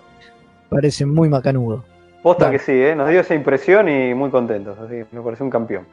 parece 0.70 1.06
muy 1.06 1.30
macanudo. 1.30 1.84
Posta 2.22 2.52
que 2.52 2.60
sí, 2.60 2.74
¿eh? 2.74 2.93
nos 2.95 3.08
dio 3.10 3.22
esa 3.22 3.34
impresión 3.34 3.88
y 3.88 4.14
muy 4.14 4.30
contentos. 4.30 4.78
Así 4.78 4.95
que 4.95 5.06
me 5.14 5.22
pareció 5.22 5.45
un 5.45 5.49
campeón. 5.49 5.88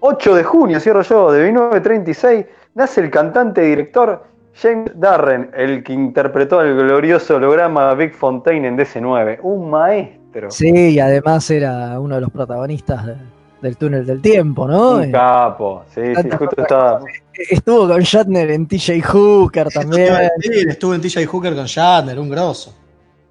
8 0.00 0.34
de 0.34 0.44
junio, 0.44 0.80
cierro 0.80 1.02
yo, 1.02 1.32
de 1.32 1.44
1936, 1.44 2.46
nace 2.74 3.00
el 3.00 3.10
cantante 3.10 3.64
y 3.64 3.70
director 3.70 4.24
James 4.54 4.90
Darren, 4.94 5.50
el 5.54 5.82
que 5.82 5.92
interpretó 5.92 6.60
el 6.62 6.76
glorioso 6.76 7.36
holograma 7.36 7.92
Big 7.94 8.14
Fontaine 8.14 8.68
en 8.68 8.76
DC9. 8.78 9.38
Un 9.42 9.70
maestro. 9.70 10.50
Sí, 10.50 10.90
y 10.94 11.00
además 11.00 11.50
era 11.50 11.98
uno 12.00 12.14
de 12.16 12.20
los 12.20 12.30
protagonistas 12.30 13.06
de- 13.06 13.16
del 13.62 13.76
túnel 13.78 14.04
del 14.06 14.20
tiempo, 14.20 14.68
¿no? 14.68 14.96
Un 14.96 15.04
Eh, 15.04 15.10
capo. 15.12 15.82
Sí, 15.88 16.14
sí, 16.14 16.28
justo 16.38 16.60
estaba. 16.62 17.00
Estuvo 17.32 17.88
con 17.88 18.00
Shatner 18.00 18.50
en 18.50 18.66
TJ 18.68 19.00
Hooker 19.02 19.68
también. 19.70 20.12
decir, 20.42 20.68
estuve 20.68 20.96
en 20.96 21.00
TJ 21.00 21.26
Hooker 21.26 21.54
con 21.54 21.64
Shatner, 21.64 22.18
un 22.18 22.28
grosso. 22.28 22.74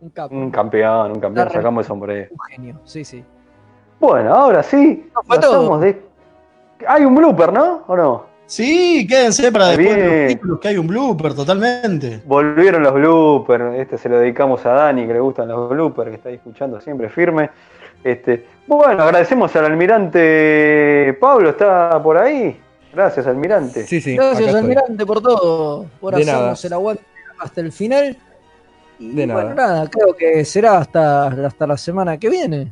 Un 0.01 0.09
capo, 0.09 0.36
Un 0.36 0.49
campeón, 0.51 1.07
un 1.11 1.20
campeón. 1.20 1.36
Darren. 1.36 1.53
Sacamos 1.53 1.86
el 1.86 1.88
sombrero. 1.88 2.30
un 2.32 2.39
genio. 2.49 2.80
Sí, 2.84 3.05
sí. 3.05 3.24
Bueno, 3.99 4.34
ahora 4.34 4.61
sí. 4.63 5.09
todo. 5.13 5.24
pasamos 5.28 5.82
de... 5.82 6.01
Hay 6.88 7.05
un 7.05 7.15
blooper, 7.15 7.53
¿no? 7.53 7.84
¿O 7.88 7.95
no? 7.95 8.26
Sí, 8.47 9.07
quédense 9.07 9.51
para 9.51 9.69
después 9.69 9.95
de 9.95 10.19
los 10.19 10.28
títulos 10.28 10.59
que 10.59 10.67
hay 10.67 10.78
un 10.78 10.86
blooper, 10.88 11.34
totalmente. 11.34 12.21
Volvieron 12.26 12.84
los 12.84 12.93
bloopers, 12.93 13.76
este 13.80 13.97
se 13.97 14.07
lo 14.07 14.19
dedicamos 14.19 14.63
a 14.67 14.69
Dani, 14.73 15.07
que 15.07 15.13
le 15.13 15.19
gustan 15.19 15.47
los 15.47 15.67
bloopers, 15.69 16.09
que 16.11 16.15
está 16.17 16.30
ahí 16.30 16.36
escuchando 16.36 16.80
siempre 16.80 17.09
firme. 17.09 17.49
Este, 18.03 18.45
bueno, 18.67 19.01
agradecemos 19.03 19.55
al 19.55 19.65
almirante 19.65 21.17
Pablo, 21.19 21.49
¿está 21.49 22.01
por 22.03 22.17
ahí? 22.19 22.59
Gracias, 22.93 23.26
almirante. 23.26 23.84
Sí, 23.88 23.99
sí. 23.99 24.15
Gracias, 24.15 24.41
estoy. 24.41 24.59
Almirante, 24.59 25.05
por 25.07 25.21
todo, 25.21 25.86
por 25.99 26.13
De 26.15 26.21
hacernos 26.21 26.43
nada. 26.43 26.57
el 26.63 26.73
aguante 26.73 27.03
hasta 27.39 27.61
el 27.61 27.71
final. 27.71 28.15
Y 28.99 29.11
De 29.15 29.26
bueno, 29.26 29.53
nada. 29.55 29.55
nada, 29.55 29.89
creo 29.89 30.13
que 30.15 30.45
será 30.45 30.78
hasta, 30.78 31.28
hasta 31.28 31.65
la 31.67 31.78
semana 31.78 32.17
que 32.17 32.30
viene. 32.30 32.71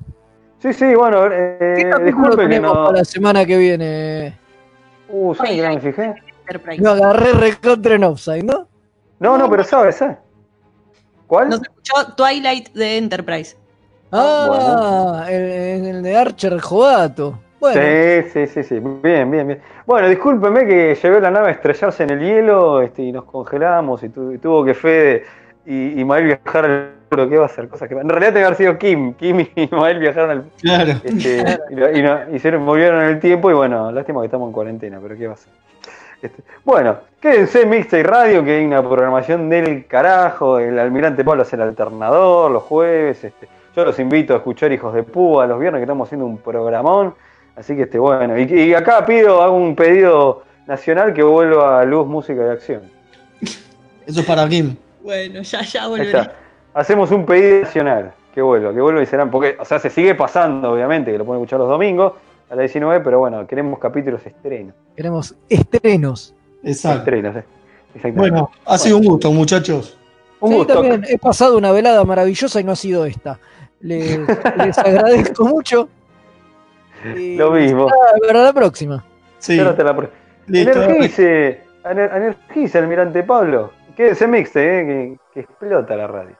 Sí, 0.63 0.71
sí, 0.71 0.95
bueno, 0.95 1.25
eh, 1.29 1.57
¿Qué 1.75 1.89
capítulo 1.89 2.05
disculpe 2.05 2.43
que 2.43 2.47
tenemos 2.47 2.73
no. 2.73 2.85
para 2.85 2.97
la 2.99 3.03
semana 3.03 3.45
que 3.45 3.57
viene? 3.57 4.33
Uh, 5.09 5.35
¿sabes 5.35 5.51
que 5.51 5.61
no 5.61 5.73
me 5.73 5.79
fijé? 5.81 6.15
No 6.79 6.91
agarré 6.91 7.33
recontra 7.33 7.95
en 7.95 8.03
offside, 8.05 8.43
¿no? 8.45 8.65
No, 9.19 9.37
no, 9.37 9.49
pero 9.49 9.65
sabes, 9.65 10.01
¿eh? 10.01 10.15
¿Cuál? 11.27 11.49
Nos 11.49 11.61
escuchó 11.63 12.13
Twilight 12.15 12.69
de 12.73 12.97
Enterprise. 12.97 13.57
Ah, 14.13 15.25
el, 15.29 15.85
el 15.85 16.01
de 16.01 16.15
Archer 16.15 16.57
Jogato. 16.61 17.37
Bueno, 17.59 17.81
Sí, 17.81 18.29
sí, 18.31 18.47
sí, 18.47 18.63
sí. 18.63 18.79
Bien, 18.79 19.29
bien, 19.29 19.45
bien. 19.45 19.61
Bueno, 19.85 20.07
discúlpeme 20.07 20.65
que 20.65 20.95
llevé 20.95 21.19
la 21.19 21.29
nave 21.31 21.49
a 21.49 21.51
estrellarse 21.51 22.03
en 22.03 22.11
el 22.11 22.19
hielo 22.21 22.81
este, 22.81 23.01
y 23.01 23.11
nos 23.11 23.25
congelamos 23.25 24.01
y, 24.03 24.07
tu- 24.09 24.31
y 24.31 24.37
tuvo 24.37 24.63
que 24.63 24.73
Fede 24.73 25.25
y, 25.65 25.99
y 25.99 26.05
Mael 26.05 26.23
viajar 26.25 26.65
al 26.65 26.89
futuro. 27.15 27.29
¿Qué 27.29 27.37
va 27.37 27.43
a 27.43 27.45
hacer? 27.47 27.67
Cosas 27.67 27.87
que... 27.89 27.95
En 27.95 28.09
realidad 28.09 28.29
tenía 28.33 28.41
que 28.41 28.45
haber 28.45 28.57
sido 28.57 28.77
Kim. 28.77 29.13
Kim 29.13 29.39
y 29.55 29.67
Mael 29.71 29.99
viajaron 29.99 30.29
al 30.31 30.43
Claro. 30.61 30.91
este, 31.03 31.59
y, 31.71 32.01
no- 32.01 32.31
y 32.31 32.35
hicieron, 32.35 32.65
volvieron 32.65 33.01
en 33.03 33.09
el 33.09 33.19
tiempo 33.19 33.49
y 33.49 33.53
bueno, 33.53 33.91
lástima 33.91 34.21
que 34.21 34.25
estamos 34.25 34.47
en 34.47 34.53
cuarentena, 34.53 34.99
pero 35.01 35.15
¿qué 35.17 35.27
va 35.27 35.33
a 35.33 35.35
hacer? 35.35 35.53
Este, 36.21 36.41
bueno, 36.63 36.97
quédense 37.19 37.63
en 37.63 37.69
Mixtape 37.69 38.03
Radio, 38.03 38.43
que 38.45 38.57
hay 38.57 38.65
una 38.65 38.81
programación 38.81 39.49
del 39.49 39.85
carajo. 39.87 40.57
El 40.57 40.79
almirante 40.79 41.23
Pablo 41.25 41.41
hace 41.41 41.57
el 41.57 41.63
alternador 41.63 42.49
los 42.49 42.63
jueves. 42.63 43.21
Este, 43.25 43.47
yo 43.75 43.83
los 43.83 43.99
invito 43.99 44.33
a 44.33 44.37
escuchar 44.37 44.71
Hijos 44.71 44.93
de 44.93 45.03
Púa 45.03 45.45
los 45.47 45.59
viernes, 45.59 45.79
que 45.79 45.83
estamos 45.83 46.07
haciendo 46.07 46.25
un 46.25 46.37
programón. 46.37 47.13
Así 47.57 47.75
que 47.75 47.83
este, 47.83 47.99
bueno, 47.99 48.37
y, 48.39 48.43
y 48.43 48.73
acá 48.73 49.05
pido, 49.05 49.41
hago 49.41 49.55
un 49.57 49.75
pedido 49.75 50.43
nacional 50.65 51.13
que 51.13 51.23
vuelva 51.23 51.81
a 51.81 51.83
Luz 51.85 52.07
Música 52.07 52.41
de 52.41 52.51
Acción. 52.53 52.81
Eso 54.05 54.21
es 54.21 54.25
para 54.25 54.47
Kim. 54.47 54.75
Bueno, 55.03 55.41
ya, 55.41 55.61
ya 55.61 55.87
volveré. 55.87 56.29
Hacemos 56.73 57.11
un 57.11 57.25
pedido 57.25 57.61
nacional, 57.61 58.13
que 58.33 58.41
vuelva, 58.41 58.73
que 58.73 58.81
vuelva 58.81 59.01
y 59.01 59.05
serán, 59.05 59.29
porque, 59.29 59.55
o 59.59 59.65
sea, 59.65 59.79
se 59.79 59.89
sigue 59.89 60.15
pasando, 60.15 60.71
obviamente, 60.71 61.11
que 61.11 61.17
lo 61.17 61.25
pueden 61.25 61.41
escuchar 61.43 61.59
los 61.59 61.69
domingos 61.69 62.13
a 62.49 62.55
las 62.55 62.63
19, 62.63 63.01
pero 63.03 63.19
bueno, 63.19 63.45
queremos 63.47 63.77
capítulos 63.79 64.25
estrenos. 64.25 64.73
queremos 64.95 65.35
estrenos. 65.49 66.33
Exacto. 66.63 66.99
Estrenos, 66.99 67.35
eh. 67.35 67.43
Exactamente. 67.95 68.19
Bueno, 68.31 68.51
ha 68.65 68.77
sido 68.77 68.97
un 68.97 69.05
gusto, 69.05 69.31
muchachos. 69.31 69.97
un 70.39 70.49
Sí, 70.51 70.55
gusto. 70.57 70.73
también 70.73 71.03
he 71.07 71.17
pasado 71.19 71.57
una 71.57 71.71
velada 71.71 72.03
maravillosa 72.05 72.59
y 72.59 72.63
no 72.63 72.71
ha 72.71 72.75
sido 72.75 73.05
esta. 73.05 73.39
Les, 73.81 74.17
les 74.57 74.77
agradezco 74.79 75.45
mucho. 75.45 75.89
Y 77.15 77.35
Lo 77.35 77.51
mismo. 77.51 77.87
Para 78.25 78.43
la 78.43 78.53
próxima. 78.53 79.03
Sí. 79.37 79.59
Hasta 79.59 79.83
la 79.83 79.95
próxima. 79.95 80.19
Energice, 80.47 81.61
ener- 81.83 82.15
energice, 82.15 82.77
almirante 82.79 83.23
Pablo. 83.23 83.71
Quédese 83.95 84.27
mixte, 84.27 84.59
eh, 84.81 84.85
que, 84.85 85.17
que 85.33 85.39
explota 85.41 85.95
la 85.95 86.07
radio. 86.07 86.35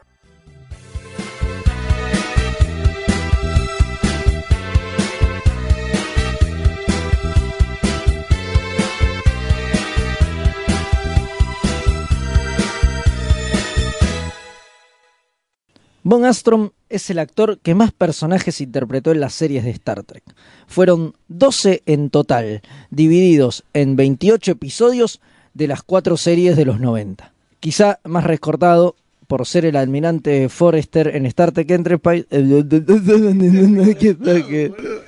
Von 16.04 16.26
Astrom 16.26 16.72
es 16.90 17.10
el 17.10 17.18
actor 17.20 17.60
que 17.60 17.76
más 17.76 17.92
personajes 17.94 18.60
interpretó 18.62 19.12
en 19.12 19.20
las 19.22 19.34
series 19.34 19.64
de 19.64 19.70
Star 19.72 20.04
Trek. 20.04 20.24
Fueron 20.68 21.16
12 21.30 21.82
en 21.86 22.10
total, 22.10 22.62
divididos 22.92 23.64
en 23.74 23.96
28 23.96 24.52
episodios 24.52 25.22
de 25.54 25.68
las 25.68 25.82
cuatro 25.82 26.18
series 26.18 26.58
de 26.58 26.66
los 26.66 26.80
90. 26.82 27.32
Quizá 27.62 28.00
más 28.04 28.26
recortado 28.26 28.96
por 29.28 29.48
ser 29.48 29.64
el 29.66 29.78
almirante 29.78 30.50
Forrester 30.50 31.16
en 31.16 31.26
Star 31.26 31.54
Trek 31.54 31.72
Enterprise. 31.72 32.26
¿Qué 32.30 32.44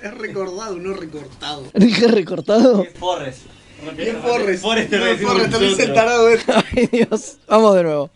Es 0.02 0.18
recordado, 0.18 0.78
no 0.78 0.94
recortado. 0.94 1.64
¿Dije 1.74 2.08
recortado? 2.08 2.86
Forres. 2.98 3.42
Bien 3.98 4.16
Forrest. 4.22 4.62
Forrester 4.64 5.00
No, 5.00 5.06
Forrest, 5.28 5.48
nosotros. 5.52 5.70
dice 5.72 5.84
el 5.84 5.94
tarado 5.94 6.30
este. 6.30 6.54
Ay 6.76 6.88
Dios, 6.92 7.38
vamos 7.48 7.76
de 7.76 7.84
nuevo. 7.84 8.10